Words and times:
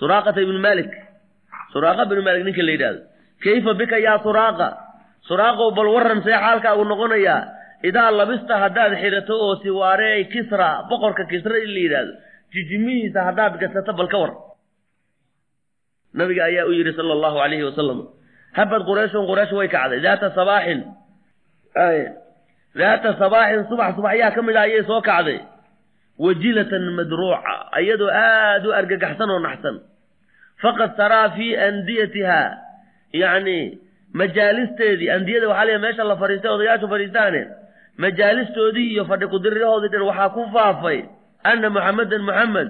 suraaqata 0.00 0.40
ibnu 0.44 0.58
malik. 0.68 0.90
Suraaqa 1.72 2.02
ibnu 2.08 2.22
malik 2.28 2.42
ninka 2.46 2.62
la 2.66 2.72
yidhahdo 2.76 3.00
kayfa 3.44 3.72
bika 3.80 3.96
yaa 4.06 4.18
suraaqa 4.26 4.68
suraaqow 5.28 5.68
bal 5.76 5.88
warran 5.94 6.20
see 6.26 6.34
xaalkaagu 6.44 6.84
noqonayaa 6.92 7.40
idaa 7.88 8.10
labista 8.18 8.54
haddaad 8.64 8.92
xidhato 9.02 9.34
oo 9.44 9.54
siwaarey 9.62 10.20
kisra 10.32 10.68
boqorka 10.90 11.24
kisra 11.30 11.56
in 11.64 11.70
la 11.76 11.80
yidhaahdo 11.86 12.12
jijimihiisa 12.54 13.20
haddaad 13.28 13.54
gasato 13.62 13.92
bal 13.98 14.08
ka 14.12 14.18
war. 14.22 14.32
Nabiga 16.18 16.42
ayaa 16.50 16.66
u 16.66 16.72
yidhi 16.78 16.92
sala 16.98 17.12
allahu 17.16 17.38
alayhi 17.46 17.64
wasalam 17.70 17.98
habad 18.58 18.82
qurayshun 18.88 19.24
quraysh 19.30 19.52
way 19.58 19.68
kacday. 19.74 20.00
Daata 20.06 20.28
sabaaxin. 20.38 20.80
Daata 22.80 23.10
sabaaxin 23.22 23.62
subax 23.70 23.90
subaxyaa 23.98 24.34
ka 24.36 24.40
mid 24.46 24.56
ah 24.56 24.66
ayay 24.66 24.82
soo 24.90 25.00
kacday. 25.10 25.38
Wajilatan 26.24 26.84
madruuca 26.98 27.54
iyadoo 27.80 28.10
aada 28.10 28.66
u 28.68 28.72
argagaxsan 28.80 29.30
oo 29.34 29.38
naxsan 29.46 29.76
faqad 30.62 30.96
taraa 30.96 31.28
fii 31.36 31.56
andiyatiha. 31.68 32.42
Yacni 33.12 33.78
majaalisteedii 34.12 35.10
andiyada 35.16 35.48
waxaa 35.48 35.64
leeyahay 35.64 35.82
meesha 35.86 36.04
la 36.04 36.16
fadhiistay 36.16 36.50
odayaashu 36.50 36.88
fadhiistaane 36.92 37.42
majaalistoodii 37.98 38.88
iyo 38.92 39.04
fadhi 39.10 39.26
kudirirahoodii 39.32 39.92
dhan 39.92 40.02
waxaa 40.10 40.28
ku 40.36 40.42
faafay 40.54 40.98
anna 41.50 41.70
muxamedan 41.70 42.22
muxamed 42.28 42.68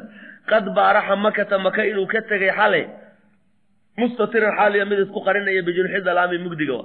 qad 0.50 0.64
baaraxa 0.76 1.16
makata 1.16 1.58
maka 1.58 1.84
inuu 1.90 2.06
ka 2.06 2.20
tegay 2.30 2.52
xalay 2.58 2.84
mustatiran 4.00 4.56
xaaliya 4.58 4.84
mid 4.90 4.98
isku 5.04 5.20
qarinaya 5.26 5.62
bijunxi 5.68 6.00
dalaami 6.08 6.38
mugdiga 6.44 6.80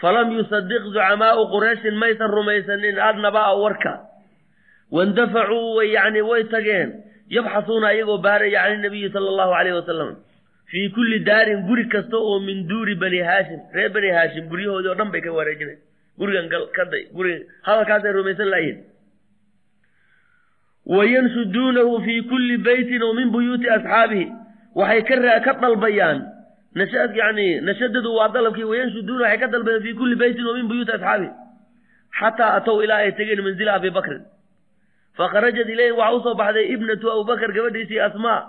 falam 0.00 0.32
yusadiq 0.36 0.82
zucamaau 0.92 1.48
qurayshin 1.54 1.94
maysan 2.02 2.30
rumaysanin 2.30 2.98
adnabaa 3.08 3.54
warka. 3.62 3.92
Waindafacuu 4.92 5.76
way 5.76 5.96
way 6.30 6.42
tageen 6.52 6.88
yabxasuuna 7.36 7.86
ayagoo 7.92 8.18
baaraya 8.26 8.62
can 8.64 8.78
inabiyi 8.78 9.08
sala 9.14 9.28
allahu 9.32 9.52
alayhi 9.60 9.76
wasalam 9.80 10.10
fii 10.70 10.88
kulli 10.96 11.18
daarin 11.28 11.60
guri 11.68 11.84
kasta 11.94 12.16
oo 12.16 12.38
min 12.48 12.66
duuri 12.68 12.94
bani 13.02 13.20
haashim 13.28 13.60
reer 13.76 13.90
bani 13.96 14.10
haashim 14.16 14.48
guryahoodii 14.52 14.90
oo 14.92 14.98
dhan 15.00 15.10
bay 15.12 15.20
ka 15.20 15.32
wareejinay. 15.38 15.78
Gurigan 16.18 16.48
kaday 16.76 17.02
guriga 17.16 17.44
hadalkaasay 17.66 18.12
rumaysan 18.12 18.48
layihin 18.54 18.78
wayanshuduunahu 20.94 22.00
fii 22.04 22.22
kulli 22.32 22.56
beytin 22.58 23.02
oo 23.02 23.14
min 23.20 23.30
buyuuti 23.32 23.70
asxaabihi. 23.76 24.26
Waxay 24.74 25.02
ka 25.44 25.52
dalbayaan. 25.62 26.18
Yani 27.20 27.60
nashadadu 27.60 28.14
waa 28.18 28.28
dalabkii 28.28 28.68
wayanshuduuna 28.72 29.24
waxay 29.24 29.40
ka 29.40 29.52
dalbayaan 29.54 29.82
fii 29.82 29.94
kulli 29.94 30.16
beytin 30.16 30.46
oo 30.46 30.54
min 30.60 30.68
buyuuti 30.68 30.92
asxaabihi. 30.92 31.32
Xataa 32.20 32.54
atow 32.58 32.82
ilaa 32.84 33.00
ay 33.04 33.12
tegeen 33.12 33.40
manzila 33.46 33.74
abi 33.80 33.90
bakrin 33.90 34.22
fakharajat 35.18 35.68
ilayhim 35.74 35.96
waxaa 36.00 36.16
u 36.16 36.22
soo 36.22 36.34
baxday 36.34 36.66
ibnatu 36.74 37.10
abubakr 37.12 37.52
gabadhiisii 37.56 38.00
asmaa 38.08 38.40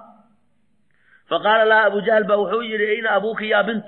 faqaala 1.29 1.65
laha 1.71 1.83
abu 1.89 1.99
jahl 2.07 2.23
baa 2.29 2.37
wuxuu 2.43 2.61
yidhi 2.61 2.85
ayna 2.95 3.09
abuuki 3.17 3.49
yaa 3.49 3.63
bint 3.63 3.85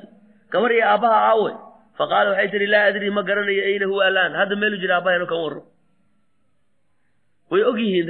gabar 0.52 0.72
iyo 0.72 0.86
aabbaha 0.88 1.18
aawe 1.30 1.52
faqaala 1.98 2.30
waxay 2.31 2.50
tihi 2.52 2.68
laa 2.73 2.86
adrii 2.92 3.09
ma 3.18 3.23
garanayo 3.23 3.64
ayna 3.70 3.86
huwa 3.92 4.06
alaan 4.06 4.34
hadda 4.40 4.56
meelu 4.56 4.78
jira 4.78 4.96
aabahaynu 4.98 5.28
kan 5.31 5.40
warro 5.44 5.62
way 7.52 7.64
og 7.64 7.78
yihiin 7.80 8.08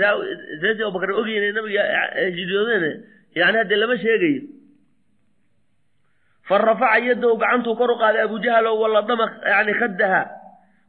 reesi 0.62 0.84
abubakr 0.84 1.12
og 1.20 1.28
nabiga 1.58 1.84
hijriyoodeene 2.26 2.92
yani 3.36 3.58
haddee 3.58 3.76
lama 3.82 3.98
sheegayo 3.98 4.42
fa 6.48 6.58
rafaca 6.58 7.00
yadahu 7.10 7.38
gacantuu 7.38 7.76
kor 7.76 7.92
u 7.92 7.98
qaaday 8.02 8.22
abu 8.26 8.40
jahal 8.40 8.66
oo 8.68 8.80
walladama 8.82 9.26
yani 9.46 9.74
khaddaha 9.74 10.22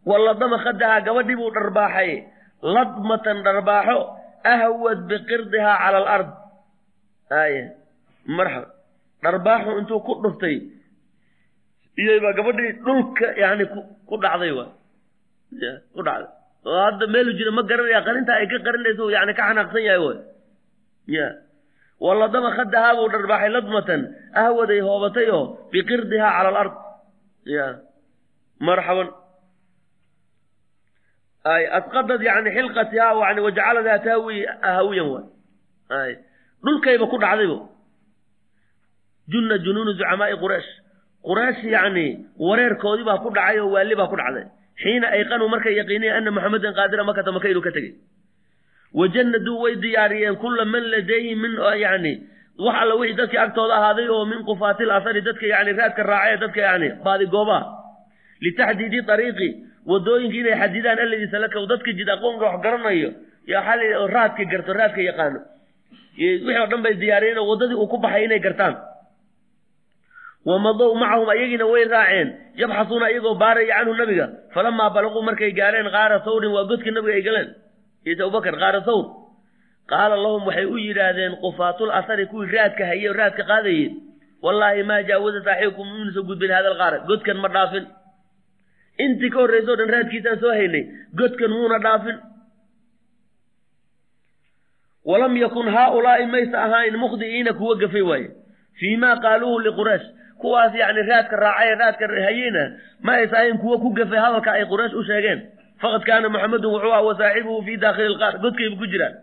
walladama 0.07 0.59
khaddaha 0.65 1.01
gabadhii 1.01 1.37
buu 1.37 1.51
dharbaaxay 1.51 2.13
ladmatan 2.63 3.43
dharbaaxo 3.47 3.99
ahwad 4.55 4.99
biqirdihaa 5.11 5.77
cala 5.83 5.99
alard 6.05 6.31
marxaba 8.39 8.69
dharbaaxu 9.25 9.71
intuu 9.81 10.01
ku 10.07 10.13
dhuftay 10.23 10.57
iyoybaa 12.01 12.37
gabadhii 12.39 12.73
dhulka 12.85 13.27
yani 13.43 13.65
ku 14.09 14.15
dhacday 14.25 14.53
wa 14.59 14.67
ku 15.95 16.01
dhacday. 16.07 16.31
Oo 16.67 16.79
hadda 16.87 17.05
meelu 17.15 17.31
jira 17.39 17.51
ma 17.57 17.63
garanaya 17.63 18.01
qarinta 18.07 18.33
ay 18.39 18.47
ka 18.51 18.59
qarinayso 18.67 19.05
yani 19.15 19.33
ka 19.39 19.43
xanaaqsan 19.49 19.83
yahay 19.89 20.01
way 20.07 20.19
ya 21.17 21.27
walladama 22.05 22.51
khadahaa 22.59 22.97
buu 22.99 23.09
dharbaaxay 23.15 23.51
ladmatan 23.57 24.01
ahwaday 24.43 24.81
hoobatay 24.87 25.27
oo 25.37 25.45
biqirdihaa 25.73 26.33
cala 26.37 26.49
alard 26.53 26.75
ya 27.57 27.67
marxaban 28.69 29.09
asqadad 31.79 32.21
yani 32.29 32.51
xilqatihaa 32.57 33.13
yani 33.29 33.41
wajacaladaa 33.47 33.99
tahwi 34.07 34.37
hawiyan 34.63 35.09
wa. 35.15 35.21
Ay 36.01 36.13
dhulkayba 36.65 37.07
ku 37.13 37.17
dhacdaybo 37.25 37.59
junna 39.33 39.59
junuunu 39.65 39.93
zucamaa'i 39.99 40.37
quraysh. 40.43 40.71
Quraysh 41.27 41.63
yacni 41.75 42.07
wareerkoodii 42.47 43.05
baa 43.09 43.19
ku 43.25 43.31
dhacay 43.37 43.59
oo 43.61 43.71
waalli 43.75 43.95
baa 44.01 44.09
ku 44.13 44.17
dhacday. 44.21 44.45
Xiina 44.83 45.07
ayqanuu 45.17 45.49
markay 45.55 45.75
yaqiiniyeen 45.81 46.17
anna 46.19 46.31
muxamedan 46.37 46.75
qaadira 46.79 47.05
makata 47.09 47.31
maka 47.37 47.49
inuu 47.53 47.65
ka 47.67 47.71
tegey. 47.77 47.93
Wajannaduu 48.99 49.61
way 49.63 49.75
diyaariyeen 49.85 50.37
kulla 50.43 50.65
man 50.65 50.85
ladayhi 50.95 51.35
min 51.43 51.53
yani 51.85 52.13
wax 52.65 52.77
alla 52.83 52.95
wixii 53.01 53.17
dadkii 53.21 53.39
agtooda 53.45 53.75
ahaaday 53.79 54.09
oo 54.09 54.25
min 54.25 54.41
qufaatil 54.49 54.91
asari 54.91 55.21
dadka 55.29 55.47
yani 55.47 55.71
raadka 55.79 56.03
raacee 56.03 56.37
dadka 56.43 56.61
yani 56.69 56.89
baadigoobaha 57.05 57.67
litaxdiidi 58.45 58.99
ariiqi 59.15 59.49
waddooyinka 59.91 60.37
inay 60.43 60.57
xadidaan 60.63 60.99
alladii 61.05 61.31
salakaw 61.35 61.65
dadka 61.71 61.91
jid 61.99 62.09
aqoonka 62.15 62.45
wax 62.51 62.57
garanayo 62.65 63.11
yo 63.51 63.59
xali 63.67 63.87
oo 64.01 64.07
raadka 64.17 64.43
garto 64.53 64.73
raadka 64.81 65.01
yaqaano. 65.09 65.41
Wixii 66.19 66.59
oo 66.61 66.67
dhan 66.71 66.83
bay 66.85 66.95
diyaariyeen 67.03 67.39
oo 67.43 67.47
waddadii 67.51 67.79
uu 67.83 67.87
ku 67.93 67.99
baxay 68.05 68.25
inay 68.27 68.41
gartaan. 68.47 68.75
Wamadow 70.47 70.95
macahum 70.95 71.29
ayagiina 71.35 71.67
way 71.73 71.85
raaceen 71.95 72.29
yabxasuuna 72.61 73.07
iyagoo 73.11 73.35
baaraya 73.43 73.75
canhu 73.83 73.95
nabiga. 74.01 74.27
Falamaa 74.55 74.91
balaquu 74.95 75.21
markay 75.29 75.51
gaareen 75.59 75.89
qaara 75.97 76.23
sawrin 76.27 76.53
waa 76.57 76.65
godka 76.71 76.91
nabiga 76.97 77.15
ay 77.19 77.23
galeen. 77.29 77.49
Is 78.07 78.19
abubakar 78.21 78.55
qaara 78.63 78.81
sawr. 78.87 79.05
Qaala 79.91 80.15
lahum 80.25 80.43
waxay 80.47 80.67
u 80.67 80.77
yidhaahdeen 80.79 81.33
qufaatul 81.43 81.91
asari 81.99 82.27
kuwii 82.31 82.51
raadka 82.55 82.83
haye 82.91 83.11
raadka 83.21 83.43
qaadayey 83.51 83.87
wallaahi 84.45 84.83
maa 84.91 85.03
jaawaza 85.09 85.41
saaxiibkum 85.47 85.87
inuusa 85.99 86.23
gudbin 86.29 86.51
hada 86.57 86.69
alqaara 86.73 86.99
godkan 87.09 87.39
ma 87.43 87.49
dhaafin 87.55 87.85
intii 89.05 89.31
ka 89.31 89.39
horraysa 89.43 89.77
dhan 89.79 89.91
raadkiisaan 89.95 90.39
soo 90.41 90.53
haynay 90.59 90.85
godkan 91.19 91.51
muuna 91.51 91.79
dhaafin. 91.85 92.19
Walam 95.07 95.37
yakun 95.37 95.69
haaulaa'i 95.77 96.27
maysa 96.27 96.59
ahayn 96.65 96.97
mukhdi'iina 96.99 97.53
kuwa 97.59 97.75
gafay 97.83 98.03
waaye. 98.03 98.29
Fii 98.79 98.97
maa 98.97 99.17
qaaluuhu 99.25 99.59
liquraysh 99.67 100.07
kuwaas 100.41 100.75
yacni 100.75 101.03
raadka 101.11 101.37
raacay 101.37 101.75
raadka 101.81 102.07
hayeyna 102.27 102.63
ma 103.03 103.13
aysa 103.13 103.37
ahayn 103.39 103.59
kuwa 103.59 103.79
ku 103.79 103.91
gafay 103.99 104.19
hadalka 104.19 104.53
ay 104.53 104.65
quraysh 104.67 104.95
u 104.95 105.05
sheegeen. 105.05 105.41
Faqad 105.81 106.03
kaana 106.09 106.29
muxamedun 106.29 106.73
wuxuu 106.75 106.93
ah 106.93 107.03
wa 107.07 107.15
saaxibuhu 107.19 107.63
fii 107.67 107.77
daakhili 107.77 108.07
ilqaar 108.13 108.39
godkayba 108.43 108.77
ku 108.81 108.87
jiraan 108.87 109.15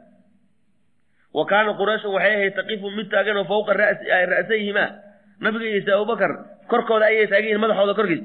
wa 1.34 1.46
kaana 1.46 1.74
qurayshun 1.74 2.14
waxay 2.16 2.34
ahayd 2.36 2.56
taqifu 2.56 2.92
mid 2.98 3.10
taagan 3.12 3.38
oo 3.38 3.44
fawqa 3.52 3.74
ra'sayhimaa. 3.74 4.90
Nabiga 5.42 5.66
iyo 5.66 5.96
abubakar 5.98 6.32
korkooda 6.70 7.06
ayay 7.06 7.28
taagan 7.28 7.46
yihiin 7.50 7.62
madaxooda 7.62 7.94
korkiis 8.00 8.24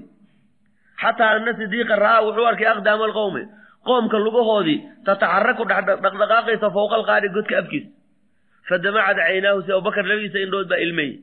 xataa 1.03 1.31
ana 1.38 1.53
sidiiqa 1.60 1.94
ra'aa 2.04 2.20
wuxuu 2.26 2.47
arkay 2.50 2.69
aqdaama 2.75 3.04
alqowmi 3.09 3.42
qoomka 3.88 4.16
lugahoodii 4.26 4.78
tataxaraku 5.06 5.62
dhaqdhaqaaqaysa 5.70 6.66
fowqa 6.76 6.94
alqaari 7.00 7.28
godka 7.36 7.54
afkiis 7.62 7.86
fadamacad 8.69 9.16
caynaahu 9.26 9.60
si 9.66 9.70
abubakar 9.76 10.04
labadiisa 10.10 10.38
indhood 10.44 10.69
baa 10.72 10.81
ilmeeyey 10.87 11.14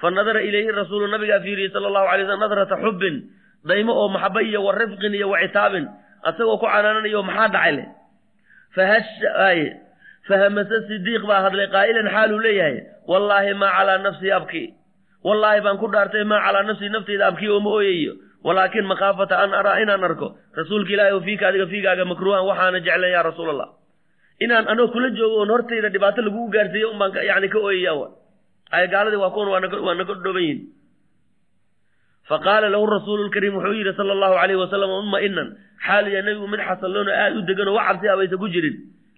fa 0.00 0.06
nadara 0.16 0.40
ilayhi 0.48 0.70
rasuulu 0.80 1.06
nabigaa 1.14 1.40
fiiriyey 1.44 1.70
sala 1.74 1.86
allahu 1.90 2.06
alay 2.12 2.24
slam 2.28 2.40
nadrata 2.44 2.76
xubbin 2.84 3.16
daymo 3.70 3.92
oo 4.00 4.08
maxaba 4.14 4.40
iyo 4.48 4.60
wa 4.66 4.72
rifqin 4.80 5.12
iyo 5.18 5.26
wa 5.32 5.38
citaabin 5.44 5.84
asagoo 6.28 6.56
ku 6.62 6.66
canaananayo 6.72 7.20
maxaa 7.28 7.48
dhacay 7.54 7.72
leh? 7.78 7.86
Fahashaye 8.76 9.66
fahamase 10.28 10.76
sidiiq 10.88 11.22
baa 11.30 11.40
hadlay 11.46 11.66
qaa'ilan 11.74 12.08
xaaluu 12.14 12.40
leeyahay 12.46 12.76
wallaahi 13.10 13.52
maa 13.60 13.72
calaa 13.78 13.98
nafsii 14.06 14.32
abkii. 14.38 14.68
Wallaahi 15.26 15.60
baan 15.64 15.78
ku 15.82 15.86
dhaartay 15.94 16.24
maa 16.32 16.40
calaa 16.46 16.62
nafsii 16.70 16.90
nafteyda 16.94 17.24
abkii 17.30 17.50
oo 17.54 17.60
ma 17.66 17.70
ooyayo 17.78 18.12
walaakin 18.46 18.84
makhaafata 18.92 19.34
an 19.44 19.50
araa 19.60 19.76
inaan 19.84 20.04
arko 20.08 20.28
rasuulka 20.58 20.90
ilaahi 20.96 21.12
oo 21.16 21.22
fiika 21.28 21.44
adiga 21.50 21.66
fiigaaga 21.72 22.04
makruuhan 22.12 22.44
waxaana 22.50 22.78
jeclan 22.86 23.10
yaa 23.16 23.24
rasuul 23.30 23.48
allah 23.54 23.68
inaan 24.44 24.64
anoo 24.72 24.86
kula 24.94 25.08
joogo 25.18 25.36
oon 25.42 25.50
hortayda 25.54 25.88
dhibaato 25.94 26.20
lagugu 26.26 26.48
gaarsiiyo 26.56 26.88
un 26.92 26.98
baan 27.00 27.12
yani 27.30 27.48
ka 27.54 27.58
ooyaya 27.68 28.06
ay 28.76 28.84
gaaladii 28.94 29.20
waa 29.24 29.32
kuwan 29.34 29.48
waa 29.54 29.60
naga 30.00 30.14
dhooban 30.24 30.42
yihiin 30.46 30.60
faqaala 32.28 32.68
lahu 32.74 32.86
rasuulu 32.96 33.22
lkariim 33.28 33.54
wuxuu 33.58 33.74
yidhi 33.78 33.92
sala 33.98 34.12
allahu 34.16 34.34
alayhi 34.42 34.60
wasalam 34.64 34.90
uma 35.00 35.18
inan 35.28 35.48
xaaliya 35.86 36.22
nebigu 36.26 36.46
mid 36.52 36.60
xasalloon 36.68 37.08
oo 37.08 37.16
aad 37.24 37.34
u 37.38 37.42
degan 37.48 37.68
oo 37.70 37.74
wax 37.78 37.86
cabsi 37.88 38.06
abaysa 38.14 38.36
ku 38.42 38.48
jirin. 38.54 38.76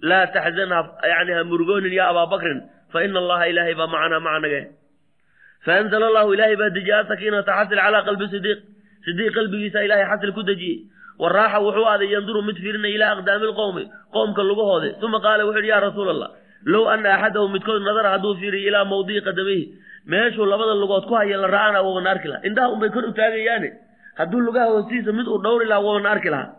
Laa 0.08 0.26
taxzan 0.34 0.70
yani 1.12 1.32
ha 1.36 1.42
murugoonin 1.50 1.92
yaa 1.98 2.08
abaa 2.12 2.26
bakrin 2.32 2.58
fa 2.92 2.98
ina 3.04 3.18
allaha 3.22 3.44
ilaahay 3.50 3.74
baa 3.80 3.88
macanaa 3.94 4.20
macanage 4.26 4.60
faanzala 5.66 6.04
allahu 6.10 6.34
ilaahay 6.36 6.56
baa 6.60 6.70
dejiya 6.76 6.98
sakiinata 7.10 7.50
xasil 7.58 7.78
calaa 7.84 8.02
qalbi 8.08 8.26
sidiiq 8.34 8.58
sidiiq 9.08 9.32
qalbigiisa 9.38 9.78
ilaahay 9.86 10.06
xasil 10.12 10.32
ku 10.38 10.42
dejiyey. 10.50 10.78
Wa 11.18 11.28
raaxa 11.36 11.58
wuxuu 11.66 11.86
aaday 11.92 12.08
yanduru 12.14 12.42
mid 12.48 12.56
fiirinaya 12.62 12.94
ilaa 12.96 13.10
aqdaami 13.16 13.46
lqowmi 13.52 13.82
qoomka 14.14 14.42
lugahoode 14.50 14.88
uma 15.06 15.18
qaala 15.24 15.42
wuxu 15.48 15.58
yidhi 15.58 15.70
yaa 15.74 15.80
rasuul 15.88 16.08
allah 16.14 16.30
low 16.72 16.84
ana 16.94 17.08
axadahu 17.16 17.48
midkood 17.54 17.82
nadara 17.88 18.08
hadduu 18.14 18.34
fiiriyo 18.40 18.68
ilaa 18.70 18.84
mawdici 18.92 19.20
qadamayhi 19.28 19.64
meeshuu 20.12 20.46
labada 20.52 20.74
lugood 20.82 21.04
ku 21.10 21.14
haya 21.18 21.36
la 21.42 21.48
ra'ana 21.56 21.78
waabana 21.86 22.10
arki 22.14 22.28
lahaa. 22.28 22.44
Indhaha 22.48 22.68
unbay 22.74 22.90
kor 22.94 23.04
u 23.10 23.12
taagayaane. 23.18 23.68
Hadduu 24.18 24.40
lugaha 24.46 24.66
hoostiisa 24.74 25.10
mid 25.18 25.26
uu 25.32 25.38
dhowri 25.44 25.66
lahaa 25.70 25.84
waabana 25.86 26.10
arki 26.14 26.30
lahaa. 26.34 26.50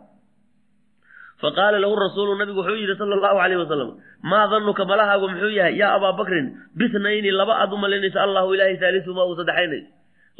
Faqaala 1.40 1.78
lahu 1.80 1.96
rasuulu 1.96 2.36
nabigu 2.36 2.60
wuxuu 2.60 2.76
yidhi 2.82 2.96
sala 3.00 3.14
allahu 3.16 3.38
alayh 3.44 3.56
wasalam 3.64 3.90
maa 4.30 4.46
danuka 4.52 4.84
malahaagu 4.84 5.26
muxuu 5.32 5.52
yahay 5.58 5.74
yaa 5.80 5.96
abaa 5.96 6.12
bakrin 6.20 6.46
bisnayni 6.76 7.30
laba 7.40 7.54
aad 7.62 7.72
u 7.72 7.78
malaynaysa 7.84 8.18
allahu 8.26 8.52
ilaahay 8.54 8.76
haalisumaa 8.82 9.24
uu 9.30 9.36
saddexaynayo 9.40 9.88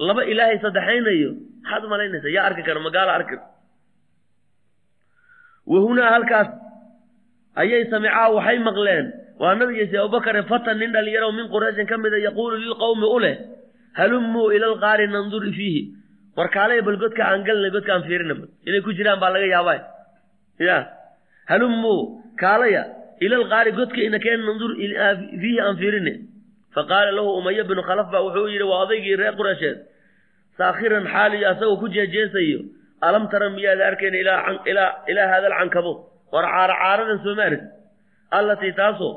laba 0.09 0.23
ilaahay 0.33 0.59
saddexaynayo 0.65 1.31
maxaad 1.63 1.83
u 1.87 1.89
malaynaysa 1.95 2.29
yaa 2.37 2.45
arki 2.51 2.63
kara 2.69 2.81
magaala 2.87 3.13
arki 3.19 3.37
wahunaa 5.73 6.11
halkaas 6.15 6.49
ayay 7.63 7.83
samicaa 7.93 8.29
waxay 8.37 8.59
maqleen 8.69 9.07
waa 9.43 9.55
nabigiisi 9.61 9.97
abubakare 10.03 10.43
fatan 10.51 10.77
nin 10.83 10.91
dhalinyaro 10.95 11.29
min 11.39 11.47
qurayshin 11.55 11.87
ka 11.91 11.97
mida 12.05 12.19
yaquulu 12.27 12.55
lilqowmi 12.65 13.07
u 13.17 13.19
leh 13.25 13.37
halumuu 13.99 14.49
ila 14.57 14.67
alqaari 14.73 15.07
nandur 15.17 15.45
fiihi. 15.59 15.83
War 16.37 16.49
kaalaya 16.57 16.83
bal 16.87 16.97
godka 17.03 17.23
aan 17.31 17.43
galnay 17.49 17.71
godka 17.77 17.91
aan 17.95 18.05
fiirina 18.09 18.35
bal 18.41 18.49
inay 18.69 18.81
ku 18.87 18.91
jiraan 18.99 19.19
baa 19.23 19.31
laga 19.35 19.47
yaabaa 19.55 19.79
ya 20.69 20.77
halumuu 21.51 22.01
kaalaya 22.43 22.83
ila 23.25 23.35
alqaari 23.41 23.71
godka 23.81 24.01
inakeen 24.09 24.41
nandur 24.49 24.71
fiihi 25.43 25.59
aan 25.67 25.77
fiirine. 25.81 26.15
Faqaala 26.75 27.11
lahu 27.19 27.29
umaya 27.41 27.63
binu 27.71 27.83
khalaf 27.89 28.07
baa 28.13 28.23
wuxuu 28.27 28.47
yidhi 28.55 28.67
waa 28.71 28.81
odaygii 28.87 29.17
reer 29.21 29.35
quraysheed 29.41 29.77
saakhiran 30.61 31.07
xaaliyo 31.15 31.47
asagoo 31.53 31.81
ku 31.83 31.87
jeejeesayo. 31.97 32.61
Alam 33.09 33.25
tara 33.33 33.47
miyaada 33.57 33.83
arkayna 33.91 34.19
ilaa 35.11 35.29
haada 35.33 35.47
alcankabuud 35.51 35.99
war 36.33 36.45
caara 36.55 36.75
caaradan 36.83 37.19
soo 37.25 37.35
maarid 37.41 37.63
allatii 38.39 38.73
taasoo 38.81 39.13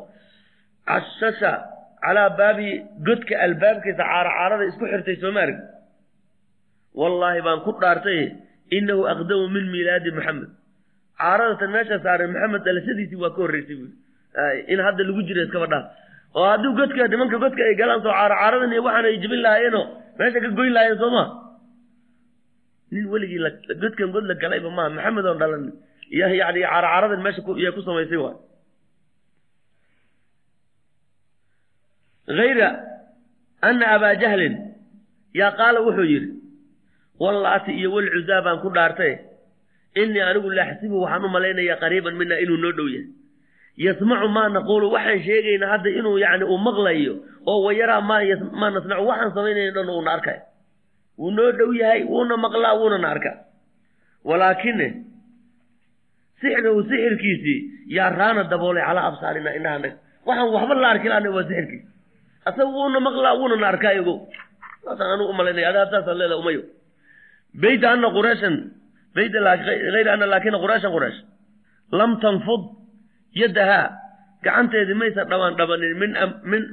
cashasha 0.89 1.51
calaa 2.03 2.29
baabi 2.39 2.67
godka 3.07 3.33
albaabkiisa 3.45 4.03
caara 4.11 4.29
caarada 4.37 4.63
isku 4.71 4.85
xirtay 4.91 5.15
soo 5.23 5.31
maarid 5.37 5.59
wallaahi 7.01 7.41
baan 7.47 7.59
ku 7.65 7.71
dhaartay 7.83 8.19
innahu 8.77 9.01
aqdamu 9.13 9.45
min 9.55 9.65
miilaadi 9.73 10.09
maxamed 10.17 10.49
caaradatan 11.21 11.69
meesha 11.75 11.97
saaray 12.05 12.27
maxamed 12.35 12.61
dhalashadiisii 12.67 13.19
waa 13.23 13.33
ka 13.35 13.39
horreysay 13.45 13.77
in 14.73 14.79
hadda 14.87 15.01
lagu 15.09 15.21
jiro 15.27 15.41
iskaba 15.47 15.67
dhaaf 15.73 15.85
oo 16.37 16.45
haddii 16.51 16.73
godka 16.79 17.07
nimanka 17.11 17.37
godka 17.43 17.61
ay 17.69 17.75
galaan 17.81 18.01
soo 18.05 18.13
caara 18.17 18.35
caaradan 18.41 18.73
iyo 18.75 18.81
waxaan 18.87 19.05
ay 19.09 19.17
jebin 19.23 19.41
lahaayeenoo 19.45 19.83
meesha 20.19 20.39
ka 20.45 20.49
goyn 20.57 20.73
lahaayeen 20.75 20.99
soo 21.03 21.11
ma? 21.15 21.23
Nin 22.93 23.05
weligii 23.13 23.39
godkan 23.81 24.09
god 24.15 24.25
la 24.29 24.35
galayba 24.43 24.69
maaha 24.77 24.89
maxamed 24.97 25.25
oon 25.29 25.39
dhalan 25.41 25.63
iyo 26.15 26.25
yani 26.41 26.59
caara 26.69 26.87
caaradan 26.93 27.21
meesha 27.25 27.41
iya 27.61 27.71
ku 27.75 27.81
samaysay 27.87 28.19
waay 28.23 28.35
hayra 32.39 32.69
ana 33.67 33.85
abaa 33.95 34.15
jahlin 34.21 34.55
yaa 35.39 35.51
qaala 35.59 35.79
wuxuu 35.85 36.07
yidhi 36.13 36.29
wallaati 37.23 37.71
iyo 37.79 37.89
walcuzaa 37.95 38.41
baan 38.45 38.59
ku 38.63 38.69
dhaartay. 38.75 39.13
Innii 40.01 40.23
anigu 40.29 40.49
laaxsibu 40.57 40.95
waxaan 41.03 41.25
u 41.25 41.29
malaynayaa 41.35 41.77
qariiban 41.83 42.15
mina 42.19 42.35
inuu 42.43 42.57
noo 42.63 42.71
dhow 42.77 42.87
yahay 42.93 43.07
yasmacu 43.77 44.27
maa 44.35 44.49
naquulu 44.55 44.85
waxaan 44.95 45.21
sheegaynaa 45.27 45.69
hadda 45.73 45.89
inuu 45.99 46.17
yani 46.23 46.45
uu 46.45 46.57
maqlayo 46.67 47.13
oo 47.51 47.59
wayaraa 47.65 48.01
maa 48.01 48.69
nasnacu 48.75 49.03
waxaan 49.09 49.31
samaynayna 49.35 49.71
dhan 49.77 49.89
uuna 49.89 50.11
arkay. 50.17 50.39
Wuu 51.17 51.31
noo 51.31 51.51
dhow 51.57 51.71
yahay 51.81 52.03
wuuna 52.11 52.37
maqlaa 52.37 52.73
wuuna 52.79 52.97
na 52.97 53.09
arkaa 53.15 53.35
walaakine 54.29 54.87
sixrahu 56.41 56.81
sixirkiisii 56.89 57.59
yaa 57.97 58.09
raana 58.19 58.43
daboolay 58.51 58.83
calaa 58.87 59.05
absaarina 59.09 59.49
indhahanag 59.57 59.93
waxaan 60.27 60.49
waxba 60.55 60.75
la 60.83 60.89
arki 60.93 61.07
laana 61.11 61.29
waa 61.35 61.43
sixirkiisi 61.49 61.87
asaga 62.47 62.65
wuuna 62.75 62.99
maqlaa 63.07 63.33
wuuna 63.39 63.55
na 63.61 63.67
arkaa 63.73 63.93
ogo 64.01 64.15
saasaan 64.85 65.11
anugu 65.15 65.29
u 65.29 65.33
malaynaya 65.39 65.69
adaab 65.71 65.89
saasaan 65.93 66.17
leedaha 66.19 66.39
umayo. 66.43 66.61
Bayda 67.61 67.87
ana 67.95 68.07
qurayshan 68.17 68.55
bayda 69.15 69.39
hayra 69.49 70.11
ana 70.15 70.25
laakina 70.33 70.57
qurayshan 70.63 70.91
quraysh 70.95 71.19
lam 71.99 72.11
tanfud 72.23 72.61
yaddahaa 73.41 73.87
gacanteedii 74.45 74.97
maysan 75.01 75.27
dhabaan 75.31 75.55
dhabanin 75.59 75.93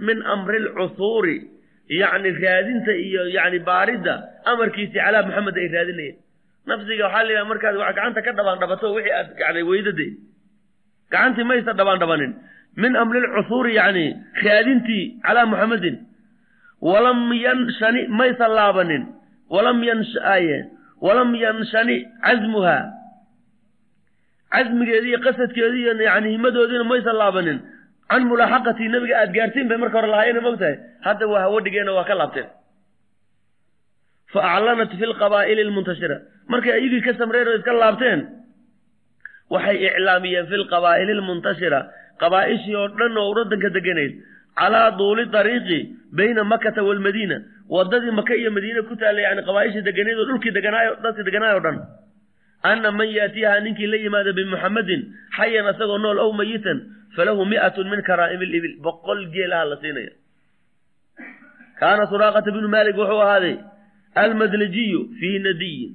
min 0.09 0.19
amri 0.35 0.59
lcusuuri 0.67 1.37
yacni 2.01 2.31
raadinta 2.43 2.93
iyo 3.07 3.23
yani 3.37 3.59
baaridda 3.69 4.15
amarkiisii 4.51 4.95
calaa 5.05 5.23
maxamed 5.27 5.57
ay 5.63 5.69
raadinayeen. 5.77 6.17
Nafsiga 6.69 7.05
waxaa 7.07 7.25
la 7.27 7.31
yidhaha 7.33 7.49
markaad 7.53 7.75
wax 7.83 7.91
gacanta 7.97 8.21
ka 8.27 8.33
dhabaan 8.39 8.59
dhabato 8.63 8.87
wixii 8.97 9.15
aad 9.19 9.29
yani 9.43 9.61
weydade 9.71 10.07
gacantii 11.13 11.47
maysan 11.51 11.77
dhabaan 11.81 11.99
dhabanin. 12.03 12.33
Min 12.83 12.93
amri 13.03 13.19
lcusuuri 13.25 13.73
yani 13.81 14.05
raadintii 14.45 15.05
calaa 15.27 15.47
muxamedin 15.53 15.97
walam 16.89 17.21
yanshani 17.47 18.03
maysan 18.19 18.53
laabanin. 18.59 19.03
Walam 19.55 19.79
yanshaaye 19.89 20.59
walam 21.07 21.31
yanshani 21.45 21.97
casmuha 22.25 22.77
casmigeedii 24.55 25.11
iyo 25.13 25.21
qasadkeedii 25.27 25.83
iyo 25.85 25.93
yani 26.09 26.29
himadoodiina 26.35 26.85
maysan 26.91 27.17
laabanin. 27.23 27.59
Can 28.11 28.23
mulaaxaqatii 28.31 28.89
nabiga 28.95 29.15
aad 29.23 29.31
gaartiin 29.37 29.69
bay 29.71 29.79
marka 29.83 29.97
hore 29.99 30.09
lahaayeen 30.13 30.43
mogtahay 30.47 30.75
hadda 31.07 31.25
waa 31.33 31.43
hawadhigeena 31.47 31.93
waa 31.99 32.05
ka 32.11 32.15
laabteen. 32.21 32.49
Fa 34.33 34.41
aclanat 34.57 34.91
fi 34.99 35.05
lqabaa'ili 35.13 35.63
lmuntashira 35.69 36.17
markay 36.53 36.73
ayagii 36.79 37.03
ka 37.07 37.13
samreen 37.21 37.49
oo 37.51 37.57
iska 37.61 37.73
laabteen 37.83 38.21
waxay 39.55 39.77
iclaamiyeen 39.89 40.47
fi 40.51 40.57
lqabaa'ili 40.63 41.15
lmuntashira 41.21 41.81
qabaa'ishii 42.23 42.77
oo 42.81 42.89
dhan 42.99 43.17
oo 43.23 43.31
waddanka 43.39 43.69
deganayd. 43.77 44.13
Calaa 44.61 44.91
duuli 44.99 45.25
dariiqi 45.35 45.79
bayna 46.19 46.43
makata 46.53 46.83
waalmadiina 46.89 47.37
wadadii 47.77 48.11
maka 48.19 48.35
iyo 48.41 48.51
madiine 48.57 48.83
ku 48.89 48.95
taallay 49.01 49.25
yani 49.29 49.43
qabaa'ishii 49.49 49.83
deganayd 49.89 50.19
oo 50.23 50.27
dhulkii 50.31 50.53
deganaayo 50.59 50.93
dadkii 51.05 51.27
deganaay 51.29 51.55
o 51.59 51.61
dhan 51.67 51.77
ana 52.63 52.91
man 52.93 53.09
yaatiyaha 53.09 53.61
ninkii 53.65 53.87
la 53.87 53.97
yimaada 53.97 54.33
bimuxamedin 54.33 55.03
xayan 55.37 55.67
asagoo 55.73 55.99
nool 55.99 56.19
ow 56.19 56.33
mayitan 56.33 56.79
falahu 57.17 57.45
mi'atun 57.53 57.89
min 57.93 58.03
karaa'imi 58.03 58.47
libil 58.47 58.77
boqol 58.85 59.21
geelaha 59.35 59.65
la 59.71 59.77
siinaya 59.83 60.13
kaana 61.81 62.07
suraaqata 62.13 62.51
binu 62.55 62.69
maalik 62.69 62.97
wuxuu 63.01 63.21
ahaaday 63.27 63.57
almadlajiyu 64.23 65.01
fii 65.21 65.39
nadiyin 65.47 65.91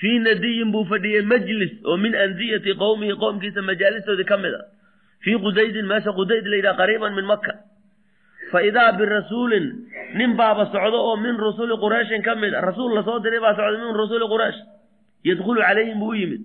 fii 0.00 0.18
nadiyin 0.26 0.72
buu 0.74 0.84
fadhiyey 0.92 1.22
majlis 1.32 1.72
oo 1.90 1.96
min 2.04 2.14
andiyati 2.24 2.74
qowmihi 2.82 3.14
qowmkiisa 3.22 3.62
majaalistoodii 3.70 4.28
ka 4.32 4.36
mid 4.44 4.54
a 4.54 4.62
fii 5.24 5.36
qudaydin 5.46 5.86
meesha 5.92 6.12
qudayd 6.20 6.44
la 6.52 6.56
yidhaha 6.56 6.76
qariiban 6.82 7.12
min 7.18 7.24
maka 7.32 7.52
fa 8.52 8.58
idaa 8.68 8.92
birasuulin 8.98 9.66
nin 10.18 10.30
baaba 10.40 10.64
socdo 10.74 10.98
oo 11.08 11.16
min 11.24 11.36
rusuli 11.46 11.74
qurayshin 11.84 12.22
ka 12.28 12.34
mid 12.42 12.54
a 12.54 12.60
rasuul 12.68 12.94
la 12.98 13.02
soo 13.08 13.18
diray 13.24 13.40
baa 13.46 13.54
socday 13.58 13.78
min 13.86 13.94
rusuli 14.02 14.26
quraysh 14.34 14.60
yadkhulu 15.24 15.60
calayhim 15.60 15.98
buu 16.00 16.12
u 16.14 16.14
yimid. 16.14 16.42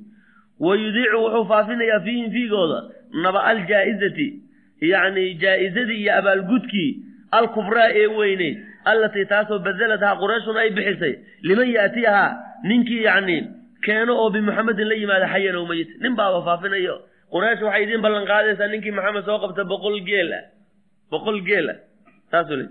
Wa 0.59 0.75
yudiicu 0.75 1.17
wuxuu 1.23 1.45
faafinayaa 1.51 1.99
fiihim 2.05 2.31
fiigooda. 2.35 2.79
Naba 3.23 3.39
aljaa'izati 3.51 4.27
yacni 4.91 5.23
jaa'izadii 5.43 5.99
iyo 6.03 6.13
abaalgudkii 6.19 6.89
alkubraa 7.31 7.89
ee 8.01 8.07
weyneyd 8.07 8.57
allatii 8.91 9.25
taasoo 9.25 9.59
badeladhaa 9.59 10.15
qurayshun 10.21 10.57
ay 10.57 10.69
bixisay 10.77 11.13
liman 11.47 11.69
yaatiyahaa 11.77 12.31
ninkii 12.69 13.03
yacni 13.07 13.37
keeno 13.85 14.13
oo 14.21 14.29
bimuxamedin 14.35 14.87
la 14.89 14.95
yimaada 15.01 15.27
xayan 15.33 15.55
ow 15.59 15.65
mayit 15.71 15.89
nin 16.03 16.15
baaba 16.19 16.39
faafinayo. 16.47 16.95
Quraysh 17.33 17.61
waxay 17.67 17.83
idiin 17.83 18.01
ballan 18.05 18.25
qaadaysaa 18.31 18.67
ninkii 18.73 18.91
maxamed 18.97 19.25
soo 19.25 19.37
qabta 19.43 19.63
boqol 19.71 19.97
geel 20.09 20.31
boqol 21.11 21.39
geel 21.47 21.67
ah 21.73 21.77
saasuu 22.31 22.55
le 22.59 22.65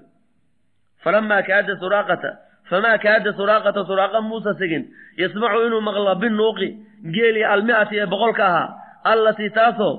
falamaa 1.04 1.42
kaada 1.48 1.72
suraaqata 1.82 2.30
famaa 2.70 2.98
kaada 3.04 3.32
suraaqata 3.38 3.84
suraaqa 3.88 4.20
muusa 4.28 4.54
sigin. 4.60 4.84
Yasmacu 5.20 5.58
inuu 5.66 5.80
maqlo 5.88 6.14
binuuqi 6.22 6.68
geelii 7.14 7.44
almi'ati 7.54 7.94
ee 8.02 8.06
boqolka 8.06 8.44
ahaa. 8.46 8.68
Allatii 9.12 9.50
taasoo 9.56 9.94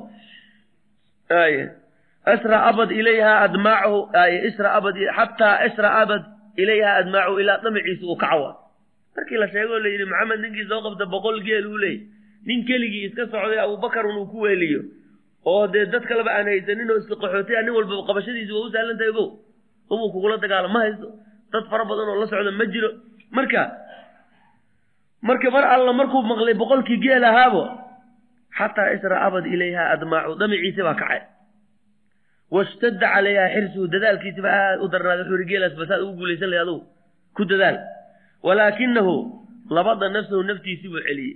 asra 2.26 2.58
abad 2.70 2.90
ilayhaa 2.92 3.38
admaacahu 3.46 3.98
isra 4.50 4.70
abad 4.78 4.96
xataa 5.18 5.66
isra 5.68 5.90
abad 6.02 6.24
ilayhaa 6.58 6.96
admaacahu 7.02 7.40
ilaa 7.42 7.58
dhamaciisa 7.64 8.06
uu 8.06 8.16
kacawa 8.24 8.52
markii 9.16 9.38
la 9.38 9.48
sheegoo 9.54 9.80
la 9.84 9.90
yidhi 9.94 10.06
maxamed 10.12 10.40
ninkii 10.44 10.66
soo 10.70 10.82
qabta 10.86 11.06
boqol 11.14 11.38
geel 11.48 11.68
uu 11.68 11.78
leeyay. 11.78 12.02
Nin 12.46 12.66
keligii 12.68 13.06
iska 13.08 13.26
socday 13.32 13.60
abubakar 13.60 14.06
un 14.06 14.18
uu 14.18 14.26
ku 14.32 14.40
weeliyo. 14.46 14.82
Oo 15.46 15.68
dee 15.68 15.86
dad 15.86 16.04
kaleba 16.10 16.32
aan 16.38 16.46
haysanin 16.52 16.90
oo 16.92 16.98
iska 16.98 17.16
qaxootaya 17.16 17.62
nin 17.64 17.74
walba 17.78 17.96
qabashadiisi 18.10 18.52
waa 18.54 18.66
u 18.68 18.72
sahlan 18.74 18.98
tahay 18.98 19.10
ogow 19.14 19.30
umuu 19.90 20.10
kugula 20.14 20.38
dagaalo 20.38 20.68
ma 20.70 20.80
haysto 20.86 21.08
dad 21.52 21.66
fara 21.72 21.84
badan 21.90 22.10
oo 22.12 22.18
la 22.22 22.28
socda 22.32 22.52
ma 22.60 22.66
jiro. 22.74 22.90
Marka 23.32 23.62
marka 25.28 25.48
mar 25.56 25.64
alla 25.74 25.94
markuu 26.00 26.22
maqlay 26.32 26.54
boqolkii 26.62 27.00
geel 27.04 27.24
ahaabo 27.32 27.64
xataa 28.58 28.94
isra 28.96 29.18
abad 29.28 29.46
ilayhaa 29.54 29.88
admaacu 29.96 30.36
dhamaciisi 30.40 30.82
baa 30.88 30.96
kacay. 31.02 31.22
Washtadda 32.56 33.08
calayhaa 33.14 33.50
xirsuhu 33.56 33.88
dadaalkiisiba 33.94 34.50
aad 34.60 34.80
u 34.84 34.88
darnaaday 34.94 35.24
wuxuu 35.24 35.38
yidhi 35.40 35.50
geelaas 35.52 35.74
basaad 35.80 36.02
ugu 36.06 36.14
guulaysan 36.20 36.50
lahay 36.52 36.64
adugu 36.66 36.86
ku 37.36 37.44
dadaal. 37.52 37.78
Walaakinahu 38.46 39.14
labada 39.76 40.10
nafsahu 40.16 40.44
naftiisii 40.50 40.90
buu 40.94 41.02
celiyey. 41.08 41.36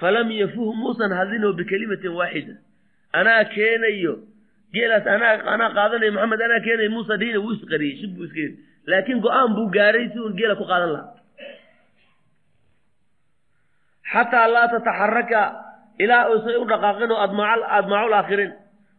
Falam 0.00 0.28
yafuh 0.30 0.70
muusan 0.82 1.12
hadlinoo 1.18 1.52
bikelimatin 1.58 2.12
waaxida 2.20 2.54
anaa 3.18 3.44
keenayo 3.54 4.14
geelaas 4.74 5.06
anaa 5.14 5.34
anaa 5.54 5.70
qaadanaya 5.76 6.12
maxamed 6.16 6.40
anaa 6.46 6.60
keenaya 6.66 6.90
muusa 6.96 7.16
dhihina 7.20 7.38
wuu 7.44 7.54
isqariyey 7.56 7.94
shib 8.00 8.12
buu 8.16 8.28
yidhi 8.32 8.56
laakiin 8.86 9.20
go'aan 9.24 9.54
buu 9.56 9.68
gaaray 9.76 10.08
si 10.12 10.18
uun 10.18 10.34
geela 10.38 10.54
ku 10.56 10.64
qaadan 10.70 10.92
lahaa. 10.94 11.14
Xataa 14.12 14.46
laa 14.54 14.68
tataxaraka 14.72 15.40
ilaa 15.98 16.28
uusan 16.30 16.56
u 16.62 16.66
dhaqaaqin 16.70 17.10
oo 17.12 17.20
admaacul 17.26 18.14
aakhiriin 18.18 18.52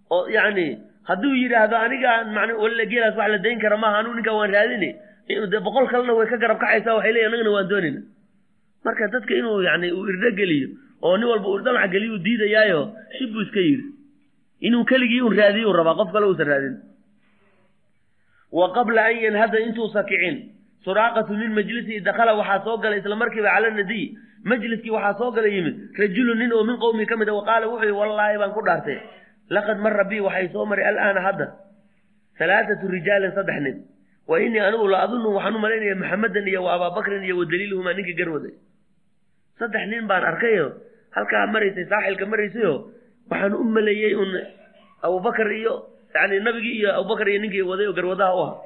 oo 0.09 0.27
yacni 0.35 0.67
hadduu 1.09 1.33
yidhaahdo 1.41 1.75
anigaan 1.85 2.33
man 2.35 2.49
geelaas 2.91 3.15
wax 3.19 3.29
la 3.31 3.37
dayn 3.45 3.59
kara 3.59 3.77
maaha 3.77 3.97
anuu 3.99 4.13
ninkaan 4.13 4.37
waan 4.39 4.51
raadini 4.57 4.89
de 5.51 5.57
boqol 5.65 5.87
kalena 5.91 6.13
way 6.17 6.27
ka 6.27 6.37
garab 6.37 6.59
kacaysaa 6.59 6.95
waxay 6.97 7.13
leeyihiin 7.13 7.33
annagana 7.33 7.51
waan 7.55 7.69
doonayna 7.71 8.01
marka 8.85 9.07
dadka 9.13 9.33
inuu 9.39 9.61
yani 9.67 9.87
uu 9.97 10.05
irdho 10.11 10.31
geliyo 10.39 10.67
oo 11.01 11.17
nin 11.17 11.27
walba 11.31 11.47
uu 11.47 11.59
geliyo 11.93 12.11
uu 12.15 12.23
diidayaayo 12.27 12.81
shib 13.17 13.29
buu 13.33 13.41
iska 13.41 13.59
yidhi. 13.59 13.85
Inuu 14.67 14.85
keligii 14.85 15.21
un 15.21 15.35
raadiyo 15.37 15.69
u 15.69 15.73
rabaa 15.73 15.95
qof 15.99 16.11
kale 16.11 16.25
uusan 16.25 16.47
raadin 16.47 16.75
wa 18.51 18.71
qabla 18.75 19.01
an 19.11 19.15
yanhada 19.25 19.59
intuusa 19.59 20.03
kicin 20.03 20.35
suraaqatu 20.85 21.33
min 21.41 21.51
majlisihi 21.57 21.99
dakhala 22.07 22.33
waxaa 22.39 22.63
soo 22.63 22.77
galay 22.83 22.99
isla 22.99 23.15
markiiba 23.15 23.49
cala 23.55 23.69
nadiy 23.79 24.05
majliskii 24.43 24.89
waxaa 24.95 25.17
soo 25.19 25.31
gala 25.35 25.47
yimid 25.47 25.75
rajulu 25.99 26.33
nin 26.35 26.51
oo 26.53 26.63
min 26.63 26.77
qowmi 26.79 27.05
ka 27.05 27.17
mid 27.17 27.29
a 27.29 27.33
wa 27.33 27.43
qaala 27.43 27.67
wuxuu 27.67 27.83
yihi 27.89 27.97
wallaahi 28.01 28.37
baan 28.37 28.53
ku 28.55 28.61
dhaartay. 28.63 28.97
Laqad 29.49 29.77
mara 29.79 30.03
bii 30.03 30.19
waxay 30.27 30.47
soo 30.53 30.65
maray 30.65 30.85
alaana 30.85 31.21
hadda. 31.27 31.47
Halaathatu 32.39 32.87
rijaalin 32.87 33.31
saddex 33.35 33.59
nin. 33.65 33.75
Wa 34.27 34.39
inii 34.39 34.59
anigu 34.59 34.87
la 34.87 35.03
adunnu 35.07 35.29
waxaan 35.35 35.55
u 35.55 35.59
malaynaya 35.59 35.95
maxamedan 35.95 36.47
iyo 36.47 36.63
wa 36.63 36.73
abaabakrin 36.75 37.23
iyo 37.23 37.37
wa 37.39 37.45
daliiluhumaa 37.45 37.93
ninka 37.95 38.13
garwaday 38.19 38.53
saddex 39.59 39.83
nin 39.91 40.07
baan 40.07 40.23
arkayo 40.23 40.65
halkaa 41.15 41.47
maraysay 41.47 41.85
saaxilka 41.91 42.25
maraysayo 42.27 42.73
waxaan 43.31 43.53
u 43.55 43.63
maleeyey 43.63 44.13
un 44.15 44.31
abubakar 45.03 45.47
iyo 45.51 45.73
yani 46.15 46.39
nabigii 46.39 46.77
iyo 46.79 46.89
abubakar 46.99 47.29
iyo 47.29 47.41
ninkii 47.41 47.61
waday 47.61 47.87
oo 47.87 47.93
garwadaha 47.93 48.35
u 48.35 48.41
ahaa 48.43 48.57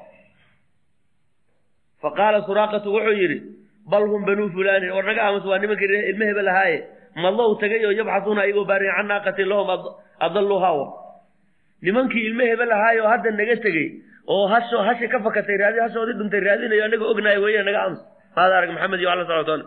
fa 2.02 2.10
qaala 2.18 2.46
suraaqatu 2.46 2.94
wuxuu 2.94 3.16
yidhi 3.22 3.38
bal 3.90 4.06
hum 4.12 4.24
banuu 4.24 4.48
fulaanin 4.56 4.90
war 4.96 5.04
naga 5.04 5.22
aamus 5.26 5.44
waa 5.44 5.58
nimankii 5.58 6.02
ilma 6.10 6.24
hebel 6.24 6.48
ahaaye 6.48 6.78
madow 7.16 7.58
tagay 7.60 7.86
oo 7.86 7.94
yabxasuuna 8.00 8.42
ayagoo 8.42 8.64
baariyan 8.64 8.96
can 8.96 9.06
naaqatin 9.12 9.48
lahum 9.48 9.68
adalluuhaa 10.26 10.86
nimankii 11.82 12.26
ilma 12.28 12.44
hebel 12.50 12.72
hadda 13.12 13.30
naga 13.30 13.56
tegey 13.66 13.88
oo 14.26 14.46
hasho 14.46 14.78
hashi 14.88 15.08
ka 15.08 15.18
fakatay 15.20 15.56
raadi 15.56 15.78
hashoodii 15.84 16.16
dhuntay 16.18 16.40
raadinayo 16.40 16.84
anaga 16.84 17.04
ognahay 17.12 17.38
weeye 17.38 17.62
naga 17.62 17.78
aamus. 17.84 18.02
Maada 18.36 18.58
arag 18.58 18.70
maxamed 18.70 19.00
iyo 19.00 19.10
alla 19.10 19.24
socotoona 19.26 19.64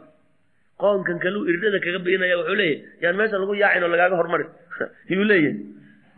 qoonkan 0.79 1.19
kaluu 1.19 1.47
irdhada 1.51 1.79
kaga 1.85 1.99
biinaya 1.99 2.37
wuxuu 2.39 2.55
leeyahy 2.61 2.83
yaan 3.01 3.15
meesha 3.19 3.37
lagu 3.37 3.53
yaacin 3.55 3.83
oo 3.83 3.91
lagaaga 3.93 4.15
hormari 4.15 4.45
yuu 5.11 5.23
leeyahay 5.31 5.55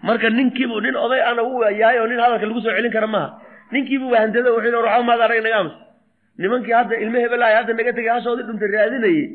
marka 0.04 0.30
ninkiibu 0.30 0.82
nin 0.86 0.96
oday 1.06 1.22
ana 1.30 1.42
u 1.44 1.64
yahay 1.82 1.98
oo 2.00 2.08
nin 2.08 2.20
hadalka 2.20 2.46
lagu 2.50 2.62
soo 2.62 2.74
celin 2.78 2.92
kara 2.92 3.08
maaha. 3.08 3.30
Ninkiibu 3.72 4.06
wahandado 4.14 4.50
wuxuu 4.56 5.04
maad 5.10 5.22
arag 5.26 5.42
naga 5.44 5.58
aamus. 5.60 5.76
Nimankii 6.38 6.76
hadda 6.80 6.96
ilma 7.04 7.20
hebel 7.24 7.42
ahay 7.44 7.56
hadda 7.60 7.74
naga 7.74 7.92
tegay 7.98 8.12
hashoodii 8.16 8.46
dhuntay 8.48 8.70
raadinayay 8.76 9.26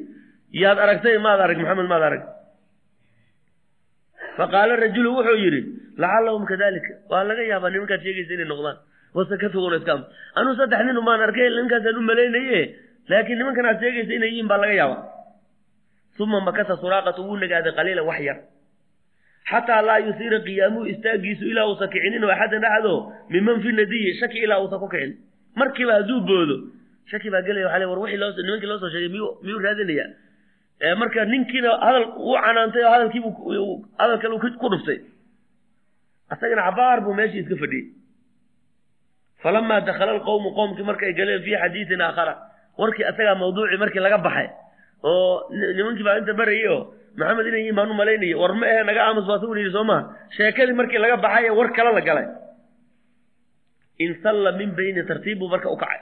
yaad 0.62 0.78
aragtay 0.84 1.18
maad 1.26 1.40
arag 1.44 1.58
maxamed 1.62 1.88
maad 1.92 2.02
arag. 2.08 2.22
Faqaala 4.36 4.74
rajulu 4.82 5.08
wuxuu 5.16 5.38
yidhi 5.44 5.60
lacallahum 6.02 6.44
kadalika 6.50 6.92
waa 7.10 7.24
laga 7.28 7.42
yaabaa 7.52 7.70
nimankaad 7.74 8.00
sheegaysa 8.04 8.32
inay 8.36 8.48
noqdaan. 8.52 8.76
Wasakatuguna 9.16 9.76
iska 9.80 9.92
am 9.96 10.02
anuu 10.38 10.54
saddex 10.60 10.80
nin 10.88 10.96
umaan 11.02 11.20
arkay 11.26 11.48
ninkaasaan 11.58 11.98
u 12.00 12.02
malaynaye 12.10 12.60
laakiin 13.10 13.38
nimankan 13.40 13.66
aad 13.70 13.78
sheegaysa 13.82 14.12
inay 14.18 14.30
yihiin 14.32 14.48
baa 14.50 14.60
laga 14.62 14.74
yaabaa. 14.80 15.00
Uma 16.22 16.38
makasa 16.48 16.74
suraaqatu 16.82 17.20
wuu 17.28 17.36
nagaaday 17.42 17.72
qaliilan 17.78 18.06
wax 18.10 18.20
yar 18.28 18.38
xataa 19.50 19.82
laa 19.88 19.98
yusiira 20.06 20.38
qiyaamuhu 20.46 20.86
istaagiisu 20.92 21.44
ilaa 21.52 21.66
uusa 21.70 21.86
kicinin 21.92 22.24
axadan 22.24 22.64
axado 22.64 22.94
miman 23.30 23.60
fi 23.62 23.72
nadiyi 23.72 24.14
shaki 24.20 24.38
ilaa 24.38 24.60
uusa 24.62 24.78
ku 24.78 24.88
kicin. 24.88 25.12
Markiiba 25.56 25.92
hadduu 25.98 26.20
boodo 26.20 26.56
shaki 27.10 27.30
baa 27.30 27.42
gelaya 27.42 27.66
waxa 27.66 27.78
le 27.78 27.86
war 27.86 27.98
nimankii 28.46 28.66
loo 28.70 28.78
soo 28.78 28.90
sheegay 28.90 29.08
miyuu 29.08 29.58
raadinaya? 29.64 30.06
Marka 31.00 31.24
ninkiina 31.24 31.70
hadal 31.86 32.04
uu 32.18 32.36
canaantay 32.44 32.82
oo 32.84 32.92
hadalkiibu 32.94 33.30
hadal 33.98 34.18
kale 34.22 34.38
ku 34.62 34.68
dhuftay 34.72 34.98
asagana 36.32 36.62
cabaar 36.68 37.00
buu 37.04 37.14
meeshii 37.14 37.42
iska 37.44 37.56
fadhiyey. 37.62 37.86
Falamaa 39.42 39.80
dakhala 39.80 40.12
alqowmu 40.16 40.54
qoomkii 40.56 40.86
markay 40.90 41.12
galeen 41.18 41.42
fii 41.42 41.56
xadiidin 41.62 42.00
aakhara. 42.00 42.34
Warkii 42.78 43.04
asagaa 43.04 43.34
mawduucii 43.34 43.78
markii 43.82 44.00
laga 44.00 44.18
baxay 44.18 44.48
oo 45.02 45.50
nimankii 45.76 46.04
baa 46.06 46.18
inta 46.18 46.34
barayay 46.34 46.68
oo 46.68 46.94
maxamed 47.20 47.46
inay 47.50 47.60
yihiin 47.62 47.76
baan 47.78 47.90
u 47.90 47.94
malaynaya 48.00 48.36
war 48.42 48.52
ma 48.60 48.66
ahe 48.72 48.82
naga 48.88 49.00
aamus 49.06 49.26
baa 49.30 49.38
sugun 49.42 49.58
yidhi 49.60 49.72
soo 49.76 49.84
maha 49.90 50.02
sheekadii 50.36 50.76
markii 50.80 51.00
laga 51.04 51.16
baxay 51.24 51.44
ee 51.50 51.54
war 51.58 51.68
kale 51.76 51.90
la 51.98 52.00
galay. 52.08 52.26
Insalla 54.06 54.52
min 54.60 54.70
bayni 54.78 55.02
tartiib 55.10 55.38
buu 55.40 55.48
marka 55.54 55.68
u 55.70 55.76
kacay. 55.82 56.00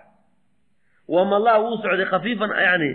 Wamalaa 1.15 1.59
wuu 1.63 1.77
socday 1.83 2.07
khafiifan 2.13 2.51
yani 2.69 2.91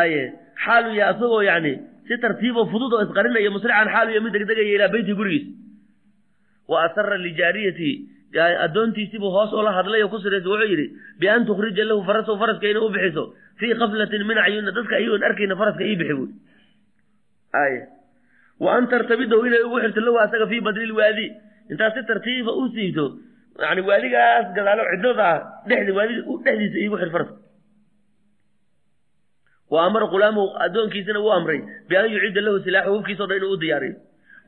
aye 0.00 0.22
xaalu 0.64 0.90
ya 0.98 1.04
asagoo 1.12 1.42
yani 1.50 1.72
si 2.08 2.14
tartiiboo 2.24 2.66
fudud 2.72 2.92
oo 2.92 3.02
isqarinaya 3.06 3.50
musrican 3.56 3.88
xaalu 3.94 4.10
ya 4.16 4.20
mid 4.24 4.32
degdegaya 4.36 4.74
ilaa 4.76 4.92
beyti 4.94 5.12
gurigiis. 5.18 5.46
Wa 6.70 6.84
asara 6.86 7.16
lijaariyati 7.26 7.90
addoontiisiibuu 8.66 9.30
hoos 9.36 9.50
oola 9.58 9.72
hadlay 9.78 10.02
oo 10.04 10.08
ku 10.12 10.18
siraysa 10.24 10.48
wuxuu 10.52 10.68
yidhi 10.72 10.86
bian 11.20 11.46
tukhrija 11.48 11.84
lahu 11.90 12.04
farasahu 12.08 12.36
faraska 12.42 12.66
inay 12.70 12.82
u 12.86 12.90
bixiso 12.94 13.24
fii 13.58 13.74
kaflatin 13.80 14.22
min 14.28 14.38
acyunna 14.44 14.70
dadka 14.76 14.94
ayagoon 15.00 15.22
arkayna 15.28 15.54
faraska 15.60 15.82
ii 15.90 15.96
bixi 15.96 16.14
ay 16.14 16.28
wa 18.64 18.70
an 18.76 18.86
tartabidahu 18.92 19.46
inay 19.48 19.62
ugu 19.66 19.78
xirto 19.84 20.00
lahu 20.06 20.18
asaga 20.24 20.46
fii 20.52 20.60
badli 20.66 20.86
lwaadi 20.92 21.26
intaad 21.70 21.92
si 21.94 22.02
tartiiba 22.10 22.52
u 22.60 22.68
siibto. 22.74 23.06
Yani 23.62 23.80
waadigaas 23.88 24.46
gadaalo 24.56 24.82
cidlada 24.90 25.24
ah 25.32 25.38
dhexdi 25.68 25.92
waadi 25.98 26.14
dhexdiisa 26.44 26.78
iigu 26.82 26.96
xir 27.00 27.10
faraska 27.14 27.36
wa 29.70 29.84
amara 29.86 30.06
qulaamahu 30.14 30.46
addoonkiisina 30.64 31.20
wuu 31.24 31.32
amray 31.38 31.60
bian 31.88 32.10
yucidda 32.14 32.40
lahu 32.46 32.58
silaaxu 32.66 32.90
hubkiisao 32.94 33.26
dhan 33.30 33.38
inuu 33.40 33.52
u 33.56 33.60
diyaariyo 33.62 33.96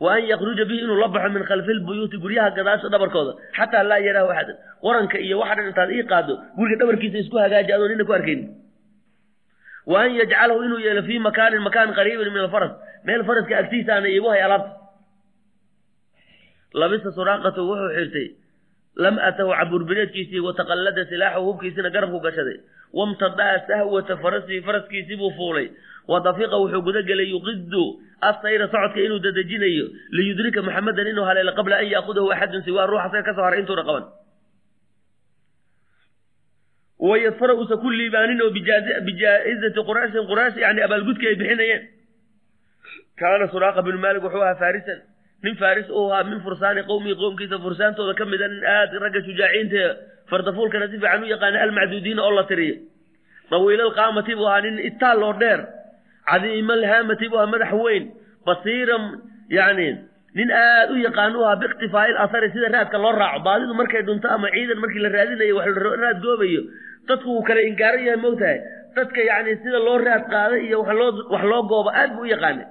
wa 0.04 0.14
an 0.14 0.22
yakruja 0.32 0.64
bihi 0.70 0.80
inuu 0.84 0.98
la 1.02 1.08
baxo 1.08 1.30
min 1.36 1.42
khalfi 1.50 1.72
lbuyuuti 1.78 2.16
guryaha 2.24 2.50
gadaasha 2.58 2.88
dhabarkooda. 2.92 3.32
Xataa 3.56 3.82
laa 3.90 3.98
yaraahu 4.08 4.30
axadan. 4.30 4.56
Waranka 4.86 5.18
iyo 5.18 5.38
waxa 5.40 5.54
dhan 5.56 5.66
intaad 5.70 5.90
ii 5.90 6.04
qaado 6.12 6.34
guriga 6.56 6.76
dhabarkiisa 6.80 7.18
isku 7.18 7.36
hagaaji 7.44 7.72
adoon 7.72 7.90
nina 7.92 8.04
ku 8.04 8.12
arkayn 8.18 8.40
wa 9.86 9.98
an 10.04 10.10
yajcalahu 10.20 10.60
inuu 10.66 10.80
yeelo 10.86 11.02
fii 11.08 11.18
makaanin 11.28 11.62
makaan 11.68 11.94
qariibin 11.98 12.32
min 12.34 12.42
alfaras. 12.46 12.72
Meel 13.06 13.22
faraska 13.28 13.54
agtiisaana 13.62 14.08
iigu 14.08 14.28
hay 14.32 14.42
alaabta. 14.46 14.72
Labisa 16.80 17.10
suraaqatu 17.16 17.60
wuxuu 17.68 17.90
xirtay 17.96 18.26
lam 19.04 19.18
atahu 19.28 19.50
caburbireedkiisii 19.58 20.40
wataqallada 20.46 21.02
silaaxahu 21.10 21.44
hubkiisina 21.48 21.90
garabku 21.94 22.18
gashaday. 22.26 22.58
Wamtadaa 22.98 23.54
sahwata 23.68 24.16
farasihi 24.22 24.60
faraskiisii 24.66 25.16
buu 25.20 25.30
fuulay. 25.38 25.68
Wadafiqa 26.08 26.56
wuxuu 26.62 26.82
guda 26.86 27.02
gelay 27.08 27.28
yuqidu 27.34 27.84
asayra 28.20 28.66
socodka 28.72 29.00
inuu 29.06 29.18
dadejinayo. 29.26 29.86
Liyudrika 30.16 30.62
maxamedan 30.66 31.06
inuu 31.12 31.24
haleelo 31.28 31.52
qabla 31.58 31.76
an 31.82 31.86
yaakudahu 31.94 32.32
axadun 32.34 32.62
siwaa 32.66 32.86
ruux 32.90 33.00
asaga 33.06 33.22
ka 33.22 33.32
soo 33.36 33.44
haray 33.46 33.60
intuuna 33.62 33.84
qaban 33.88 34.04
wayadfara 36.98 37.54
usa 37.62 37.76
ku 37.82 37.88
liibaanin 37.90 38.40
oo 38.42 38.50
bijaa'izati 39.08 39.80
qurayshin 39.88 40.24
quraysh 40.30 40.56
yani 40.64 40.80
abaalgudki 40.86 41.26
ay 41.30 41.36
bixinayeen 41.40 41.82
kaana 43.20 43.46
suraaqa 43.54 43.82
binu 43.86 43.98
maalik 44.04 44.22
wuxuu 44.26 44.42
ahaa 44.46 44.58
farisan 44.64 44.98
nin 45.44 45.54
faris 45.62 45.88
u 45.90 46.00
ahaa 46.10 46.24
min 46.30 46.40
fursaani 46.46 46.82
qowmihi 46.90 47.14
qowmkiisa 47.22 47.58
fursaantooda 47.64 48.14
ka 48.20 48.24
mida 48.32 48.48
nin 48.52 48.62
aad 48.76 48.90
ragga 49.04 49.20
shujaaciinta 49.28 49.82
fardafuulkana 50.30 50.88
si 50.92 50.96
fiican 51.02 51.22
u 51.22 51.28
yaqaana 51.34 51.58
almacduudiina 51.66 52.22
oo 52.26 52.32
la 52.38 52.44
tiriyo 52.50 52.76
dawiilalqaamati 53.50 54.32
buu 54.38 54.48
ahaa 54.50 54.60
nin 54.66 54.76
itaal 54.90 55.22
oo 55.28 55.34
dheer 55.42 55.60
cadiimalhaamati 56.30 57.28
buu 57.30 57.38
ahaa 57.40 57.52
madax 57.54 57.72
weyn 57.84 58.04
basiiran 58.48 59.04
yani 59.58 59.88
nin 60.38 60.48
aad 60.62 60.88
u 60.94 60.96
yaqaan 61.06 61.36
u 61.36 61.44
ahaa 61.44 61.60
biikhtifaail 61.62 62.16
asari 62.24 62.48
sida 62.54 62.68
raadka 62.76 62.98
loo 63.04 63.12
raaco 63.20 63.40
baadidu 63.48 63.74
markay 63.80 64.02
dhunto 64.08 64.28
ama 64.36 64.48
ciidan 64.56 64.78
markii 64.84 65.02
la 65.04 65.10
raadinayo 65.16 65.54
wax 65.60 65.68
raad 66.02 66.18
goobayo 66.26 66.62
dadku 67.08 67.28
wuu 67.34 67.42
kala 67.48 67.60
ingaaran 67.70 68.04
yahay 68.06 68.20
moogtahay 68.24 68.58
dadka 68.96 69.20
yani 69.30 69.52
sida 69.62 69.78
loo 69.86 69.98
raad 70.06 70.24
qaaday 70.34 70.60
iyo 70.68 70.78
wax 70.82 71.42
loo 71.50 71.62
goobo 71.70 71.90
aad 72.00 72.10
buu 72.16 72.24
u 72.26 72.32
yaqaanay. 72.34 72.66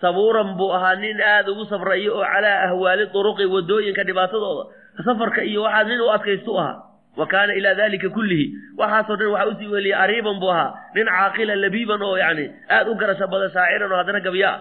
Sabuuran 0.00 0.54
buu 0.58 0.70
ahaa 0.76 0.94
nin 1.02 1.18
aada 1.20 1.50
ugu 1.52 1.64
safrayo 1.70 2.12
oo 2.18 2.24
calaa 2.32 2.58
ahwaali 2.70 3.04
duruqi 3.14 3.44
waddooyinka 3.54 4.02
dhibaatadooda. 4.08 4.64
Safarka 5.06 5.42
iyo 5.50 5.62
waxaa 5.66 5.84
nin 5.90 6.00
u 6.00 6.08
adkaystu 6.16 6.52
ahaa. 6.60 6.76
Wa 7.18 7.26
kaana 7.26 7.52
ilaa 7.58 7.74
dalika 7.74 8.08
kullihi. 8.16 8.46
Waxaasoo 8.78 9.16
dhan 9.18 9.30
waxaa 9.34 9.50
u 9.50 9.54
sii 9.58 9.68
weliyay 9.74 9.98
ariiban 10.04 10.38
buu 10.40 10.50
ahaa. 10.54 10.70
Nin 10.94 11.06
caaqila 11.06 11.54
labiiban 11.56 12.02
oo 12.02 12.16
yani 12.16 12.44
aada 12.70 12.90
u 12.90 12.94
garasho 13.00 13.26
badan 13.32 13.50
shaaciran 13.56 13.92
oo 13.92 13.98
haddana 14.00 14.20
gabya 14.26 14.50
ah 14.54 14.60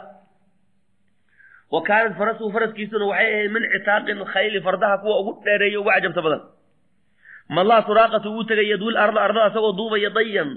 wa 1.71 1.81
kaanat 1.83 2.13
farasuhu 2.17 2.49
faraskiisuna 2.55 3.05
waxay 3.11 3.29
ahayd 3.33 3.51
min 3.53 3.63
citaaqin 3.73 4.19
khayli 4.33 4.59
fardaha 4.65 4.97
kuwa 5.03 5.15
ugu 5.21 5.31
dheereeya 5.45 5.79
ugu 5.79 5.89
cajabta 5.93 6.21
badan 6.25 6.41
malaa 7.49 7.81
suraaqatu 7.87 8.27
wuu 8.35 8.43
tegay 8.49 8.67
yadwil 8.71 8.97
arda 8.97 9.21
ardada 9.21 9.45
asagoo 9.49 9.73
duubaya 9.79 10.09
dayan 10.09 10.49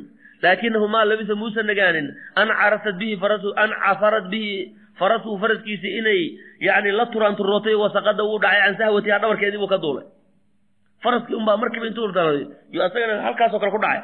laakinahu 0.42 0.88
maa 0.88 1.04
labisa 1.04 1.35
muusa 1.35 1.62
nagaanin 1.62 2.09
an 2.40 2.49
carasat 2.61 2.97
bihi 3.00 3.16
farasu 3.23 3.49
an 3.62 3.70
cafarat 3.85 4.26
bihi 4.32 4.75
farasuu 4.99 5.38
faraskiisii 5.42 5.99
inay 5.99 6.20
yani 6.61 6.90
la 6.99 7.06
turaanturootay 7.12 7.75
wasaqada 7.82 8.23
wuu 8.28 8.38
dhacay 8.42 8.61
can 8.64 8.75
sahwatiha 8.80 9.18
dhabarkeedii 9.23 9.61
buu 9.62 9.70
ka 9.70 9.78
duulay. 9.78 10.06
Faraskii 11.02 11.35
unbaa 11.40 11.56
markiiba 11.56 11.87
intuu 11.87 12.12
daladay 12.12 12.47
yo 12.75 12.85
asagana 12.85 13.23
halkaasoo 13.26 13.61
kale 13.62 13.73
ku 13.73 13.80
dhacay. 13.85 14.02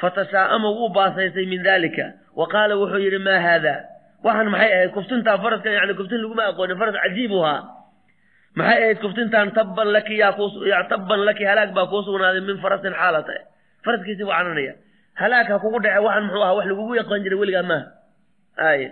Fatashaa'ama 0.00 0.68
wuu 0.70 0.88
baasaysay 0.96 1.46
min 1.46 1.62
dalika 1.62 2.06
wa 2.34 2.46
qaala 2.48 2.74
wuxuu 2.80 2.98
yidhi 3.04 3.18
maa 3.18 3.38
haada 3.46 3.74
waxaan 4.24 4.50
maxay 4.50 4.72
ahayd 4.74 4.90
kuftintaa 4.96 5.38
faraska 5.38 5.70
yani 5.70 5.94
kuftin 5.94 6.22
laguma 6.22 6.44
aqoonin 6.50 6.78
faras 6.78 6.96
maxay 8.56 8.82
ahayd 8.82 8.98
kuftintaan 9.00 9.52
tabban 9.56 9.88
laki 9.92 10.20
tabban 10.88 11.20
laki 11.28 11.44
halaag 11.44 11.70
baa 11.76 11.86
kuu 11.86 12.02
sugnaaday 12.06 12.40
min 12.40 12.58
farasin 12.64 12.94
xaalata. 12.94 13.32
Faraskiisii 13.84 14.24
buu 14.24 14.32
cananaya 14.32 14.74
halaag 15.14 15.48
ha 15.48 15.58
kugu 15.58 15.78
dhace 15.84 16.00
waxaan 16.06 16.24
muxuu 16.26 16.42
ahaa 16.42 16.56
wax 16.56 16.66
lagugu 16.66 16.94
yaqaan 17.00 17.22
jiray 17.24 17.38
weligaa 17.38 17.66
maaha. 17.70 17.86
Aaya 18.58 18.90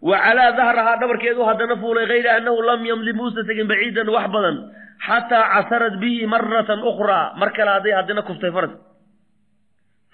wa 0.00 0.16
calaa 0.24 0.52
dahrahaa 0.56 0.96
dhabarkeedu 1.00 1.44
haddana 1.44 1.76
fuulay 1.76 2.06
hayra 2.08 2.30
annahu 2.40 2.62
lam 2.62 2.80
yamdi 2.84 3.12
muusa 3.12 3.44
tegin 3.48 3.68
baciidan 3.68 4.08
wax 4.08 4.26
badan 4.34 4.56
xataa 5.06 5.44
casarad 5.54 5.96
bihi 6.00 6.26
maratan 6.26 6.80
ukhraa. 6.90 7.36
Mar 7.40 7.50
kale 7.56 7.70
hadday 7.76 7.92
haddana 7.92 8.22
kuftay 8.28 8.52
faras. 8.56 8.72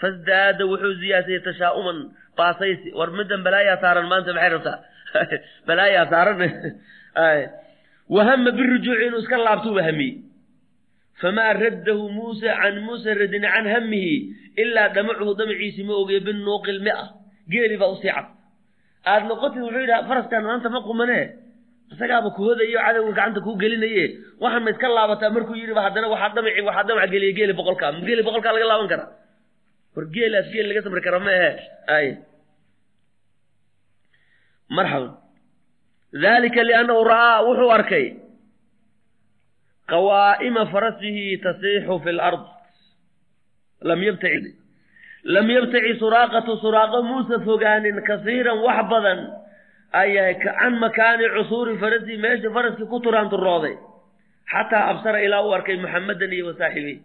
Fasdaada 0.01 0.67
wuxuu 0.67 0.95
ziyaasayey 1.03 1.41
tashaa'uman 1.47 1.99
baasaysi. 2.39 2.91
War 2.99 3.11
middan 3.11 3.43
balaayaa 3.47 3.81
saaran 3.81 4.07
maanta 4.11 4.35
maxay 4.35 4.51
rabtaa? 4.55 4.79
Balaayaa 5.69 6.07
saaran 6.13 6.39
wahama 8.15 8.51
birujuuci 8.59 9.03
inuu 9.07 9.21
iska 9.25 9.37
laabtuu 9.47 9.79
hamiyey 9.89 10.15
famaa 11.21 11.53
raddahu 11.63 12.05
muusa 12.19 12.51
can 12.61 12.77
muusa 12.87 13.11
radin 13.21 13.43
can 13.55 13.67
hamihi 13.75 14.15
ilaa 14.63 14.89
dhamacuhu 14.95 15.33
damaciisi 15.39 15.83
ma 15.89 15.95
ogey 16.03 16.21
binuuqi 16.27 16.73
lmia 16.79 16.97
geeli 17.53 17.77
baa 17.81 17.91
u 17.95 17.97
sii 18.03 18.13
cad 18.17 18.27
aad 19.13 19.23
noqotid 19.31 19.63
wuxuu 19.67 19.83
yidhaha 19.85 20.03
faraskan 20.09 20.43
maanta 20.49 20.69
ma 20.75 20.81
qumanee 20.89 21.25
isagaaba 21.93 22.29
kuhodayo 22.37 22.79
cadowga 22.87 23.13
gacanta 23.19 23.41
kuu 23.47 23.57
gelinaye 23.63 24.05
waxaan 24.43 24.63
ma 24.67 24.71
iska 24.75 24.87
laabataa 24.97 25.31
markuu 25.37 25.57
yidhi 25.61 25.75
haddana 25.87 26.07
waxaa 26.15 26.35
dhamaci 26.37 26.61
waxaa 26.69 26.87
dhamac 26.89 27.11
geliya 27.15 27.33
geeli 27.39 27.53
boqolkaa 27.59 27.91
geeli 28.07 28.23
boqolkaa 28.27 28.53
laga 28.57 28.67
laaban 28.71 28.89
karaa 28.93 29.09
war 29.95 30.05
geelaas 30.15 30.47
geel 30.53 30.67
laga 30.71 30.81
samri 30.85 31.03
kara 31.07 31.19
ma 31.27 31.33
ahe 31.39 31.51
ay 31.97 32.07
marxaban 34.77 35.11
dalika 36.13 36.63
liannahu 36.69 37.05
ra'aa 37.05 37.43
wuxuu 37.47 37.71
arkay 37.79 38.07
qawaa'ima 39.91 40.63
farasihi 40.73 41.39
tasiixu 41.45 41.99
fi 42.05 42.13
lard 42.13 42.41
lam 43.89 44.01
yabtaci 44.09 44.51
lam 45.35 45.47
yabtaci 45.57 45.93
suraaqatu 46.03 46.53
suraaqo 46.65 47.03
muusa 47.09 47.37
fogaanin 47.47 47.99
kasiiran 48.09 48.59
wax 48.67 48.79
badan 48.93 49.21
ayahay 50.03 50.35
can 50.45 50.73
makaani 50.85 51.27
cusuuri 51.37 51.75
farasihi 51.83 52.17
meesha 52.25 52.51
faraskii 52.57 52.89
ku 52.93 52.99
turaanturooday 53.07 53.75
xataa 54.53 54.85
absara 54.93 55.19
ilaa 55.27 55.43
uu 55.47 55.55
arkay 55.59 55.77
muxamadan 55.85 56.33
iyo 56.37 56.47
wasaaxibey 56.51 56.97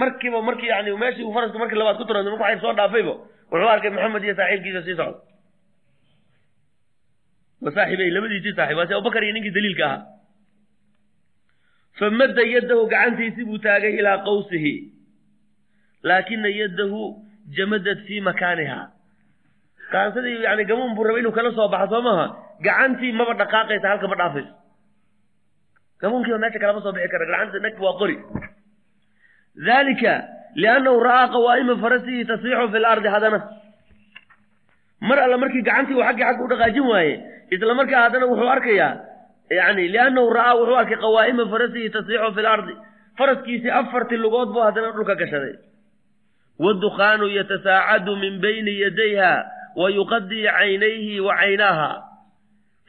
markiiba 0.00 0.42
markii 0.48 0.68
yani 0.74 0.90
meeshii 1.02 1.24
uu 1.24 1.34
faraska 1.36 1.58
markii 1.58 1.78
labaad 1.80 1.96
ku 2.00 2.04
turanto 2.04 2.30
marku 2.30 2.44
xayr 2.44 2.60
soo 2.64 2.72
dhaafayba 2.78 3.14
wuxuu 3.52 3.68
arkay 3.74 3.90
maxamed 3.90 4.22
iyo 4.24 4.34
saaxiibkiisa 4.40 4.82
sii 4.86 4.96
socda 5.00 5.18
wasaaxibey 7.64 8.10
labadiisii 8.16 8.54
saaxib 8.58 8.78
waasi 8.80 8.92
abubakar 8.94 9.22
iyo 9.24 9.32
ninkii 9.36 9.54
daliilka 9.56 9.84
ahaa. 9.86 10.02
Famadda 11.98 12.42
yaddahu 12.54 12.82
gacantiisii 12.92 13.44
buu 13.48 13.58
taagay 13.66 13.92
ilaa 14.00 14.18
qawsihi 14.28 14.74
laakina 16.08 16.48
yaddahu 16.60 17.00
jamadad 17.56 17.98
fii 18.06 18.20
makaaniha. 18.28 18.80
Qaansadii 19.92 20.42
yani 20.46 20.64
gamuun 20.70 20.94
buu 20.96 21.04
rabay 21.08 21.20
inuu 21.22 21.32
kala 21.38 21.50
soo 21.56 21.68
baxo 21.74 21.90
soo 21.94 22.02
maaha? 22.06 22.26
Gacantii 22.66 23.12
maba 23.18 23.34
dhaqaaqaysa 23.40 23.86
halka 23.90 24.08
ma 24.12 24.16
dhaafayso. 24.20 24.52
Gamuunkiiba 26.00 26.38
meesha 26.42 26.58
kalama 26.62 26.80
soo 26.84 26.92
bixi 26.96 27.08
kara 27.12 27.24
gacanta 27.30 27.58
nag 27.64 27.76
waa 27.84 27.96
qori. 28.00 28.16
Dalika 29.68 30.12
liannahu 30.60 30.98
ra'aa 31.08 31.26
qawaa'ima 31.34 31.74
farasihi 31.82 32.24
tasiixu 32.30 32.66
fi 32.72 32.78
lardi 32.84 33.08
haddana 33.14 33.38
mar 35.08 35.18
alla 35.24 35.36
markii 35.42 35.62
gacantii 35.68 35.96
uu 35.98 36.04
xaggii 36.08 36.24
xagga 36.28 36.44
u 36.44 36.48
dhaqaajin 36.52 36.86
waaye 36.92 37.14
isla 37.54 37.74
markaa 37.80 38.02
haddana 38.04 38.26
wuxuu 38.30 38.48
arkayaa 38.56 38.92
yani 39.58 39.82
liannahu 39.94 40.28
ra'aa 40.38 40.54
wuxuu 40.60 40.76
arkay 40.82 40.98
qawaa'ima 41.04 41.44
farasihi 41.52 41.88
tasiixu 41.96 42.30
fi 42.36 42.42
lardi 42.48 42.74
faraskiisii 43.18 43.70
afartii 43.80 44.16
lugood 44.24 44.48
buu 44.54 44.64
haddana 44.66 44.90
dhulka 44.96 45.14
gashaday 45.22 45.54
waddukhaanu 46.64 47.26
yatasaacadu 47.38 48.12
min 48.22 48.34
bayni 48.44 48.74
yadayha 48.84 49.32
wa 49.80 49.86
yuqadii 49.96 50.44
caynayhi 50.56 51.20
wa 51.20 51.34
caynaaha. 51.40 51.90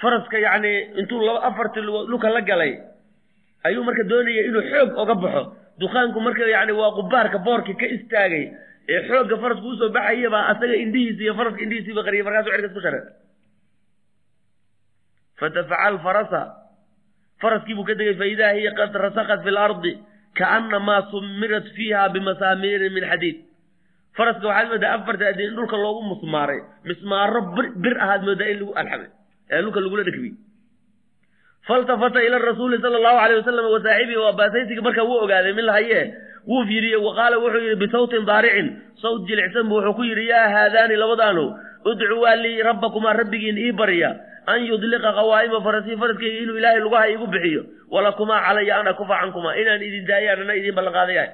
Faraska 0.02 0.38
yacni 0.46 0.72
intuu 1.00 1.20
afartii 1.50 1.82
lugood 1.88 2.08
dhulka 2.12 2.30
la 2.36 2.42
galay 2.50 2.74
ayuu 3.68 3.84
marka 3.88 4.04
doonaya 4.12 4.42
inuu 4.50 4.62
xoog 4.72 4.90
oga 5.04 5.16
baxo. 5.24 5.44
Dukaanku 5.80 6.20
marka 6.26 6.48
yani 6.56 6.72
waa 6.80 6.92
qubaarka 6.98 7.38
boorkii 7.46 7.76
ka 7.82 7.86
istaagay 7.96 8.46
ee 8.94 9.02
xoogga 9.10 9.36
farasku 9.42 9.68
u 9.68 9.76
soo 9.80 9.90
baxaya 9.90 10.30
baa 10.34 10.44
asaga 10.52 10.76
indhihiisi 10.84 11.22
iyo 11.26 11.34
faraska 11.40 11.62
indhihiisiiba 11.66 12.02
qariyay 12.08 12.24
markaasu 12.28 12.50
cirkas 12.54 12.74
ku 12.78 12.82
sharay 12.86 13.04
fadafaca 15.40 15.80
alfarasa 15.90 16.42
faraskii 17.42 17.76
buu 17.78 17.86
ka 17.90 17.96
degay 18.00 18.16
faidaa 18.22 18.54
hiya 18.58 18.72
qad 18.80 18.92
rasaqat 19.06 19.44
fi 19.46 19.52
lardi 19.60 19.94
kaanamaa 20.40 21.02
sumirat 21.12 21.68
fiiha 21.78 22.04
bimasaamiirin 22.16 22.94
min 22.98 23.06
xadiid 23.12 23.38
faraska 24.18 24.48
waxaad 24.52 24.68
moodaa 24.74 24.94
afarta 24.98 25.26
adin 25.32 25.50
in 25.50 25.56
dhulka 25.60 25.78
loogu 25.84 26.02
musmaaray 26.12 26.60
mismaaro 26.90 27.42
bir 27.84 27.96
ahaad 28.06 28.22
moodaa 28.30 28.50
in 28.54 28.58
lagu 28.62 28.74
alxamay 28.82 29.10
ee 29.54 29.62
dhulka 29.66 29.80
lagula 29.86 30.04
dhegbiy 30.10 30.34
faltafata 31.68 32.20
ila 32.28 32.38
rasuuli 32.50 32.78
sala 32.82 32.96
allahu 33.02 33.20
alayh 33.26 33.36
wasalam 33.42 33.66
wa 33.76 33.80
saaxibihi 33.86 34.18
waa 34.26 34.34
baasaysiga 34.40 34.82
markaa 34.88 35.04
wuu 35.10 35.20
ogaaday 35.26 35.54
min 35.60 35.66
lahaye 35.70 36.02
wuu 36.52 36.64
fiiriyey 36.70 37.00
wa 37.08 37.12
qaala 37.20 37.38
wuxuu 37.44 37.62
yidhi 37.66 37.76
bisawtin 37.84 38.26
daaricin 38.30 38.68
sawt 39.04 39.22
jilicsan 39.30 39.68
bu 39.72 39.76
wuxuu 39.78 39.94
ku 40.00 40.04
yidhi 40.10 40.26
yaa 40.34 40.48
haadaani 40.56 40.96
labadaanu 41.04 41.44
udcuwaa 41.92 42.36
lii 42.44 42.62
rabbakumaa 42.70 43.14
rabbigiin 43.22 43.58
ii 43.66 43.72
barya 43.82 44.10
an 44.52 44.60
yudliqa 44.70 45.10
qawaa'ima 45.20 45.58
farasii 45.66 45.96
faraskayga 46.02 46.40
inuu 46.44 46.58
ilaahay 46.60 46.80
lugaha 46.86 47.06
iigu 47.12 47.28
bixiyo. 47.34 47.62
Walakumaa 47.94 48.40
calaya 48.46 48.74
an 48.80 48.88
akufa 48.92 49.16
cankumaa 49.22 49.56
inaan 49.62 49.82
idin 49.88 50.06
daayaan 50.10 50.42
ana 50.44 50.54
idin 50.60 50.76
ballanqaadayahay 50.78 51.32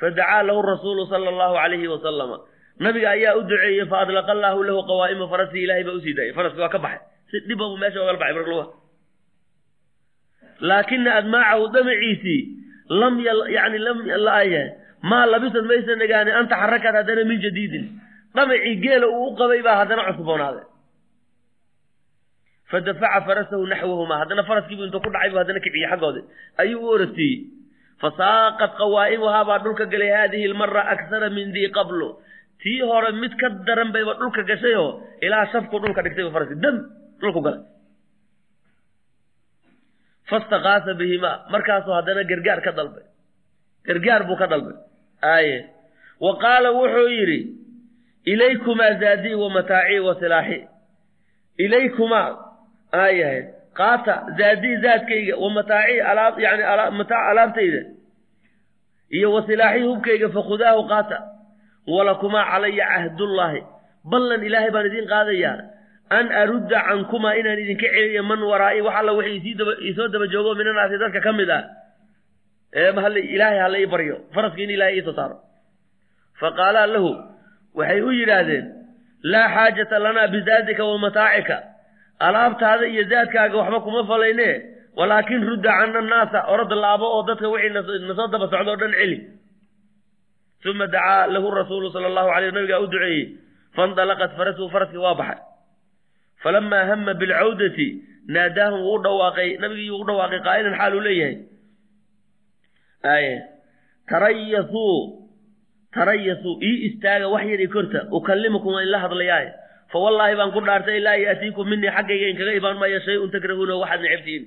fadacaa 0.00 0.42
lahu 0.48 0.60
rasuulu 0.70 1.02
sala 1.10 1.28
allahu 1.32 1.54
alayhi 1.64 1.88
wasalama 1.94 2.36
nabiga 2.84 3.08
ayaa 3.16 3.34
u 3.38 3.42
duceeyey 3.50 3.86
fa 3.90 3.96
adlaqa 4.04 4.30
allaahu 4.36 4.60
lahu 4.68 4.80
qawaa'ima 4.90 5.24
farasii 5.32 5.62
ilahay 5.66 5.84
baa 5.88 5.96
u 5.98 6.00
sii 6.04 6.14
daayay 6.18 6.34
faraski 6.38 6.60
waa 6.64 6.72
ka 6.74 6.78
baxay. 6.84 7.02
Si 7.30 7.36
dhiba 7.48 7.64
buu 7.70 7.78
meesha 7.82 7.98
ogala 8.02 8.18
baxay 8.22 8.34
marluga 8.38 8.64
laakina 10.70 11.10
admaacahu 11.20 11.64
damaciisii 11.74 12.40
lam 13.00 13.14
yani 13.56 13.78
lam 13.86 13.98
laaya 14.26 14.62
maa 15.10 15.26
labisad 15.32 15.64
maysa 15.70 15.92
nagaani 16.02 16.30
an 16.38 16.46
taxarakad 16.52 16.94
haddana 16.98 17.22
min 17.30 17.38
jadiidin. 17.44 17.84
Dhamacii 18.34 18.76
geela 18.84 19.06
uu 19.16 19.26
u 19.30 19.36
qabay 19.40 19.60
baa 19.66 19.76
haddana 19.82 20.02
cusboonaaday 20.10 20.64
fadafaca 22.70 23.20
farasahu 23.26 23.64
naxwahumaa 23.72 24.18
haddana 24.22 24.42
faraskiibu 24.50 24.82
intuu 24.86 25.00
ku 25.04 25.10
dhacay 25.14 25.30
bu 25.32 25.38
haddana 25.40 25.60
kiciyey 25.64 25.88
xaggoodi 25.92 26.20
ayuu 26.62 26.80
u 26.86 26.88
orasiiyey 26.96 27.36
fasaaqat 28.02 28.72
qawaa'imuhaa 28.80 29.44
baa 29.48 29.58
dhulka 29.64 29.84
galay 29.92 30.10
haadihi 30.16 30.46
lmara 30.52 30.82
aksara 30.94 31.28
min 31.36 31.52
dii 31.56 31.68
qablo 31.78 32.08
tii 32.62 32.80
hore 32.90 33.10
mid 33.22 33.32
ka 33.40 33.48
daran 33.68 33.90
bayba 33.94 34.12
dhulka 34.20 34.42
gashayoo 34.50 34.90
ilaa 35.26 35.44
shafku 35.52 35.76
dhulka 35.82 36.00
dhigtayba 36.04 36.30
faraski 36.36 36.56
dam! 36.64 36.76
Dhulku 37.20 37.40
galay. 37.46 37.62
Fastakaasa 40.30 40.94
bihimaa. 41.00 41.36
Markaasuu 41.52 41.92
haddana 41.96 42.22
gargaar 42.30 42.60
ka 42.66 42.72
dalbay. 42.78 43.04
Gargaar 43.86 44.22
buu 44.28 44.36
ka 44.40 44.46
dalbay. 44.52 44.76
Aaye. 45.22 45.58
Wa 46.20 46.32
qaala 46.42 46.68
wuxuu 46.78 47.08
yidhi 47.16 47.40
ilaykumaa 48.32 48.92
zaadii 49.02 49.34
wa 49.42 49.48
mataacii 49.56 49.98
wa 50.06 50.14
silaaxi 50.20 50.58
ilaykumaa 51.58 52.28
aayahay 53.02 53.42
qaata 53.78 54.14
zaadii 54.38 54.76
zaadkayga 54.84 55.36
wa 55.36 55.50
mataacii 55.50 56.00
alaab 56.00 56.40
yani 56.40 56.62
mataac 56.98 57.30
alaabtayda. 57.30 57.82
Iyo 59.10 59.32
wa 59.32 59.46
silaaxii 59.46 59.86
hubkayga 59.86 60.28
fakhudaahu 60.28 60.88
qaata. 60.88 61.18
Walakumaa 61.86 62.44
calaya 62.50 62.86
cahdullaahi. 62.86 63.62
Ballan 64.10 64.44
ilaahay 64.44 64.70
baan 64.70 64.86
idiin 64.86 65.08
qaadayaa. 65.08 65.58
An 66.10 66.32
arudda 66.32 66.80
cankumaa 66.88 67.34
inaan 67.34 67.58
idinka 67.58 67.86
celiyo 67.94 68.22
man 68.22 68.42
waraa'i 68.42 68.80
wax 68.80 68.94
alla 69.00 69.12
wixii 69.12 69.56
isii 69.90 70.08
daba 70.12 70.26
joogo 70.26 70.54
minanaasi 70.54 70.98
dadka 70.98 71.20
ka 71.20 71.32
mid 71.32 71.50
ah. 71.50 71.64
Ilaahay 72.74 73.58
hala 73.58 73.78
ii 73.78 73.86
baryo. 73.86 74.16
Faraska 74.34 74.62
in 74.62 74.70
ilaahay 74.70 74.96
iisoo 74.98 75.14
saaro. 75.14 75.36
Fa 76.40 76.50
qaalaa 76.50 76.86
lahu 76.86 77.10
waxay 77.74 78.00
u 78.02 78.10
yidhaahdeen 78.10 78.64
laa 79.22 79.48
xaajata 79.54 79.98
lanaa 79.98 80.28
bizaadika 80.28 80.84
wa 80.84 80.98
mataacika 80.98 81.73
alaabtaada 82.18 82.86
iyo 82.86 83.04
zaadkaaga 83.10 83.56
waxba 83.58 83.80
kuma 83.80 84.04
falayne. 84.10 84.50
Walaakin 84.96 85.42
rudda 85.48 85.70
cana 85.78 85.98
annaasa 85.98 86.38
orod 86.52 86.72
laabo 86.72 87.06
oo 87.16 87.22
dadka 87.28 87.48
wixii 87.48 87.72
nasoo 88.08 88.28
daba 88.32 88.46
socdo 88.52 88.72
o 88.72 88.76
dhan 88.76 88.92
celi. 88.98 89.18
Uma 90.70 90.86
dacaa 90.86 91.26
lahu 91.34 91.50
rasuulu 91.50 91.90
sala 91.92 92.06
allahu 92.10 92.30
alay 92.36 92.50
nabigaa 92.54 92.80
u 92.80 92.86
duceeyey 92.86 93.22
faindalaqat 93.76 94.32
farasuhu 94.38 94.70
faraskii 94.74 95.02
waa 95.04 95.14
baxay. 95.20 95.40
Falamaa 96.42 96.84
hama 96.90 97.14
bilcawdati 97.20 97.88
naadaahum 98.34 98.80
wuu 98.86 98.98
dhawaaqay 99.04 99.50
nabigii 99.62 99.90
u 99.90 100.04
dhawaaqay 100.08 100.40
qaa'ilan 100.46 100.74
xaal 100.78 100.94
uu 100.94 101.00
leeyahay. 101.06 101.36
Tarayasuu 104.08 104.96
tarayasuu 105.94 106.54
ii 106.62 106.76
istaaga 106.88 107.28
wax 107.28 107.44
yar 107.50 107.60
i 107.60 107.68
korta 107.68 108.00
ukallimukum 108.18 108.72
waan 108.74 108.86
ila 108.88 108.98
hadlayaaye 109.04 109.50
fa 109.94 109.98
wallaahi 110.04 110.34
baan 110.40 110.50
ku 110.56 110.60
dhaartay 110.66 110.98
laa 111.06 111.16
yaatiikum 111.24 111.66
minii 111.72 111.90
xaggayga 111.96 112.26
inkaga 112.34 112.52
imaan 112.60 112.76
maayo 112.82 112.98
shay-un 113.06 113.30
takrahuuna 113.34 113.74
waxaad 113.82 114.00
necabtihiin 114.06 114.44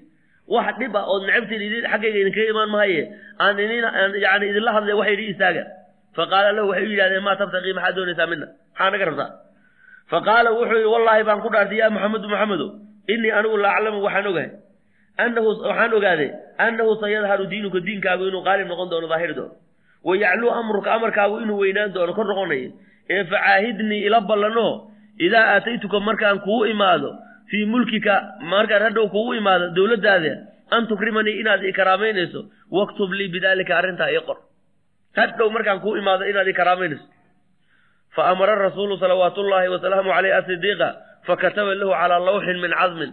wax 0.56 0.68
dhib 0.80 0.94
ah 1.00 1.06
ood 1.14 1.24
necabtiin 1.30 1.88
xaggayga 1.92 2.18
idinkaga 2.24 2.50
imaan 2.54 2.70
maaye 2.76 3.02
aan 3.44 3.56
yani 4.26 4.46
idinla 4.52 4.72
hadlay 4.78 4.96
wax 5.00 5.08
yidhi 5.14 5.26
istaaga. 5.34 5.64
Fa 6.18 6.24
qaala 6.32 6.50
lahu 6.58 6.68
waxay 6.72 6.86
u 6.88 6.92
yidhahdeen 6.94 7.24
maa 7.28 7.36
tabtaqii 7.42 7.74
maxaad 7.78 7.96
doonaysaa 7.98 8.28
mina 8.32 8.48
maxaa 8.76 8.90
naga 8.94 9.06
rabtaa? 9.10 9.30
Fa 10.12 10.18
qaala 10.28 10.50
wuxuu 10.58 10.78
yidhi 10.82 10.92
wallaahi 10.96 11.24
baan 11.30 11.40
ku 11.46 11.50
dhaartay 11.56 11.78
yaa 11.82 11.90
maxamedu 11.96 12.28
maxamedo 12.34 12.68
innii 13.14 13.32
anigu 13.40 13.58
la 13.64 13.70
aclamu 13.78 14.00
waxaan 14.08 14.28
ogahay. 14.32 14.50
Annahu 15.24 15.48
waxaan 15.70 15.94
ogaaday 15.98 16.30
annahu 16.66 16.92
sayadharu 17.04 17.46
diinuka 17.52 17.80
diinkaagu 17.88 18.24
inuu 18.30 18.44
qaalib 18.48 18.68
noqon 18.72 18.90
doono 18.92 19.08
daahiri 19.12 19.34
doono 19.40 19.54
wayacluu 20.08 20.52
amruka 20.60 20.90
amarkaagu 20.98 21.36
inuu 21.44 21.58
weynaan 21.64 21.94
doono 21.96 22.14
kor 22.18 22.26
noqonayo 22.32 22.70
ee 23.16 23.24
facaahidnii 23.32 24.02
ila 24.08 24.20
ballanoo 24.30 24.72
idaa 25.26 25.46
aataytuka 25.56 26.00
markaan 26.00 26.40
kugu 26.46 26.66
imaado 26.74 27.10
fii 27.50 27.66
mulkika 27.66 28.14
markaan 28.54 28.84
hadhow 28.88 29.06
kugu 29.16 29.34
imaado 29.40 29.66
dowladdaada 29.78 30.34
an 30.76 30.88
tukrimanii 30.88 31.40
inaad 31.42 31.64
i 31.64 31.74
karaamaynayso 31.80 32.42
waktub 32.72 33.12
lii 33.20 33.28
bidaalika 33.36 33.78
arrintaa 33.78 34.12
ii 34.12 34.24
qor. 34.28 34.38
Hadhow 35.16 35.50
markaan 35.56 35.80
kugu 35.80 35.98
imaado 35.98 36.24
inaad 36.32 36.48
i 36.48 36.54
karaamaynayso. 36.54 37.06
Fa 38.16 38.28
amara 38.32 38.56
rasuulu 38.56 38.98
salawaatu 38.98 39.42
ullaahi 39.42 39.70
wasalaamu 39.76 40.10
caleyh 40.16 40.36
asidiiqa 40.40 40.88
fakataba 41.28 41.76
lahu 41.76 41.92
calaa 41.92 42.20
lawxin 42.20 42.58
min 42.64 42.72
cadmin. 42.80 43.12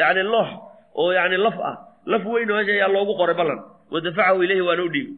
Yacni 0.00 0.22
loox 0.22 0.48
oo 0.94 1.12
yacni 1.12 1.36
laf 1.36 1.56
ah 1.70 1.76
laf 2.06 2.24
weyn 2.32 2.50
oo 2.50 2.56
ayaa 2.56 2.88
loogu 2.88 3.14
qoray 3.20 3.34
ballan. 3.40 3.60
Wadafacahu 3.92 4.42
ilayhi 4.44 4.60
waana 4.68 4.82
u 4.82 4.88
dhiibay. 4.94 5.16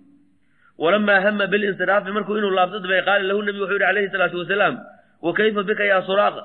Walamaa 0.79 1.21
hama 1.21 1.47
bilinsiraafi 1.47 2.11
markuu 2.17 2.37
inuu 2.39 2.51
laabto 2.51 2.79
dabay 2.85 3.03
qaala 3.09 3.25
lahu 3.31 3.43
nabi 3.43 3.59
wuxuu 3.61 3.73
yidhi 3.79 3.87
calayhi 3.87 4.11
salaatu 4.15 4.39
wasalaam 4.43 4.75
wa 5.23 5.33
kayfa 5.33 5.63
bika 5.63 5.85
yaa 5.85 6.03
suraaqa 6.09 6.43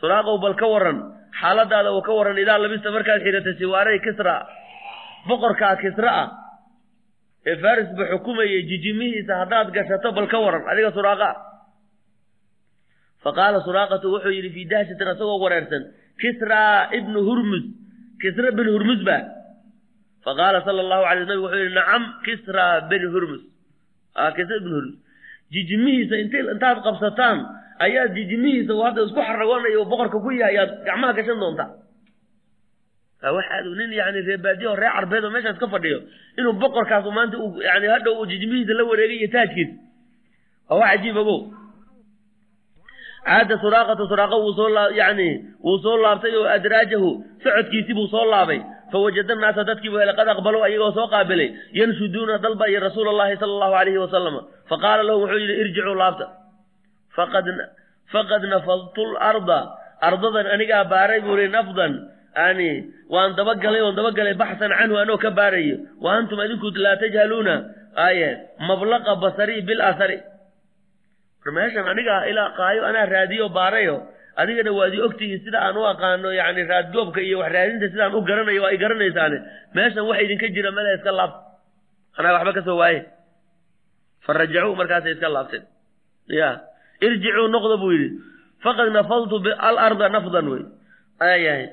suraaqow 0.00 0.38
bal 0.38 0.54
ka 0.54 0.66
waran 0.66 0.98
xaaladaada 1.40 1.90
oo 1.92 2.02
ka 2.02 2.12
waran 2.12 2.38
idaa 2.38 2.58
labista 2.58 2.90
markaad 2.90 3.22
xidhatay 3.22 3.54
siwaaray 3.58 3.98
kisra. 4.06 4.46
Boqorkaa 5.28 5.76
kisra 5.82 6.10
ah. 6.22 6.28
Ee 7.46 7.56
faris 7.62 7.90
ba 7.98 8.04
xukumayay 8.12 8.62
jijimihiisa 8.70 9.32
haddaad 9.42 9.68
gashato 9.74 10.12
bal 10.12 10.26
ka 10.28 10.38
waran 10.38 10.62
adiga 10.70 10.90
suraaqa. 10.92 11.28
Ah 11.30 11.36
fa 13.22 13.30
qaala 13.38 13.62
suraaqatu 13.66 14.06
wuxuu 14.14 14.34
yidhi 14.34 14.50
fii 14.50 14.66
dahshatin 14.66 15.08
asagoo 15.14 15.38
wareersan 15.44 15.82
kisraa 16.18 16.90
ibnu 16.98 17.18
hurmus 17.28 17.64
kisra 18.22 18.50
bin 18.58 18.66
hurmus 18.74 19.00
ba. 19.06 19.18
Fa 20.24 20.32
qaala 20.38 20.62
sala 20.66 20.80
allahu 20.84 21.04
alay 21.10 21.24
nabig 21.26 21.42
wuxuu 21.46 21.62
yidhi 21.62 21.74
nacam 21.74 22.02
kisraa 22.26 22.74
bin 22.90 23.02
hurmus 23.14 23.42
kisra 24.36 24.56
ibn 24.62 24.72
intaad 26.54 26.78
qabsataan 26.86 27.38
ayaad 27.78 28.14
jijimihiisa 28.14 28.72
hadda 28.84 29.02
isku 29.06 29.20
xaragoonayo 29.20 29.84
boqorka 29.84 30.18
ku 30.18 30.30
yahay 30.30 30.56
ayaad 30.56 30.70
gacmaha 30.86 31.12
gashan 31.12 31.40
doontaa. 31.40 31.70
Waxaad 33.22 33.66
nin 33.78 33.92
yani 33.92 34.20
reebaadiyo 34.26 34.72
o 34.72 34.76
reer 34.76 34.92
carbeed 34.92 35.24
oo 35.24 35.30
meeshaas 35.30 35.58
ka 35.58 35.66
fadhiyo 35.68 35.98
inuu 36.38 36.52
boqorkaasu 36.52 37.10
maanta 37.10 37.36
yani 37.68 37.86
hadhow 37.86 38.18
uu 38.20 38.26
jijimihiisa 38.26 38.74
la 38.74 38.84
wareegay 38.84 39.16
iyo 39.16 39.28
taajkiisa 39.32 39.74
waa 40.68 40.78
wax 40.78 40.90
cajiib 40.90 41.16
caada 43.26 43.54
suraaqatu 43.62 44.06
suraaqa 44.10 44.36
wuu 44.36 44.54
soo 44.58 44.68
yani 45.00 45.28
wuu 45.64 45.78
soo 45.78 45.96
laabtay 45.96 46.34
oo 46.36 46.46
adraajahu 46.56 47.10
socodkiisii 47.42 47.94
buu 47.94 48.08
soo 48.10 48.24
laabay. 48.30 48.60
Fawajada 48.92 49.34
naasa 49.34 49.64
dadkiibu 49.64 49.96
hele 49.96 50.12
qad 50.18 50.28
aqbaluu 50.28 50.62
ayagoo 50.66 50.92
soo 50.92 51.06
qaabilay 51.08 51.48
yanshuduuna 51.72 52.38
dalba 52.38 52.68
iyo 52.68 52.80
rasuula 52.80 53.10
allahi 53.10 53.36
sala 53.40 53.52
allahu 53.54 53.74
alayhi 53.74 53.98
wasalama 53.98 54.40
faqaala 54.68 55.02
lahu 55.02 55.22
wuxuu 55.22 55.38
yidhi 55.38 55.54
irjicuu 55.62 55.94
laabta 55.94 56.26
faqad 57.16 58.42
nafadtu 58.54 59.02
larda 59.14 59.60
ardadan 60.08 60.46
anigaa 60.54 60.84
baaray 60.84 61.20
buu 61.20 61.38
ihi 61.38 61.48
nafdan. 61.48 61.92
Yani 62.36 62.70
waan 63.12 63.36
dabagalay 63.36 63.82
oon 63.84 63.96
dabagalay 63.96 64.34
baxsan 64.34 64.72
canhu 64.72 64.96
anoo 64.96 65.18
ka 65.20 65.30
baarayo 65.30 65.76
wa 66.00 66.16
antum 66.16 66.40
adinku 66.40 66.72
laa 66.74 66.96
tajhaluuna. 66.96 67.54
Aye 67.96 68.28
mablaqa 68.68 69.20
basari 69.20 69.60
bilasari 69.68 70.18
meeshan 71.50 71.84
anigaa 71.92 72.24
ilaa 72.30 72.54
qaayo 72.56 72.86
anaa 72.88 73.06
raadiyo 73.06 73.48
baarayo 73.48 73.96
adigana 74.36 74.72
waad 74.72 74.94
i 74.94 75.02
ogtihiin 75.02 75.44
sida 75.44 75.58
aan 75.60 75.76
u 75.76 75.84
aqaano 75.84 76.32
yani 76.32 76.64
raadgoobka 76.64 77.20
iyo 77.20 77.38
wax 77.42 77.52
raadinta 77.52 77.88
sidaan 77.92 78.14
u 78.14 78.22
garanayo 78.22 78.62
waa 78.62 78.72
i 78.72 78.78
garanaysaane 78.78 79.38
meeshan 79.74 80.06
waxa 80.08 80.22
idinka 80.22 80.48
jira 80.54 80.70
male 80.70 80.94
iska 80.96 81.12
laabta 81.12 81.40
anaa 82.16 82.32
waxba 82.36 82.52
ka 82.52 82.62
soo 82.64 82.78
waaye. 82.80 83.00
Fa 84.24 84.32
markaasay 84.80 85.12
iska 85.12 85.28
laabteen. 85.28 85.64
Ya 86.28 86.62
irjicuu 87.06 87.48
noqda 87.54 87.76
buu 87.82 87.92
yidhi. 87.94 88.08
Faqad 88.64 88.88
nafadtu 88.96 89.36
alarda 89.68 90.08
nafdan 90.14 90.46
wey. 90.52 90.62
Ayahay 91.20 91.66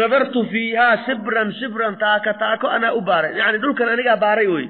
nadartu 0.00 0.40
fiihaa 0.52 0.94
shibran 1.06 1.48
shibran 1.58 1.94
taaka 2.02 2.32
taako 2.42 2.66
anaa 2.76 2.92
u 2.98 3.00
baaray. 3.08 3.32
Yani 3.40 3.58
dhulkan 3.62 3.88
anigaa 3.94 4.16
baaray 4.24 4.48
wey. 4.54 4.66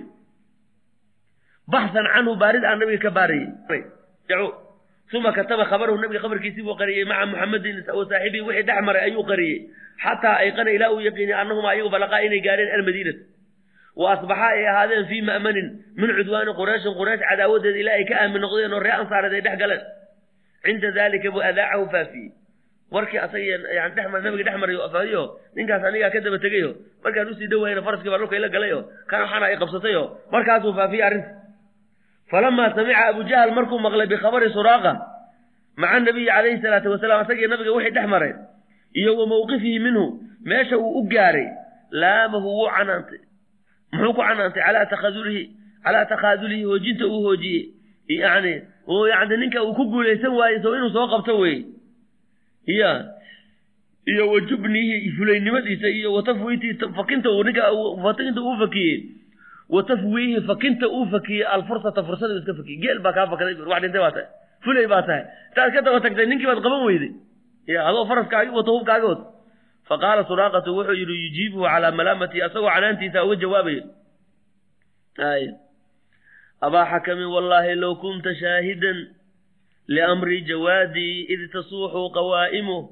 Baxsan 1.73 2.07
canhu 2.15 2.33
baarid 2.43 2.65
aan 2.65 2.79
nabiga 2.81 3.01
ka 3.07 3.11
baarayey. 3.11 3.49
Uma 5.13 5.33
kataba 5.37 5.65
khabarahu 5.69 6.01
nabiga 6.01 6.21
khabarkiisii 6.25 6.65
buu 6.67 6.77
qariyey 6.81 7.05
maca 7.05 7.27
muxamedin 7.31 7.77
wa 7.85 8.05
saaxibihi 8.11 8.45
wixii 8.49 8.65
dhex 8.69 8.81
maray 8.87 9.03
ayuu 9.09 9.25
qariyey. 9.31 9.59
Xataa 10.05 10.37
ayqana 10.43 10.71
ilaa 10.77 10.91
uu 10.95 11.05
yaqiinay 11.09 11.37
annahuma 11.41 11.69
ayagu 11.77 11.91
balaqaa 11.95 12.25
inay 12.27 12.41
gaareen 12.47 12.71
almadiinata 12.77 13.21
wa 14.01 14.13
asbaxa 14.15 14.47
ay 14.57 14.67
ahaadeen 14.73 15.07
fii 15.11 15.23
ma'manin 15.31 15.69
min 16.01 16.11
cudwaani 16.19 16.53
qurayshin 16.61 16.95
quraysh 17.01 17.23
cadaawadeeda 17.31 17.79
ilaa 17.83 17.97
ay 18.01 18.05
ka 18.11 18.15
aamin 18.23 18.41
noqdeen 18.45 18.73
oo 18.77 18.81
ree 18.87 18.95
ansaareed 19.01 19.35
ay 19.39 19.43
dhex 19.47 19.57
galeen 19.63 19.83
cinda 20.65 20.91
dalika 20.99 21.31
buu 21.35 21.43
adaacahu 21.51 21.85
faafiyey 21.95 22.31
warkii 22.95 23.19
asaga 23.25 23.45
yani 23.79 23.93
dhex 23.97 24.07
mar 24.13 24.21
nabiga 24.25 24.45
dhex 24.49 24.57
marayo 24.63 24.89
faadiyo 24.95 25.23
ninkaas 25.57 25.85
anigaa 25.89 26.11
ka 26.15 26.21
daba 26.27 26.39
tegayo 26.45 26.71
markaan 27.05 27.29
u 27.29 27.35
sii 27.39 27.49
dhowayna 27.53 27.83
faraskii 27.87 28.11
baa 28.13 28.19
dhulka 28.23 28.37
ila 28.41 28.49
galayo 28.57 28.79
kan 29.11 29.21
waxaana 29.25 29.47
ay 29.51 29.57
qabsatayo 29.63 30.03
markaasuu 30.35 30.73
faafiyey 30.79 31.05
arrinta 31.09 31.31
falamaa 32.33 32.69
samica 32.77 33.03
abu 33.13 33.23
jahl 33.31 33.51
markuu 33.59 33.79
maqlay 33.87 34.07
bikhabari 34.13 34.49
suraaqa 34.57 34.93
maca 35.83 36.01
nabiyi 36.07 36.27
calayhi 36.33 36.59
salaatu 36.65 36.89
wasalaam 36.95 37.21
asagii 37.25 37.49
nabiga 37.53 37.73
wixii 37.77 37.95
dhex 37.97 38.07
maray 38.15 38.33
iyo 39.01 39.13
wa 39.21 39.27
mawqifihi 39.33 39.79
minhu 39.87 40.05
meesha 40.51 40.77
uu 40.85 40.93
u 41.01 41.03
gaaray 41.15 41.47
laamahu 42.03 42.49
wuu 42.59 42.69
canaantay 42.77 43.21
muxuu 43.93 44.13
ku 44.17 44.21
canaantay? 44.23 44.63
Calaa 44.67 44.87
takhadulihi 44.93 45.43
calaa 45.85 46.05
takhaadulihi 46.13 46.65
hoojinta 46.71 47.05
uu 47.07 47.23
hoojiyey 47.27 47.63
yani 48.09 48.53
yani 49.13 49.35
ninka 49.43 49.63
uu 49.65 49.75
ku 49.79 49.85
guulaysan 49.93 50.33
waayey 50.39 50.63
so 50.63 50.75
inuu 50.77 50.91
soo 50.97 51.07
qabto 51.13 51.39
wey 51.43 51.57
ya 52.67 52.91
iyo 54.13 54.25
wa 54.33 54.41
jubnihi 54.41 55.11
fulaynimadiisa 55.17 55.89
iyo 55.89 56.13
watafwiitii 56.15 56.75
fakinta 56.97 57.31
uu 57.31 57.45
ninka 57.45 57.63
fakinta 58.03 58.41
uu 58.43 58.57
fakiyey. 58.63 58.99
Watafwiihi 59.73 60.41
fakinta 60.47 60.87
uu 60.89 61.07
fakiyey 61.13 61.45
alfursata 61.47 62.03
fursada 62.05 62.35
iska 62.35 62.55
fakiyey. 62.55 62.79
Geel 62.83 62.99
baa 63.05 63.13
kaa 63.17 63.27
fakaday 63.33 63.55
wax 63.73 63.81
dhintay 63.83 64.01
baa 64.05 64.11
tahay. 64.17 64.27
Fulay 64.65 64.87
baa 64.87 65.03
tahay. 65.07 65.23
Intaad 65.49 65.73
ka 65.75 65.81
daba 65.87 66.01
tagtay 66.05 66.27
ninkii 66.27 66.47
baad 66.51 66.61
qaban 66.67 66.83
weyday. 66.89 67.13
Ya 67.67 67.87
adoo 67.89 68.05
faraskaagi 68.11 68.51
wato 68.57 68.71
hubkaagi 68.77 69.07
wato 69.07 69.25
fa 69.93 69.99
qaala 70.01 70.25
suraaqatu 70.25 70.73
wuxuu 70.73 70.97
yidhi 70.97 71.17
yujiibuhu 71.29 71.69
calaa 71.69 71.93
malaamati 71.93 72.41
asagoo 72.43 72.71
canaantiisa 72.75 73.25
uga 73.29 73.37
jawaabayo 73.37 73.85
ay 75.21 75.45
abaa 76.67 76.89
xakamin 76.93 77.29
wallaahi 77.29 77.77
low 77.77 78.01
kunta 78.01 78.33
shaahidan 78.41 78.99
liamri 79.95 80.41
jawaadii 80.49 81.29
id 81.29 81.41
tasuuxu 81.53 82.09
qawaa'imuh 82.17 82.89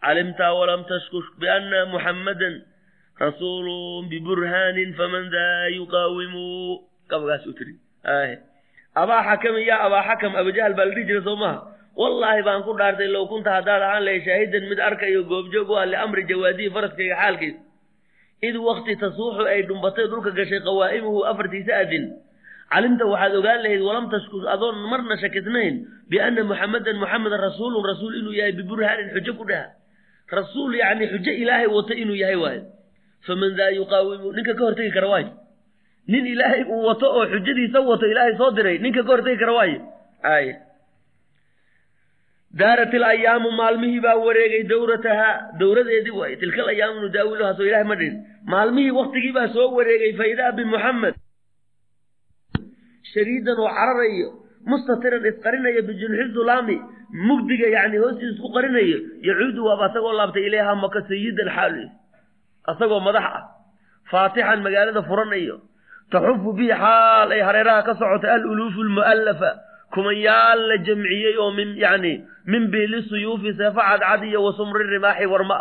calimta 0.00 0.46
walam 0.56 0.88
tashkush 0.88 1.28
biana 1.36 1.84
muxammadan 1.92 2.64
rasuulun 3.20 4.08
biburhaanin 4.08 4.96
faman 4.96 5.28
daa 5.28 5.68
yuqaawimu 5.76 6.46
gabagaas 7.12 7.44
u 7.44 7.52
tiri 7.52 7.76
abaa 8.96 9.20
xakamin 9.28 9.68
yaa 9.68 9.84
abaa 9.84 10.06
xakam 10.08 10.32
abujahal 10.32 10.72
baa 10.72 10.88
la 10.88 10.94
dhihi 10.96 11.08
jira 11.12 11.20
soo 11.28 11.36
wallaahi 12.00 12.42
baan 12.46 12.62
ku 12.66 12.72
dhaartay 12.80 13.08
low 13.14 13.24
kunta 13.32 13.50
haddaad 13.58 13.82
ahaan 13.86 14.02
lahay 14.06 14.20
shaahidan 14.26 14.64
mid 14.70 14.78
arkayo 14.88 15.20
goobjoog 15.32 15.70
u 15.70 15.74
ah 15.82 15.86
liamri 15.92 16.22
jawaadihi 16.30 16.70
faraskayga 16.76 17.16
xaalkiisa 17.22 17.60
id 18.48 18.56
wakti 18.68 18.94
tasuuxu 19.02 19.42
ay 19.52 19.60
dhumbatay 19.68 20.06
dhulka 20.12 20.30
gashay 20.38 20.60
qawaa'imuhu 20.68 21.20
afartiisa 21.30 21.72
adin. 21.82 22.04
Calimta 22.72 23.04
waxaad 23.12 23.32
ogaan 23.40 23.60
lahayd 23.64 23.82
walam 23.88 24.06
tashkus 24.12 24.44
adoon 24.54 24.76
marna 24.90 25.16
shakisnayn 25.22 25.74
biana 26.10 26.42
muxamadan 26.50 26.96
muxamedan 27.02 27.40
rasuulun 27.48 27.82
rasuul 27.90 28.14
inuu 28.20 28.34
yahay 28.38 28.52
biburhaanin 28.58 29.08
xujo 29.14 29.32
ku 29.40 29.44
dhaha. 29.50 29.66
Rasuul 30.38 30.70
yacni 30.82 31.04
xujo 31.12 31.32
ilaahay 31.42 31.66
wato 31.76 31.92
inuu 32.02 32.14
yahay 32.22 32.38
waayo. 32.44 32.62
Faman 33.26 33.56
daa 33.58 33.70
yuqaawimu 33.78 34.28
ninka 34.36 34.54
ka 34.54 34.62
hortegi 34.68 34.92
kara 34.94 35.08
waayo. 35.14 35.30
Nin 36.12 36.24
ilaahay 36.34 36.62
uu 36.68 36.82
wato 36.86 37.06
oo 37.18 37.24
xujadiisa 37.32 37.80
wato 37.90 38.06
ilaahay 38.12 38.34
soo 38.38 38.50
diray 38.54 38.78
ninka 38.84 39.02
ka 39.02 39.10
hortegi 39.16 39.38
kara 39.42 39.52
waayo. 39.58 39.78
Ay 40.22 40.46
daarat 42.54 42.92
ilayaamu 42.94 43.50
maalmihii 43.60 44.00
baa 44.00 44.16
wareegay 44.26 44.62
dowratahaa 44.72 45.58
dowradeedii 45.60 46.16
waay 46.20 46.36
tilka 46.36 46.62
alayaamu 46.64 47.00
nudaawiluhaa 47.04 47.54
soo 47.58 47.66
ilahay 47.70 47.84
ma 47.84 47.96
dhihin 48.00 48.16
maalmihii 48.54 48.90
waktigii 49.00 49.32
baa 49.38 49.48
soo 49.56 49.68
wareegay 49.78 50.12
fa 50.20 50.26
idaa 50.32 50.52
bimuxamed 50.58 51.14
shadiidan 53.12 53.58
oo 53.64 53.68
cararayo 53.78 54.28
mustatiran 54.70 55.28
isqarinayo 55.30 55.82
bijunxi 55.88 56.24
dulaami 56.36 56.76
mugdiga 57.28 57.68
yani 57.76 57.96
hoostiis 58.02 58.32
isku 58.34 58.48
qarinayo 58.56 58.98
yacuudu 59.28 59.60
waaba 59.68 59.84
asagoo 59.90 60.12
laabtay 60.20 60.44
ilayhaa 60.48 60.74
maka 60.84 61.00
sayidan 61.08 61.48
xaal 61.56 61.76
asagoo 62.72 63.00
madax 63.08 63.24
ah 63.38 63.44
faatixan 64.10 64.60
magaalada 64.66 65.02
furanayo 65.10 65.56
taxufu 66.12 66.52
bihi 66.58 66.72
xaal 66.82 67.28
ay 67.36 67.40
hareeraha 67.48 67.82
ka 67.88 67.92
socota 68.00 68.32
aluluufu 68.36 68.80
lmu'allafa 68.88 69.50
kumanyaal 69.98 70.60
la 70.70 70.76
jamciyey 70.86 71.34
oo 71.42 71.50
min 71.58 71.74
yani 71.84 72.12
min 72.46 72.70
biili 72.72 73.02
suyuufi 73.10 73.50
seefo 73.58 73.80
cadcad 73.88 74.22
iyo 74.30 74.40
wa 74.46 74.52
sumri 74.58 74.84
rimaaxi 74.94 75.26
warma. 75.26 75.58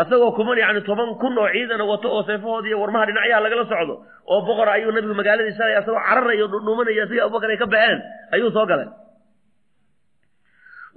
Asagoo 0.00 0.32
kuman 0.36 0.58
yani 0.58 0.80
toban 0.86 1.10
kun 1.20 1.34
oo 1.38 1.48
ciidana 1.54 1.84
wato 1.90 2.08
oo 2.14 2.22
seefahooda 2.28 2.68
iyo 2.68 2.78
warmaha 2.80 3.06
dhinacyaha 3.08 3.40
lagala 3.44 3.64
socdo 3.70 3.94
oo 4.32 4.40
boqora 4.46 4.72
ayuu 4.78 4.92
nabigu 4.94 5.14
magaaladii 5.20 5.56
shalay 5.58 5.76
asagoo 5.80 5.98
cararayo 6.06 6.46
dhudhuumanaya 6.52 7.06
sidii 7.08 7.20
abubakar 7.24 7.50
ay 7.50 7.58
ka 7.62 7.66
baxeen 7.66 7.98
ayuu 8.34 8.50
soo 8.56 8.66
galay. 8.70 8.88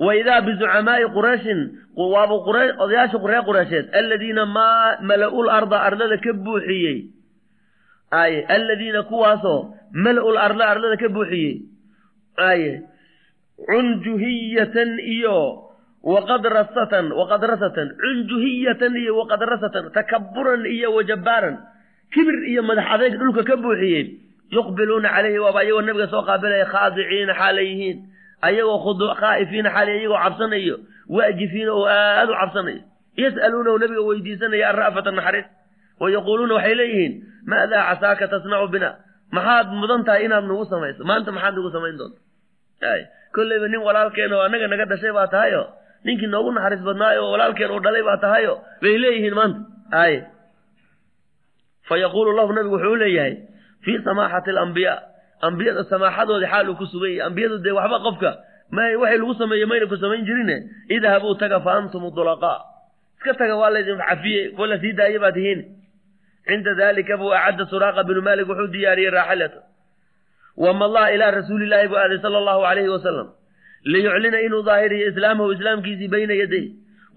Wa 0.06 0.12
idaa 0.16 0.42
bizucamaa'i 0.48 1.06
qurayshin 1.16 1.60
waaba 1.98 2.36
odayaasha 2.84 3.18
reer 3.32 3.44
qureysheed 3.48 3.86
aladiina 4.00 4.46
maa 4.46 5.02
mala-u 5.10 5.44
larda 5.50 5.78
ardada 5.88 6.18
ka 6.26 6.32
buuxiyey. 6.46 6.98
Ay 8.22 8.34
aladiina 8.56 9.02
kuwaasoo 9.10 9.60
mala-u 10.04 10.30
larda 10.38 10.64
ardada 10.74 10.98
ka 11.04 11.10
buuxiyey 11.18 11.54
aye 12.52 12.72
cunjuhiyatan 13.68 14.92
iyo 15.16 15.38
waqadrasatan 16.04 17.12
waqadrasatan 17.20 17.88
cunjuhiyatan 18.00 18.94
iyo 19.02 19.12
waqadrasatan 19.20 19.92
takaburan 19.96 20.64
iyo 20.66 20.96
wajabaaran 20.96 21.56
kibir 22.14 22.38
iyo 22.52 22.62
madax 22.64 22.88
adeyg 22.96 23.14
dhulka 23.20 23.44
ka 23.44 23.56
buuxiyey 23.60 24.06
yuqbiluuna 24.56 25.10
calayhi 25.16 25.40
waaba 25.44 25.60
ayagoo 25.64 25.84
nabiga 25.86 26.08
soo 26.14 26.24
qaabilaya 26.30 26.66
khaadiciina 26.74 27.34
xaalay 27.40 27.68
yihiin 27.72 27.98
ayagoo 28.48 28.96
khaa'ifiina 29.22 29.70
xaalay 29.76 29.96
ayagoo 30.00 30.18
cabsanayo 30.24 30.76
waajifiina 31.16 31.72
oo 31.76 31.86
aada 31.86 32.32
u 32.32 32.36
cabsanayo 32.42 32.82
yas'aluunahu 33.20 33.78
nabiga 33.84 34.02
weydiisanaya 34.10 34.66
arra'fata 34.72 35.12
naxariis 35.12 35.48
wa 36.02 36.08
yaquuluuna 36.16 36.54
waxay 36.58 36.76
leeyihiin 36.80 37.14
maadaa 37.52 37.84
casaaka 37.94 38.26
tasnacu 38.32 38.68
bina? 38.74 38.90
Maxaad 39.36 39.68
mudan 39.80 40.02
tahay 40.08 40.26
inaad 40.26 40.46
nagu 40.50 40.66
samayso 40.72 41.04
maanta 41.06 41.30
maxaad 41.36 41.54
nagu 41.60 41.70
samayn 41.76 41.96
doonta 42.00 42.20
ay 42.92 43.02
kolleyba 43.36 43.68
nin 43.68 43.82
walaalkeen 43.88 44.34
oo 44.34 44.42
annaga 44.48 44.68
naga 44.72 44.86
dhashay 44.92 45.12
baa 45.18 45.28
tahayo 45.34 45.62
ninkii 46.06 46.28
noogu 46.34 46.52
naxariis 46.56 46.84
badnaayo 46.88 47.22
oo 47.26 47.32
walaalkeen 47.36 47.72
uu 47.76 47.80
dhalay 47.86 48.04
baa 48.10 48.18
tahayo 48.18 48.54
bay 48.82 48.98
leeyihiin 49.04 49.36
maanta. 49.40 49.60
Ay. 50.04 50.16
Fa 51.88 51.98
yaquulu 51.98 52.32
lahu 52.38 52.54
nabigu 52.54 52.76
wuxuu 52.76 52.96
leeyahay 53.02 53.34
fii 53.84 53.98
samaaxati 54.06 54.50
alambiyaa 54.56 54.98
ambiyada 55.48 55.84
samaaxadoodii 55.92 56.50
xaal 56.54 56.70
uu 56.70 56.76
ku 56.80 56.86
sugan 56.92 57.22
ambiyadu 57.28 57.58
dee 57.66 57.72
waxba 57.80 57.98
qofka 58.06 58.32
may 58.78 58.96
waxay 59.02 59.18
lagu 59.22 59.34
sameeye 59.42 59.66
mayna 59.66 59.86
ku 59.92 59.98
samayn 59.98 60.26
jirine? 60.28 60.56
Idhabuu 60.96 61.36
taga 61.42 61.60
fa 61.66 61.72
antum 61.80 62.04
dulaqaa 62.18 62.60
iska 63.18 63.34
taga 63.40 63.56
waa 63.62 63.70
laydin 63.76 63.98
cafiye 64.10 64.42
kuwa 64.56 64.68
la 64.72 64.78
sii 64.82 64.94
daaya 64.94 65.20
baa 65.20 65.32
tihiin. 65.38 65.62
Cinda 66.48 66.74
dalika 66.80 67.18
buu 67.18 67.34
acadda 67.34 67.66
suraaqa 67.72 68.04
binu 68.08 68.22
malik 68.22 68.48
wuxuu 68.50 68.68
diyaariyey 68.74 69.12
raaxilata 69.18 69.60
wamallaa 70.66 71.08
ilaa 71.16 71.32
rasuulilaahi 71.40 71.88
buu 71.92 72.00
aaday 72.04 72.20
sala 72.26 72.38
allahu 72.42 72.62
calayhi 72.68 72.92
wasalam 72.96 73.28
liyuclina 73.94 74.40
inuu 74.48 74.62
daahiriyo 74.70 75.06
islaamahu 75.12 75.52
islaamkiisii 75.56 76.10
bayna 76.16 76.34
yaday 76.42 76.66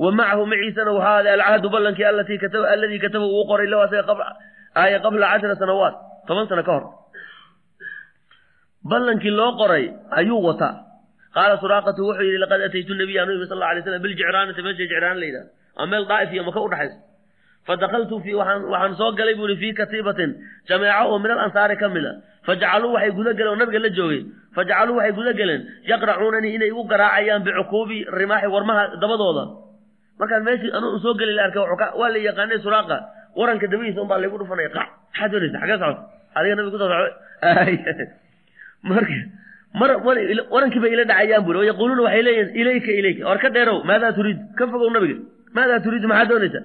wa 0.04 0.10
macahu 0.18 0.46
maciisana 0.52 0.90
waxaa 0.98 1.16
aaday 1.18 1.32
alcahdu 1.38 1.68
ballankii 1.74 2.06
alladii 2.74 2.98
kataba 3.04 3.26
uu 3.36 3.44
qoray 3.50 3.66
lahu 3.72 3.82
asaga 3.86 4.14
aaya 4.82 4.98
qabla 5.06 5.26
cashara 5.32 5.56
sanawaat 5.62 5.94
toban 6.28 6.46
sano 6.50 6.62
ka 6.68 6.72
hor 6.76 6.84
ballankii 8.90 9.34
loo 9.40 9.50
qoray 9.62 9.84
ayuu 10.20 10.40
wataa 10.48 10.74
qaala 11.36 11.54
suraaqatu 11.64 12.00
wuxuu 12.08 12.26
yidhi 12.28 12.40
laqad 12.44 12.60
ataytu 12.68 12.94
nabiya 13.00 13.20
anu 13.24 13.32
yimi 13.36 13.46
sal 13.52 13.62
alay 13.70 13.82
slam 13.86 14.02
biljicraanati 14.04 14.62
meesha 14.66 14.82
jicraan 14.82 15.16
la 15.22 15.26
yidhaha 15.28 15.46
waa 15.78 15.86
meel 15.92 16.04
daa'if 16.12 16.30
iyo 16.34 16.42
maka 16.48 16.60
udhaxaysa 16.66 16.96
fadakaltu 17.68 18.14
waxaan 18.40 18.94
soo 19.00 19.10
galay 19.18 19.34
buu 19.40 19.48
ihi 19.52 19.58
fii 19.62 19.72
katiibatin 19.80 20.30
jameeco 20.68 21.04
oo 21.12 21.18
min 21.24 21.30
alansaari 21.36 21.76
ka 21.82 21.88
mid 21.96 22.04
a 22.10 22.12
fajacaluu 22.46 22.92
waxay 22.96 23.12
guda 23.18 23.32
galeen 23.38 23.52
oo 23.54 23.58
nabiga 23.62 23.78
la 23.86 23.90
joogay 23.98 24.20
fajacaluu 24.56 24.96
waxay 24.98 25.12
guda 25.18 25.32
galeen 25.40 25.62
yaqracuunanii 25.90 26.52
inay 26.56 26.68
igu 26.72 26.82
garaacayaan 26.92 27.42
bicuquubi 27.46 27.98
rimaaxi 28.20 28.48
warmaha 28.54 28.82
dabadooda 29.02 29.44
markaan 30.20 30.42
meeshii 30.48 30.72
anuu 30.78 30.98
soo 31.04 31.14
geli 31.20 31.32
la 31.38 31.42
arkay 31.48 31.62
waa 32.00 32.10
la 32.14 32.18
yaqaanay 32.28 32.58
suraaqa 32.66 32.96
waranka 33.40 33.66
dabadiisa 33.72 34.00
unbaa 34.04 34.18
laygu 34.22 34.38
dhufanaya 34.42 34.70
qac 34.76 34.88
maxaad 35.12 35.30
doonaysa 35.32 35.58
xagee 35.62 35.78
socota 35.82 36.02
adiga 36.38 36.54
nabiga 36.58 36.72
ku 36.74 36.78
soo 36.82 36.90
mar 39.80 39.90
warankii 40.54 40.80
bay 40.84 40.92
ila 40.96 41.04
dhacayaan 41.10 41.44
buri 41.46 41.58
wayaquuluuna 41.62 42.02
waxay 42.06 42.22
leeyihiin 42.26 42.56
ilayka 42.62 42.90
ilayka 43.00 43.22
war 43.30 43.38
ka 43.44 43.48
dheerow 43.56 43.78
maadaa 43.90 44.12
turiid 44.18 44.38
ka 44.58 44.64
fogow 44.72 44.90
nabiga 44.96 45.16
maadaa 45.56 45.80
turiid 45.86 46.04
maxaad 46.12 46.28
doonaysa 46.32 46.60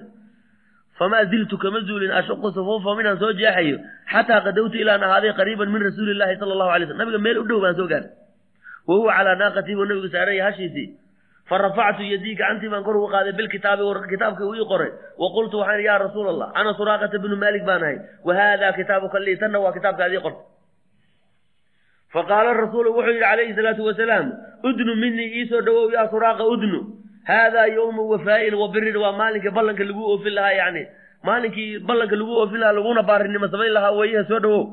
famaa 0.98 1.24
ziltu 1.32 1.58
kama 1.58 1.80
zuulin 1.88 2.10
ashuqu 2.20 2.50
sufuufa 2.56 2.94
minaan 2.98 3.18
soo 3.22 3.32
jeexayo 3.40 3.78
xataa 4.12 4.40
qadowtu 4.46 4.76
ilaan 4.82 5.02
ahaaday 5.08 5.32
qariiban 5.40 5.70
min 5.74 5.82
rasuuli 5.88 6.14
llahi 6.20 6.36
sala 6.40 6.52
allahu 6.56 6.70
alay 6.74 6.86
slm 6.88 6.98
nabiga 7.02 7.18
meel 7.26 7.38
u 7.38 7.44
dhow 7.50 7.60
baan 7.64 7.76
soo 7.80 7.86
gaaray 7.92 8.10
wa 8.88 8.94
huwa 8.98 9.12
calaa 9.18 9.36
naaqatii 9.42 9.76
buu 9.78 9.86
nabigu 9.90 10.08
saaranya 10.14 10.44
hashiisii 10.48 10.86
fa 11.48 11.58
rafactu 11.64 12.02
yadii 12.12 12.34
gacantii 12.40 12.68
baan 12.72 12.84
kor 12.86 12.96
ugu 12.96 13.08
qaaday 13.14 13.32
bilkitaabi 13.40 13.82
kitaabka 14.12 14.42
uu 14.48 14.54
ii 14.60 14.66
qoray 14.72 14.90
wa 15.22 15.28
qultu 15.36 15.54
waxaan 15.62 15.80
yaa 15.88 15.98
rasuula 16.06 16.30
allah 16.34 16.48
ana 16.54 16.70
suraaqata 16.80 17.18
bnu 17.24 17.36
maalik 17.42 17.64
baan 17.70 17.82
ahay 17.82 17.98
wa 18.26 18.32
haadaa 18.40 18.72
kitaabuka 18.78 19.18
lii 19.26 19.36
tanna 19.42 19.58
waa 19.64 19.72
kitaabkaadii 19.78 20.22
qorta 20.26 20.42
faqaala 22.14 22.50
rasuulu 22.62 22.88
wuxuu 22.96 23.12
yidhi 23.14 23.24
calayhi 23.24 23.54
haadaa 27.30 27.66
yowmu 27.78 28.02
wafaa'in 28.12 28.54
wa 28.62 28.68
birin 28.74 28.96
waa 29.04 29.12
maalinkii 29.20 29.54
ballanka 29.58 29.84
lagu 29.90 30.02
oofin 30.12 30.34
lahaa 30.38 30.52
yacni 30.60 30.82
maalinkii 31.28 31.78
ballanka 31.88 32.16
lagu 32.20 32.32
oofin 32.42 32.60
lahaa 32.62 32.76
laguna 32.78 33.02
baarinimo 33.10 33.48
samayn 33.54 33.72
lahaa 33.78 33.92
weeyaha 34.00 34.28
soo 34.30 34.40
dhawow 34.44 34.64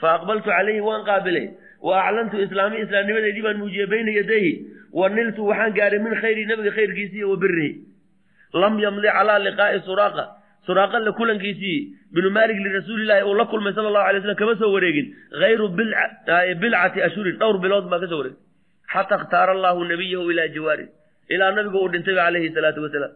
fa 0.00 0.14
aqbaltu 0.18 0.48
calayhi 0.50 0.80
waan 0.88 1.04
qaabilay 1.10 1.46
wa 1.88 1.94
aclantu 2.06 2.36
islaami 2.44 2.76
islaamnimadeedii 2.84 3.42
baan 3.46 3.58
muujiyey 3.62 3.86
bayna 3.94 4.12
yadayhi 4.20 4.52
wa 5.00 5.08
niltu 5.16 5.46
waxaan 5.50 5.72
gaadhay 5.78 5.98
min 6.06 6.14
khayri 6.22 6.44
nabiga 6.50 6.70
khayrkiisii 6.78 7.24
wa 7.32 7.36
birihi 7.42 7.70
lam 8.62 8.78
yamdi 8.84 9.08
calaa 9.16 9.38
liqaa'i 9.46 9.80
suraaqa 9.88 10.24
suraaqa 10.66 10.98
la 11.06 11.12
kulankiisii 11.20 11.78
binu 12.14 12.30
maalik 12.36 12.58
lirasuulillahi 12.66 13.22
uu 13.30 13.34
la 13.40 13.44
kulmay 13.52 13.72
sala 13.76 13.88
allahu 13.90 14.08
alay 14.10 14.22
slam 14.24 14.36
kama 14.42 14.54
soo 14.62 14.72
wareegin 14.76 15.06
hayru 15.42 15.68
bilcati 16.62 17.02
ashhurin 17.08 17.36
dhowr 17.42 17.58
bilood 17.64 17.86
baa 17.92 18.00
ka 18.02 18.06
soo 18.12 18.18
wareegin 18.22 18.40
xata 18.94 19.14
ikhtaara 19.20 19.52
allahu 19.56 19.84
nabiyahu 19.92 20.30
ilaa 20.32 20.48
jawaari 20.56 20.86
ilaa 21.28 21.50
nabigu 21.56 21.78
uu 21.78 21.88
dhintay 21.88 22.14
calayhi 22.14 22.50
salaatu 22.54 22.82
wasalaam. 22.82 23.12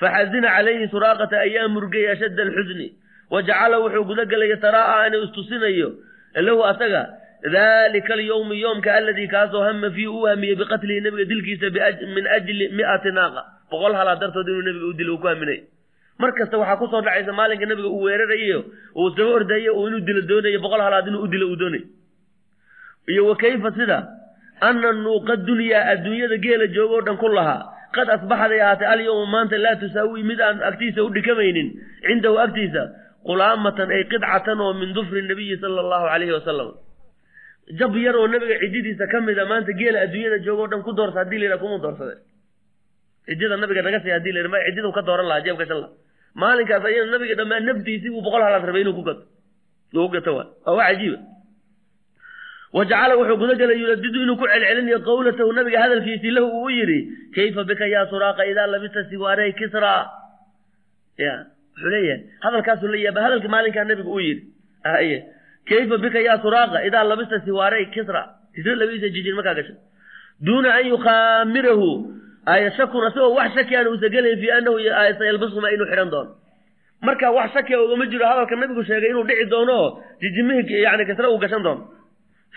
Faxazina 0.00 0.48
calayhi 0.56 0.88
suraaqata 0.94 1.36
ayaa 1.46 1.68
murgay 1.68 2.06
ashadda 2.12 2.42
alxusni 2.42 2.88
wa 3.30 3.42
jacala 3.42 3.76
wuxuu 3.84 4.04
guda 4.10 4.24
gelaya 4.32 4.56
taraa'a 4.56 5.06
inuu 5.08 5.24
istusinayo 5.28 5.88
lahu 6.46 6.64
asaga 6.70 7.02
dalika 7.54 8.14
alyowmi 8.14 8.60
yoomka 8.60 8.94
aladii 8.94 9.28
kaasoo 9.34 9.62
hama 9.66 9.90
fiihi 9.90 10.08
uu 10.08 10.26
hamiyey 10.30 10.56
biqatlihi 10.60 11.00
nabiga 11.00 11.24
dilkiisa 11.30 11.66
min 12.16 12.26
ajli 12.36 12.68
mi'ati 12.78 13.10
naaqa. 13.18 13.42
Boqol 13.70 13.94
halaa 13.94 14.16
dartood 14.22 14.48
inuu 14.48 14.62
nabiga 14.68 14.86
u 14.86 14.92
dilo 14.98 15.14
uu 15.14 15.20
ku 15.22 15.26
haminay 15.28 15.60
mar 16.20 16.32
kasta 16.38 16.58
waxaa 16.58 16.76
ku 16.80 16.86
soo 16.92 17.00
dhacaysa 17.06 17.32
maalinka 17.32 17.66
nabiga 17.70 17.88
uu 17.88 18.02
weerarayo 18.06 18.58
uu 18.96 19.08
saba 19.16 19.30
ordayo 19.38 19.70
oo 19.78 19.86
inuu 19.88 20.00
dilo 20.08 20.20
doonayo 20.30 20.58
boqol 20.64 20.80
halaad 20.86 21.06
inuu 21.08 21.22
u 21.24 21.28
dilo 21.32 21.46
uu 21.52 21.56
doonayo 21.56 21.86
iyo 23.08 23.22
wa 23.28 23.36
kayfa 23.36 23.70
sida 23.78 23.98
ana 24.68 24.92
nuuqa 25.04 25.34
dunyaa 25.48 25.82
adduunyada 25.92 26.36
geela 26.44 26.66
joogo 26.76 26.94
o 27.00 27.02
dhan 27.06 27.16
ku 27.22 27.28
lahaa 27.38 27.60
qad 27.96 28.08
asbaxday 28.16 28.60
ahaatay 28.64 28.88
alyowma 28.94 29.26
maanta 29.34 29.56
laa 29.64 29.76
tusaawi 29.82 30.22
mid 30.30 30.40
aan 30.48 30.58
agtiisa 30.70 31.00
u 31.06 31.10
dhikamaynin 31.16 31.68
cindahu 32.06 32.36
agtiisa 32.46 32.82
qulaamatan 33.28 33.88
ay 33.96 34.02
qidcatan 34.12 34.58
oo 34.66 34.72
min 34.80 34.90
dufri 34.98 35.22
nabiyi 35.30 35.56
sala 35.62 35.80
allahu 35.84 36.06
calayhi 36.12 36.34
wasalam 36.38 36.68
jab 37.80 37.96
yar 38.04 38.16
oo 38.20 38.26
nabiga 38.34 38.56
cididiisa 38.62 39.04
ka 39.12 39.18
mida 39.28 39.44
maanta 39.52 39.72
geela 39.80 39.98
adduunyada 40.06 40.38
joogo 40.46 40.62
o 40.66 40.70
dhan 40.72 40.82
ku 40.86 40.92
doorsa 40.98 41.18
haddii 41.22 41.40
layidhaha 41.42 41.62
kuma 41.64 41.78
doorsade 41.84 42.14
cidida 43.26 43.56
nabiga 43.62 43.82
naga 43.86 44.00
say 44.04 44.12
haddii 44.16 44.32
la 44.36 44.48
ma 44.54 44.58
cididu 44.66 44.92
ka 44.96 45.02
dooran 45.08 45.26
lahaa 45.30 45.44
jeebka 45.46 45.64
shan 45.70 45.78
laha 45.82 45.92
maalinkaas 46.42 46.84
ayada 46.90 47.10
nabiga 47.14 47.34
dhammaan 47.40 47.64
naftiisii 47.68 48.10
buu 48.14 48.22
boqol 48.26 48.42
halaad 48.46 48.64
rabay 48.70 48.82
inuu 48.84 48.96
ku 48.98 49.02
gato 49.08 49.22
uu 50.00 50.08
gato 50.14 50.30
waa 50.38 50.46
waa 50.78 50.86
cajiiba 50.90 51.18
wa 52.72 52.84
jacala 52.84 53.16
wuxuu 53.18 53.36
guda 53.36 53.54
galay 53.54 53.78
yuladidu 53.82 54.22
inuu 54.22 54.36
ku 54.36 54.46
celcelinayo 54.46 54.98
qawlatahu 55.08 55.52
nabiga 55.52 55.80
hadalkiisii 55.82 56.30
lahu 56.30 56.48
uu 56.62 56.70
yidhi 56.70 56.98
kayfa 57.34 57.64
bika 57.64 57.86
yaa 57.86 58.06
suraaqa 58.06 58.46
idaa 58.46 58.66
labista 58.66 59.04
siwaarey 59.10 59.52
kisra? 59.52 60.06
Ya 61.18 61.46
wuxuu 61.74 61.90
leeyahay 61.90 62.22
hadalkaasuu 62.40 62.88
la 62.88 63.22
hadalka 63.22 63.48
maalinkaa 63.48 63.84
nabiga 63.84 64.08
uu 64.08 64.20
yidhi 64.20 64.42
aye 64.84 65.24
kayfa 65.68 65.98
bika 65.98 66.20
yaa 66.20 66.38
suraaqa 66.44 66.84
idaa 66.86 67.04
labista 67.04 67.40
siwaarey 67.44 67.86
kisra? 67.94 68.22
Kisra 68.54 68.74
labadiisa 68.74 69.08
jijin 69.08 69.34
markaa 69.34 69.54
gashay. 69.54 69.76
Duuna 70.40 70.74
an 70.74 70.86
yukhaamirahu 70.86 71.88
ay 72.46 72.70
shakun 72.76 73.06
asagoo 73.06 73.34
wax 73.34 73.54
shaki 73.54 73.76
aan 73.76 73.88
uusa 73.88 74.08
gelayn 74.14 74.38
fii 74.40 74.50
annahu 74.50 74.78
sayalbasuhuma 75.18 75.70
inuu 75.74 75.90
xidhan 75.90 76.10
doono. 76.10 76.32
Marka 77.02 77.30
wax 77.30 77.50
shakiya 77.54 77.82
ugama 77.82 78.06
jiro 78.06 78.26
hadalka 78.26 78.56
nabigu 78.56 78.82
sheegay 78.84 79.10
inuu 79.10 79.26
dhici 79.26 79.50
doono 79.50 79.72
oo 79.74 80.02
jijimihii 80.22 80.82
yani 80.86 81.04
kisre 81.06 81.26
uu 81.26 81.38
gashan 81.38 81.62
doono 81.62 81.99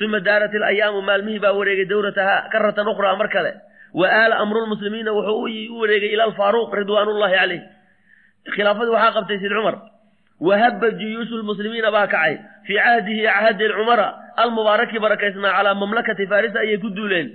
uma 0.01 0.19
daarat 0.19 0.53
ilayaamu 0.53 1.01
maalmihii 1.01 1.39
baa 1.39 1.53
wareegay 1.53 1.85
dowrataha 1.85 2.49
karatan 2.51 2.87
ukhraa 2.87 3.15
mar 3.15 3.29
kale 3.29 3.51
wa 3.93 4.07
aala 4.09 4.35
amru 4.43 4.65
lmuslimiina 4.65 5.11
wuxuu 5.13 5.45
u 5.75 5.79
wareegay 5.81 6.09
ila 6.13 6.23
alfaaruuq 6.23 6.73
ridwaanullahi 6.73 7.35
caleyh 7.39 7.61
khilaafadii 8.55 8.93
waxaa 8.95 9.13
qabtay 9.17 9.39
sid 9.39 9.53
cumar 9.57 9.75
wahaba 10.47 10.91
juyuushu 10.99 11.37
lmuslimiina 11.41 11.91
baa 11.91 12.07
kacay 12.07 12.37
fii 12.67 12.77
cahdihi 12.85 13.21
cahdi 13.27 13.69
cumara 13.77 14.07
almubaaraki 14.43 14.99
barakaysnaa 14.99 15.53
calaa 15.57 15.75
mamlakati 15.81 16.27
farisa 16.27 16.59
ayay 16.59 16.77
ku 16.77 16.89
duuleen 16.89 17.29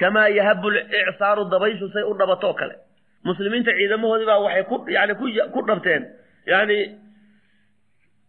kamaa 0.00 0.28
yahabu 0.38 0.70
licsaaru 0.70 1.44
dabayshu 1.50 1.90
say 1.92 2.02
u 2.02 2.14
dhabatoo 2.14 2.54
kale 2.54 2.74
muslimiinta 3.24 3.72
ciidamahoodii 3.78 4.26
baa 4.30 4.38
waxay 4.38 4.94
yani 4.96 5.14
ku 5.54 5.60
dhabteen 5.66 6.02
yani 6.46 6.78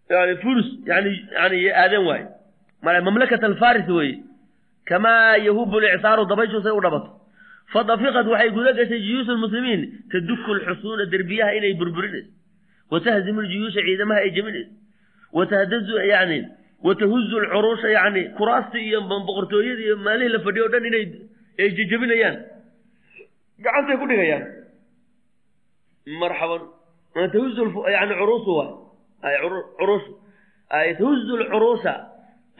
yani 0.10 0.34
furs 0.44 0.68
yani 0.86 1.12
yani 1.38 1.60
aadeen 1.84 2.06
waaye 2.10 2.26
mamlakat 2.82 3.44
alfaris 3.44 3.88
weeye 3.88 4.24
kamaa 4.86 5.38
yahubu 5.38 5.80
licsaaru 5.80 6.26
dabayshu 6.26 6.64
say 6.64 6.72
u 6.72 6.82
dhabato. 6.82 7.10
Fadafiqad 7.74 8.28
waxay 8.28 8.50
guda 8.50 8.74
gashay 8.74 9.00
juyuushu 9.00 9.32
lmuslimiin 9.38 9.82
taduku 10.12 10.54
lxusuuna 10.56 11.06
derbiyaha 11.06 11.54
inay 11.58 11.74
burburinayso 11.74 12.32
watahzimu 12.92 13.42
ljuyuusha 13.42 13.82
ciidamaha 13.86 14.20
ay 14.20 14.32
jebinayso 14.32 14.72
watahdazu 15.34 15.96
yani 16.14 16.48
watahuzu 16.84 17.40
lcuruusha 17.40 17.90
yani 17.90 18.22
kuraastii 18.38 18.86
iyo 18.90 19.02
boqortooyadii 19.02 19.84
iyo 19.86 19.98
maalihii 19.98 20.34
la 20.34 20.40
fadhiyo 20.40 20.66
o 20.66 20.70
dhan 20.74 20.86
inay 20.86 21.06
ay 21.60 21.70
jejebinayaan 21.78 22.38
gacantay 23.64 23.98
ku 24.02 24.06
dhigayaan. 24.08 24.46
Marxaban 26.20 26.62
tahuzu 27.34 27.64
yani 27.96 28.14
curuusu 28.20 28.52
waay 28.58 29.36
curuushu 29.78 30.12
tahuzu 30.98 31.38
lcuruusha 31.38 31.94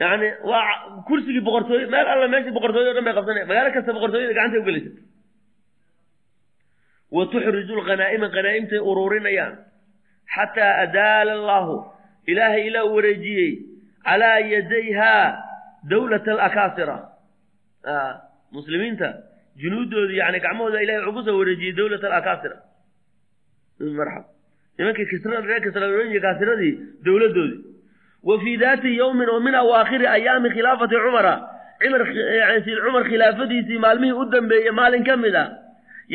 yani 0.00 0.28
waa 0.50 1.02
kursigii 1.08 1.44
boqortooye 1.48 1.86
meel 1.86 2.06
alla 2.12 2.28
meeshii 2.28 2.56
boqortooye 2.56 2.90
o 2.90 2.94
dhan 2.94 3.04
bay 3.04 3.14
qabsanaya 3.18 3.46
magaalo 3.50 3.70
kasta 3.74 3.92
boqortooyada 3.96 4.34
gacantay 4.38 4.60
ugelaysa 4.62 4.90
wa 7.16 7.26
tuxriju 7.32 7.74
lghanaa'ima 7.80 8.28
khanaa'imtay 8.34 8.80
uruurinayaan 8.90 9.54
xataa 10.34 10.72
adaala 10.84 11.32
allaahu 11.38 11.74
ilaahay 12.26 12.66
ilaa 12.70 12.84
u 12.88 12.94
wareejiyey 12.96 13.52
calaa 14.08 14.38
yadayhaa 14.54 15.24
dawlata 15.92 16.32
alakaasira 16.32 16.96
muslimiinta 18.56 19.08
junuuddooda 19.62 20.12
yani 20.22 20.38
gacmahooda 20.44 20.82
ilahay 20.84 21.00
wuxuu 21.06 21.16
ku 21.18 21.26
soo 21.28 21.38
wareejiyey 21.40 21.76
dawlata 21.80 22.06
alakaasira 22.10 22.56
nimankii 24.78 25.10
kisra 25.12 25.40
reer 25.50 25.62
kisra 25.66 25.86
kaasiradii 26.26 26.74
dowladdoodii 27.04 27.69
wa 28.28 28.34
fii 28.42 28.56
daati 28.62 28.90
yowmin 29.00 29.28
oo 29.34 29.40
min 29.40 29.54
awaakhiri 29.54 30.06
ayaami 30.06 30.48
khilaafati 30.54 30.96
cumara. 31.04 31.34
Cumar 31.80 32.02
sid 32.64 32.78
cumar 32.84 33.04
khilaafadiisii 33.10 33.78
maalmihii 33.84 34.12
u 34.12 34.24
dambeeyey 34.34 34.70
maalin 34.80 35.04
ka 35.04 35.16
mid 35.16 35.34
a 35.34 35.44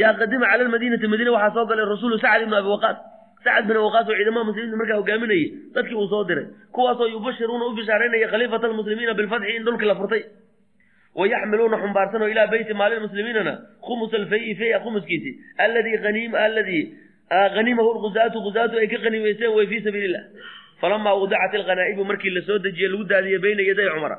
yaa 0.02 0.14
qadima 0.20 0.46
cala 0.52 0.64
lmadiinati 0.68 1.08
madiina 1.08 1.32
waxaa 1.38 1.54
soo 1.56 1.66
galay 1.70 1.86
rasuulu 1.94 2.18
sacd 2.24 2.42
ibnu 2.46 2.56
abi 2.62 2.70
waqaas. 2.76 2.98
Sacd 3.46 3.66
bin 3.68 3.78
waqaas 3.86 4.08
oo 4.10 4.16
ciidamada 4.20 4.46
muslimiinta 4.50 4.78
markaa 4.82 4.98
hogaaminayay 5.02 5.46
dadkii 5.76 5.96
uu 6.02 6.08
soo 6.14 6.24
diray. 6.30 6.46
Kuwaasoo 6.76 7.08
yubashiruuna 7.14 7.66
u 7.66 7.74
bishaaraynaya 7.78 8.28
khaliifata 8.34 8.66
almuslimiina 8.70 9.14
bilfatxi 9.20 9.56
in 9.58 9.64
dhulkii 9.66 9.86
la 9.92 9.96
furtay. 9.96 10.24
Wa 11.16 11.28
yaxmiluuna 11.28 11.78
xumbaarsanoo 11.84 12.28
ilaa 12.34 12.48
beyti 12.54 12.74
maalin 12.74 13.02
muslimiinana 13.08 13.54
khumus 13.86 14.14
alfay 14.14 14.54
faya 14.60 14.80
khumuskiisi 14.84 15.32
alladii 15.58 16.28
alladii 16.46 16.84
hanimahu 17.56 17.90
lguzaatu 17.98 18.38
guzaatu 18.46 18.78
ay 18.78 18.88
ka 18.88 18.98
qanimaysteen 19.06 19.52
way 19.58 19.66
fii 19.72 19.82
sabiili 19.86 20.06
illah 20.10 20.24
falamaa 20.82 21.16
wadacat 21.22 21.54
alkhanaa'ibu 21.60 22.06
markii 22.06 22.30
la 22.30 22.42
soo 22.42 22.60
dejiyey 22.60 22.90
lagu 22.90 23.04
daadiyey 23.04 23.40
bayna 23.40 23.62
yaday 23.62 23.90
cumara 23.96 24.18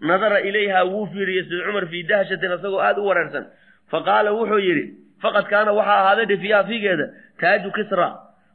nadara 0.00 0.40
ilayha 0.40 0.84
wuu 0.84 1.06
fiiriyey 1.12 1.44
sid 1.44 1.60
cumar 1.66 1.86
fii 1.86 2.02
dahshatin 2.02 2.52
isagoo 2.58 2.80
aada 2.80 3.00
u 3.00 3.06
wareersan 3.06 3.46
faqaala 3.90 4.32
wuxuu 4.32 4.58
yidhi 4.58 4.84
faqad 5.22 5.48
kaana 5.52 5.72
waxaa 5.72 6.00
ahaaday 6.02 6.26
dhifiyaa 6.26 6.64
fiigeeda 6.64 7.06
taaju 7.40 7.70
kisra 7.78 8.08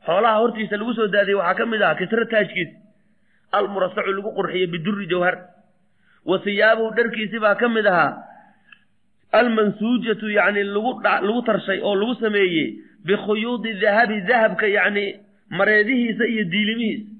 xoolaha 0.05 0.39
hortiisa 0.43 0.77
lagu 0.77 0.93
soo 0.93 1.07
daadiyey 1.07 1.39
waxaa 1.41 1.57
ka 1.59 1.65
mid 1.65 1.81
ahaa 1.81 1.99
kisra 2.01 2.25
taajkiisi 2.25 2.75
almurasacu 3.51 4.11
lagu 4.19 4.35
qurxiyey 4.37 4.67
biduri 4.67 5.07
jawhar 5.07 5.35
wa 6.25 6.39
hiyaabuhu 6.45 6.95
dharkiisi 6.95 7.39
baa 7.39 7.55
ka 7.55 7.69
mid 7.69 7.85
ahaa 7.85 8.11
almansuujatu 9.31 10.27
lagu 10.27 10.91
lagu 11.03 11.41
tarshay 11.41 11.79
oo 11.81 11.95
lagu 11.95 12.15
sameeyey 12.15 12.67
bikhuyuudi 13.05 13.73
dahabi 13.81 14.21
dahabka 14.21 14.67
yacni 14.67 15.05
mareedihiisa 15.49 16.25
iyo 16.25 16.43
diilimihiisa 16.43 17.12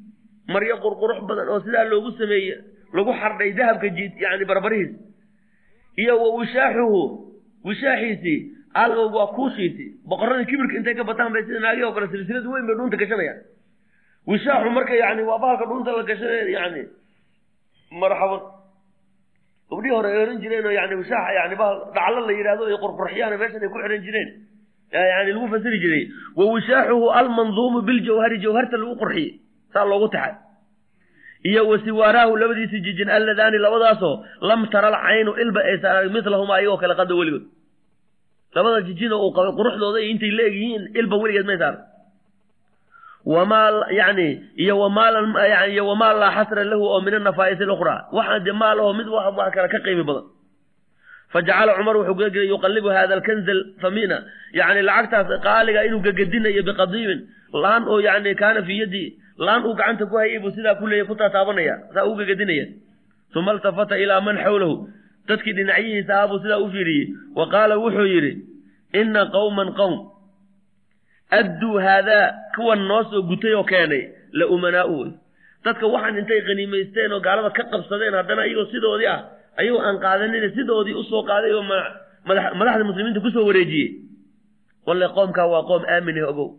maryo 0.47 0.75
qurqurux 0.86 1.19
badan 1.29 1.47
oo 1.53 1.60
sidaa 1.65 1.84
loogu 1.91 2.12
sameeye 2.19 2.56
lagu 2.93 3.12
xardhay 3.21 3.51
dahabka 3.53 3.88
yani 4.25 4.45
barbarihiisa 4.45 4.97
iyo 6.03 6.13
wa 6.23 6.29
wishaaxuhu 6.39 7.01
wishaaxiisii 7.65 8.38
al 8.73 8.91
waa 9.15 9.27
kuushiisii 9.38 9.89
boqoradii 10.10 10.45
kibirka 10.51 10.77
intay 10.79 10.95
ka 10.95 11.03
bataan 11.03 11.34
bay 11.34 11.43
sida 11.47 11.60
naagii 11.60 11.84
oo 11.88 11.93
kale 11.93 12.08
silsilad 12.13 12.45
weyn 12.53 12.65
bay 12.67 12.75
dhuunta 12.75 12.97
gashanayaan 12.97 13.39
wishaaxu 14.27 14.69
marka 14.77 14.95
yani 15.03 15.21
waa 15.29 15.39
bahalka 15.43 15.65
dhuunta 15.69 15.91
la 15.97 16.03
gashanay 16.03 16.51
yani 16.58 16.82
marxaban 18.01 18.41
gabdhihii 19.69 19.95
hore 19.95 20.08
ay 20.12 20.23
ohan 20.23 20.41
jireen 20.43 20.65
oo 20.65 20.71
yani 20.79 20.95
wishaaxa 21.01 21.32
yani 21.39 21.56
bahal 21.62 21.77
dhaclo 21.97 22.19
la 22.27 22.34
yidhahdo 22.39 22.63
ay 22.71 22.77
qurqurxiyaan 22.86 23.38
meeshan 23.41 23.62
ay 23.63 23.69
ku 23.69 23.77
xihan 23.79 24.03
jireen. 24.08 24.29
Yani 24.93 25.32
lagu 25.34 25.47
fasiri 25.53 25.79
jiray 25.84 26.03
wa 26.38 26.45
wishaaxuhu 26.53 27.10
almanduumu 27.19 27.82
biljawhari 27.88 28.38
jawharta 28.45 28.77
lagu 28.77 28.95
qurxiyey 29.03 29.32
saa 29.74 29.86
loogu 29.86 30.08
taxay 30.16 30.36
iyo 31.44 31.68
wa 31.68 31.78
siwaaraahu 31.86 32.38
labadiisi 32.38 32.80
jijin 32.86 33.10
alladaani 33.10 33.58
labadaasoo 33.58 34.16
lam 34.42 34.68
taral 34.74 34.96
caynu 35.06 35.32
ilba 35.44 35.62
aysan 35.72 35.92
arag 35.96 36.12
milahumaa 36.16 36.60
iyagoo 36.62 36.78
kale 36.78 36.96
qada 36.96 37.16
weligood. 37.16 37.46
Labada 38.56 38.82
jijinoo 38.88 39.20
uu 39.26 39.34
qabay 39.36 39.54
quruxdooda 39.60 40.00
iyo 40.00 40.10
intay 40.14 40.32
leegyihiin 40.40 40.84
ilba 41.00 41.16
weligeed 41.22 41.46
maysa 41.46 41.68
arag 41.68 41.82
wamaa 43.26 43.70
iyo 44.64 44.80
wamaalan 44.80 45.36
iyo 45.72 45.88
wamaa 45.88 46.14
laa 46.14 46.32
xasra 46.38 46.64
lahu 46.64 46.84
oo 46.88 47.02
min 47.02 47.14
anafaa'isi 47.14 47.66
lukhraa 47.66 48.08
waxaan 48.12 48.44
de 48.44 48.52
maal 48.52 48.80
oo 48.80 48.94
mid 48.94 49.08
wax 49.08 49.52
kale 49.56 49.68
ka 49.68 49.80
qiimi 49.80 50.04
badan. 50.04 50.26
Fajacala 51.34 51.76
cumar 51.78 51.98
wuxuu 51.98 52.30
jiray 52.30 52.48
yuqallibu 52.48 52.88
hada 52.88 53.14
alkanza 53.16 53.52
alfamina 53.52 54.18
yani 54.54 54.82
lacagtaas 54.82 55.42
qaaliga 55.44 55.84
inuu 55.88 56.02
gagadinayo 56.06 56.64
biqadiibin 56.64 57.20
laan 57.64 57.84
oo 57.88 58.00
yani 58.00 58.36
kaana 58.36 58.62
fii 58.68 58.80
yaddi 58.80 59.04
laan 59.38 59.65
uu 59.65 59.74
gacanta 59.76 60.06
ku 60.06 60.15
hayay 60.17 60.39
buu 60.39 60.52
sidaa 60.56 60.76
ku 60.80 60.88
leeyay 60.88 61.08
ku 61.08 61.15
taataabanaya 61.15 61.76
saa 61.93 62.06
u 62.06 62.15
gagadinaya 62.15 62.65
uma 63.36 63.52
altafata 63.52 63.98
ilaa 63.98 64.22
man 64.22 64.38
xawlahu. 64.38 64.88
Dadkii 65.28 65.54
dhinacyihiisa 65.58 66.13
ahaa 66.13 66.28
buu 66.28 66.39
sidaa 66.43 66.60
u 66.62 66.69
fiiriyey. 66.69 67.08
Wa 67.36 67.48
qaala 67.50 67.78
wuxuu 67.82 68.06
yidhi 68.13 68.32
inna 68.93 69.26
qowman 69.34 69.74
qowm 69.80 69.93
adduu 71.34 71.80
haadaa 71.86 72.34
kuwan 72.56 72.82
noo 72.88 73.04
soo 73.10 73.22
gutay 73.30 73.54
oo 73.58 73.63
keenay 73.63 74.04
la 74.38 74.46
umanaau 74.48 75.00
wey 75.02 75.12
dadka 75.65 75.88
waxaan 75.88 76.17
intay 76.22 76.41
qaniimaysteen 76.48 77.12
oo 77.12 77.19
gaalada 77.26 77.50
ka 77.58 77.63
qabsadeen 77.74 78.13
haddana 78.13 78.46
iyagoo 78.46 78.69
sidoodii 78.72 79.10
ah 79.15 79.19
ayagoo 79.58 79.82
aan 79.82 79.98
qaadanin 80.04 80.46
sidoodii 80.56 80.93
u 80.93 81.04
soo 81.10 81.24
qaaday 81.30 81.52
oo 81.58 81.63
madaxda 82.60 82.84
muslimiinta 82.86 83.19
ku 83.26 83.30
soo 83.34 83.46
wareejiyey. 83.50 83.89
Walle 84.86 85.08
qoomkaa 85.15 85.48
waa 85.54 85.63
qoom 85.69 85.84
aamin 85.89 86.17
ah 86.24 86.30
ogow 86.30 86.50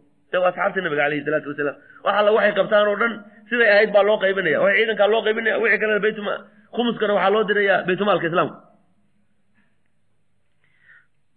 waa 0.42 0.50
asxaabta 0.52 0.80
nabiga 0.80 1.04
alayhi 1.04 1.24
salaatu 1.26 1.48
wasalaam. 1.52 1.76
Wax 2.04 2.14
alla 2.20 2.30
waxay 2.36 2.52
oo 2.60 2.96
dhan 3.02 3.12
siday 3.48 3.68
ahayd 3.74 3.90
baa 3.92 4.02
loo 4.08 4.18
qaybinaya 4.24 4.60
waxay 4.64 4.78
ciidankaa 4.80 5.08
loo 5.12 5.22
qaybinaya 5.26 5.58
wixii 5.62 5.78
kalena 5.82 6.00
baytuma 6.06 6.32
khumuskana 6.74 7.12
waxaa 7.16 7.34
loo 7.34 7.44
diraya 7.48 7.76
baytumaalka 7.86 8.26
islaamka 8.30 8.56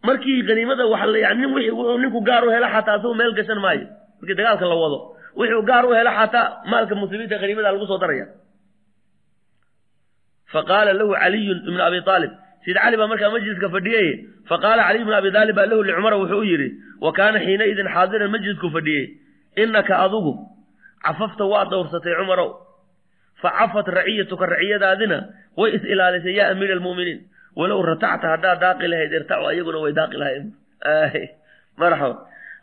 markii 0.07 0.43
qaniimada 0.47 0.83
waxa 0.93 1.17
yani 1.25 1.39
nin 1.41 1.53
wixii 1.55 1.75
wuxuu 1.79 1.97
ninku 2.03 2.19
gaar 2.21 2.43
u 2.47 2.49
hela 2.55 2.67
xataa 2.75 2.95
asagu 2.97 3.13
meel 3.19 3.33
gashan 3.37 3.59
maayo 3.65 3.87
markii 4.19 4.37
dagaalka 4.39 4.65
la 4.71 4.75
wado 4.83 4.97
wuxuu 5.39 5.61
gaar 5.69 5.85
u 5.85 5.91
hela 5.99 6.11
xataa 6.19 6.47
maalka 6.71 6.95
muslimiinta 6.95 7.39
qaniimada 7.41 7.71
lagu 7.71 7.87
soo 7.87 7.99
daraya. 8.03 8.27
Faqaala 10.53 10.93
lahu 10.93 11.11
caliyun 11.21 11.59
ibnu 11.67 11.81
abi 11.83 11.99
aalib 12.07 12.31
sid 12.65 12.75
cali 12.81 12.97
baa 12.97 13.07
markaa 13.11 13.31
majliska 13.35 13.69
fadhiyey 13.75 14.07
faqaala 14.49 14.83
caliy 14.87 15.01
ibnu 15.05 15.13
abi 15.19 15.29
aalib 15.35 15.55
baa 15.59 15.67
lahu 15.71 15.83
licumara 15.87 16.17
wuxuu 16.21 16.43
yidhi 16.51 16.69
wa 17.01 17.11
kaana 17.17 17.39
xiinaidin 17.45 17.87
xaadiran 17.95 18.31
majlisku 18.35 18.67
fadhiyey. 18.75 19.05
Innaka 19.63 19.93
adugu 20.05 20.33
cafafta 21.05 21.43
waa 21.51 21.65
dowrsatay 21.71 22.13
cumarow 22.19 22.49
fa 23.41 23.49
cafat 23.57 23.87
raciyatuka 23.99 24.45
raciyadaadina 24.53 25.17
way 25.57 25.69
is 25.77 25.83
ilaalisay 25.93 26.35
yaa 26.39 26.51
amiira 26.53 26.73
almu'miniin. 26.77 27.19
Walow 27.57 27.81
ratacta 27.81 28.27
haddaad 28.33 28.59
daaqi 28.61 28.87
lahayd 28.91 29.11
irtacu 29.17 29.45
ayaguna 29.49 29.77
way 29.83 29.93
daaqi 29.99 30.17
lahayd. 30.21 30.43
Marxaba 31.81 32.15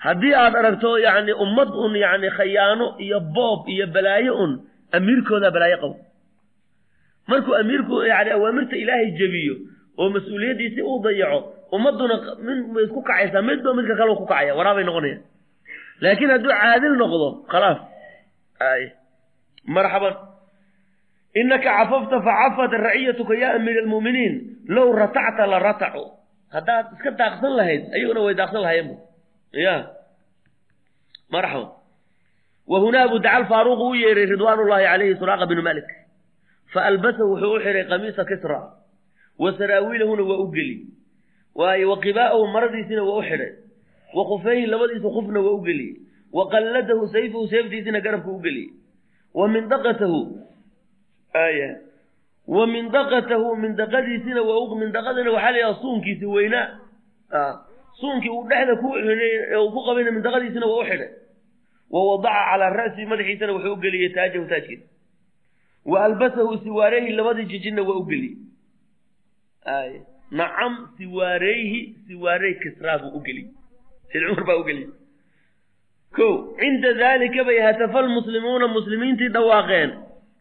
haddii 0.07 0.35
aad 0.35 0.55
aragto 0.61 0.91
yani 0.99 1.33
ummad 1.45 1.71
un 1.85 1.93
yani 1.97 2.29
khayaano 2.31 2.87
iyo 3.05 3.21
boob 3.21 3.69
iyo 3.75 3.87
balaayo 3.95 4.33
un 4.45 4.53
amiirkoodaa 4.93 5.51
balaayo 5.51 5.79
qabo. 5.83 5.97
Markuu 7.29 7.55
amiirku 7.63 8.03
yani 8.13 8.31
awaamirta 8.37 8.77
ilaahay 8.77 9.11
jebiyo 9.19 9.55
oo 10.01 10.09
mas'uuliyaddiisi 10.15 10.81
uu 10.83 10.99
dayaco 11.05 11.39
ummadduna 11.77 12.17
min 12.47 12.59
bay 12.75 12.85
isku 12.87 13.01
kacaysaa 13.09 13.43
midba 13.49 13.71
midka 13.79 13.95
kale 14.01 14.13
ku 14.21 14.27
kacaya 14.31 14.53
waraabay 14.59 14.85
noqonayaan. 14.89 15.23
Laakiin 16.03 16.31
hadduu 16.35 16.53
caadil 16.61 16.95
noqdo 17.03 17.29
khalaas. 17.53 17.79
Marxaban. 19.77 20.15
Inaka 21.41 21.65
cafafta 21.77 22.17
facafat 22.27 22.73
raciyatuka 22.87 23.35
ya 23.43 23.49
amiir 23.59 23.79
almu'miniin 23.85 24.35
low 24.75 24.89
ratacta 25.01 25.47
la 25.53 25.59
ratacu. 25.67 26.05
Haddaad 26.55 26.87
iska 26.95 27.11
daaqsan 27.21 27.53
lahayd 27.59 27.83
ayaguna 27.97 28.21
way 28.27 28.35
daaqsan 28.41 28.61
lahayeen 28.65 28.89
ya. 29.65 29.75
Marxaban. 31.35 31.69
Wa 32.71 32.79
hunaa 32.83 33.05
abu 33.09 33.19
dacal 33.19 33.45
faaruq 33.51 33.81
u 33.81 33.95
yeeray 34.03 34.27
ridwaan 34.33 34.59
ullahi 34.65 34.85
calayhi 34.91 35.19
suraaqa 35.21 35.47
binu 35.51 35.63
malik 35.69 35.89
faalbasahu 36.75 37.29
wuxuu 37.35 37.55
u 37.57 37.61
xihay 37.65 37.85
qamiisa 37.91 38.23
kisra 38.31 38.59
wa 39.39 39.59
saraawiilahuna 39.59 40.23
waa 40.23 40.39
u 40.39 40.51
geli. 40.53 40.87
Waayo 41.55 41.91
wa 41.91 41.99
qibaa'ahu 42.01 42.47
maradiisina 42.47 43.03
waa 43.05 43.19
u 43.19 43.23
xidhay. 43.23 43.53
Wa 44.15 44.25
khufayhi 44.25 44.67
labadiisa 44.67 45.09
khufna 45.11 45.41
waa 45.41 45.51
u 45.59 45.63
geliyey 45.63 45.97
wa 46.33 46.49
qalladahu 46.51 47.09
sayfahu 47.09 47.49
seeftiisina 47.49 48.01
garabka 48.01 48.31
u 48.31 48.41
geliyey 48.41 48.71
wa 49.35 49.49
mindaqatahu 49.49 50.39
aya 51.33 51.79
wa 52.47 52.67
mindaqatahu 52.67 53.57
mindaqadiisina 53.57 54.43
waa 54.43 54.75
mindaqadina 54.83 55.31
waxaa 55.31 55.51
la 55.51 55.59
yidhaha 55.59 55.81
suunkiisi 55.83 56.27
weynaa 56.27 56.67
suunkii 58.01 58.29
uu 58.31 58.47
dhexda 58.51 58.77
ku 58.77 58.89
uu 59.59 59.71
ku 59.75 59.81
qabayna 59.87 60.11
mindaqadiisina 60.11 60.67
waa 60.67 60.83
u 60.83 60.87
xidhay. 60.91 61.11
Wa 61.91 62.01
wadaca 62.11 62.43
calaa 62.51 62.71
ra'si 62.71 63.07
madaxiisana 63.07 63.53
wuxuu 63.53 63.73
u 63.73 63.77
geliyey 63.83 64.09
taajahu 64.15 64.47
taajkiisa. 64.49 64.87
Wa 65.87 66.05
albasahu 66.05 66.59
siwaareyhi 66.59 67.13
labadii 67.13 67.45
jijinna 67.45 67.83
waa 67.83 67.99
u 68.03 68.05
geliyey 68.07 68.37
nacam 70.31 70.73
siwaareyhi 70.97 71.81
siwaarey 72.07 72.55
kisraa 72.63 72.99
buu 72.99 73.17
u 73.19 73.21
geliyey. 73.27 73.51
Sid 74.13 74.23
cumar 74.29 74.45
baa 74.45 74.57
u 74.61 74.65
geliyey. 74.65 74.91
Ko 76.17 76.55
cinda 76.59 76.93
daalika 76.95 77.45
bay 77.45 77.59
hatafa 77.61 78.03
lmuslimuuna 78.03 78.67
muslimiintii 78.69 79.29
dhawaaqeen. 79.35 79.91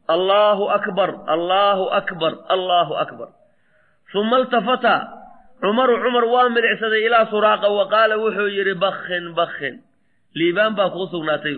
Allaahu 0.07 0.69
akbar 0.77 1.09
allaahu 1.27 1.85
akbar 1.99 2.33
allaahu 2.55 2.93
akbar. 3.03 3.29
Uma 4.13 4.39
iltafata 4.39 4.93
cumaru 5.61 5.95
cumar 6.03 6.25
waa 6.33 6.49
midicsaday 6.49 7.01
ilaa 7.07 7.25
suraaqa 7.33 7.67
wa 7.77 7.85
qaala 7.89 8.15
wuxuu 8.21 8.47
yidhi 8.57 8.75
bakhin 8.77 9.33
bakhin. 9.33 9.75
Liibaan 10.37 10.75
baa 10.77 10.89
kuu 10.93 11.07
sugnaatay. 11.09 11.57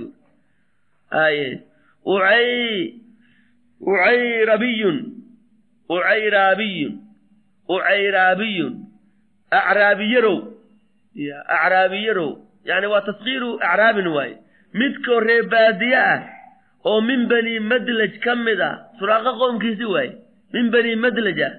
Aye 1.11 1.63
ucay 2.05 2.93
ucayrabiyun 3.81 4.97
ucayraabiyun 5.89 6.93
ucayraabiyun. 7.69 8.73
Acraabiyarow. 9.51 10.37
Ya 11.15 11.37
acraabiyarow. 11.47 12.31
Yani 12.65 12.87
waa 12.87 13.01
taskiiru 13.01 13.59
acraabin 13.61 14.07
waaye 14.07 14.35
midkoo 14.73 15.19
ree 15.19 15.41
baadiye 15.43 15.95
ah 15.97 16.21
oo 16.85 17.01
min 17.01 17.27
bani 17.29 17.59
madlaj 17.59 18.13
ka 18.23 18.35
mid 18.35 18.59
ah 18.61 18.73
suraaqa 18.99 19.31
qoomkiisi 19.39 19.85
waaye 19.85 20.11
min 20.53 20.71
bani 20.73 20.95
madlaj 20.95 21.39
ah. 21.47 21.53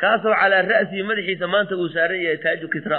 Kaasoo 0.00 0.34
calaa 0.40 0.62
ra'sihi 0.66 1.02
madaxiisa 1.06 1.46
maanta 1.46 1.76
uu 1.78 1.88
saaran 1.94 2.18
yahay 2.24 2.38
taaju 2.44 2.66
kisra. 2.68 2.98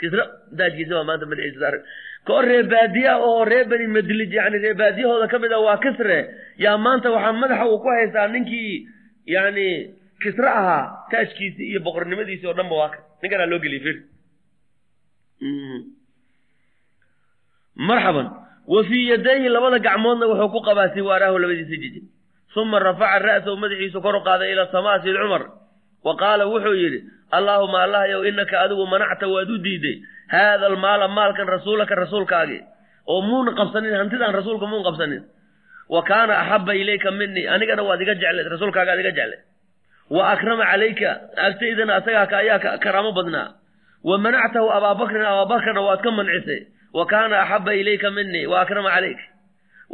Kisra 0.00 0.24
taajkiisa 0.58 0.94
baa 0.98 1.04
maanta 1.04 1.26
madaxiisa 1.30 1.60
saaran. 1.60 1.82
Koo 2.26 2.40
ree 2.42 2.62
baadiya 2.72 3.12
oo 3.20 3.44
ree 3.44 3.64
bani 3.64 3.86
madlij 3.86 4.32
yani 4.32 4.58
ree 4.64 4.74
baadiyahooda 4.74 5.28
ka 5.28 5.38
mid 5.38 5.52
ah 5.52 5.60
waa 5.68 5.78
kisre 5.84 6.18
yaa 6.58 6.78
maanta 6.78 7.12
waxaa 7.12 7.32
madaxa 7.42 7.66
uu 7.68 7.78
ku 7.78 7.88
haystaa 7.88 8.28
ninkii 8.28 8.88
yani 9.26 9.68
kisre 10.22 10.48
ahaa 10.60 10.84
taajkiisii 11.10 11.66
iyo 11.70 11.80
boqornimadiisii 11.86 12.46
oo 12.50 12.56
dhanba 12.58 12.74
waa 12.80 12.90
ka 12.94 12.98
ninkanaa 13.22 13.46
loo 13.52 13.58
geliyay 13.64 13.82
fir 13.86 13.96
marxaban 17.88 18.26
wa 18.72 18.80
fii 18.88 19.08
yadayhi 19.10 19.48
labada 19.54 19.78
gacmoodna 19.86 20.26
wuxuu 20.30 20.50
ku 20.54 20.60
qabaa 20.68 20.88
siwaaraahu 20.94 21.38
labadiisa 21.42 21.76
jiji 21.82 22.00
uma 22.60 22.78
rafaca 22.86 23.18
ra'sahu 23.26 23.56
madaxiisu 23.62 23.98
kor 24.04 24.16
u 24.16 24.20
qaaday 24.28 24.48
ila 24.52 24.64
samaa 24.74 24.98
sid 25.02 25.14
cumar. 25.22 25.42
Wa 26.06 26.12
qaala 26.20 26.44
wuxuu 26.52 26.74
yidhi 26.82 26.98
allaahuma 27.36 27.78
allahyow 27.86 28.20
inaka 28.30 28.56
adigu 28.64 28.84
manacta 28.92 29.26
waad 29.34 29.50
u 29.50 29.58
diiday 29.64 29.96
haada 30.34 30.66
almaala 30.70 31.08
maalkan 31.08 31.46
rasuulaka 31.54 31.94
rasuulkaagii 32.02 32.60
oo 33.12 33.20
muuna 33.28 33.52
qabsanin 33.58 33.94
hantidaan 34.00 34.34
rasuulka 34.38 34.66
muun 34.66 34.82
qabsanin. 34.88 35.22
Wa 35.94 36.02
kaana 36.02 36.32
axaba 36.42 36.72
ilayka 36.74 37.10
minii 37.10 37.46
anigana 37.54 37.82
waad 37.88 38.00
iga 38.02 38.14
jecleed 38.14 38.46
rasuulkaagaad 38.54 38.98
iga 39.02 39.12
jecleed 39.18 39.42
wa 40.16 40.22
akrama 40.32 40.64
calayka 40.70 41.10
agtaydana 41.46 41.92
asagaa 41.98 42.38
ayaa 42.42 42.78
karaamo 42.84 43.12
badnaa. 43.18 43.48
Wa 44.08 44.16
manactahu 44.24 44.68
abaabakrin 44.76 45.22
abaabakrna 45.32 45.80
waad 45.86 46.00
ka 46.06 46.10
mancisay. 46.18 46.60
Wa 46.96 47.04
kaana 47.06 47.36
axaba 47.42 47.72
ilayka 47.80 48.08
minii 48.16 48.46
wa 48.52 48.56
akrama 48.64 48.90
calayk 48.94 49.20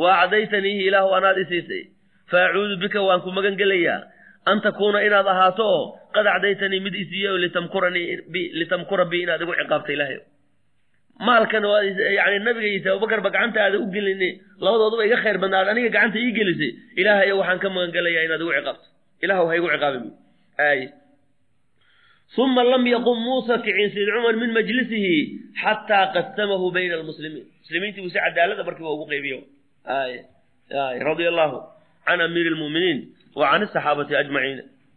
wa 0.02 0.08
acdaytaniihi 0.22 0.82
ilaahu 0.88 1.10
anaad 1.18 1.38
isiisay. 1.44 1.82
Fa 2.30 2.38
acuudu 2.46 2.76
bika 2.82 3.00
waan 3.08 3.20
ku 3.24 3.30
magan 3.36 3.56
gelayaa 3.60 3.98
an 4.50 4.60
takuuna 4.64 5.02
inaad 5.06 5.26
ahaato 5.32 5.64
oo 5.74 5.84
qad 6.14 6.26
acdaytanii 6.34 6.80
mid 6.86 6.94
isiiye 7.02 7.28
o 7.30 7.38
litamkuranii 7.44 8.06
litamkura 8.60 9.04
bi 9.10 9.22
inaad 9.24 9.42
igu 9.44 9.54
ciqaabta 9.60 9.92
ilaahay. 9.96 10.18
Maalkan 11.26 11.64
yani 12.18 12.38
nabigaisa 12.46 12.88
abubakarba 12.92 13.30
gacantaada 13.34 13.78
u 13.78 13.86
gelini 13.94 14.30
labadooduba 14.64 15.04
iga 15.08 15.16
khayr 15.22 15.38
badnaad 15.42 15.68
aniga 15.72 15.88
gacanta 15.96 16.18
ii 16.24 16.32
gelisay. 16.38 16.70
Ilaahayo 17.00 17.34
waxaan 17.40 17.58
ka 17.62 17.68
magan 17.74 17.92
gelayaa 17.96 18.24
inaad 18.28 18.40
igu 18.44 18.52
ciqaabto 18.58 18.86
ilahu 19.24 19.44
ha 19.48 19.52
igu 19.58 19.68
ciqaabin. 19.74 20.04
Ay. 20.58 20.80
Uma 22.38 22.62
lam 22.64 22.84
yaqum 22.86 23.16
muusa 23.26 23.54
kicin 23.64 23.88
sayd 23.94 24.08
cumar 24.14 24.34
min 24.42 24.50
majlisihi 24.52 25.16
xataa 25.62 26.12
qasamahu 26.14 26.66
bayna 26.76 26.94
almuslimiin 27.00 27.46
muslimiintii 27.62 28.02
buu 28.04 28.12
si 28.14 28.18
cadaalada 28.24 28.62
markiiba 28.68 28.90
ugu 28.96 29.06
qaybiyo 29.12 29.38
ay 29.98 30.12
ay 30.84 30.96
radia 31.08 31.28
allahu 31.32 31.56
can 32.06 32.20
amiiri 32.20 32.50
lmu'miniin 32.54 32.98
wa 33.38 33.44
can 33.50 33.62
asaxaabati 33.66 34.12
ajmaciin 34.22 34.58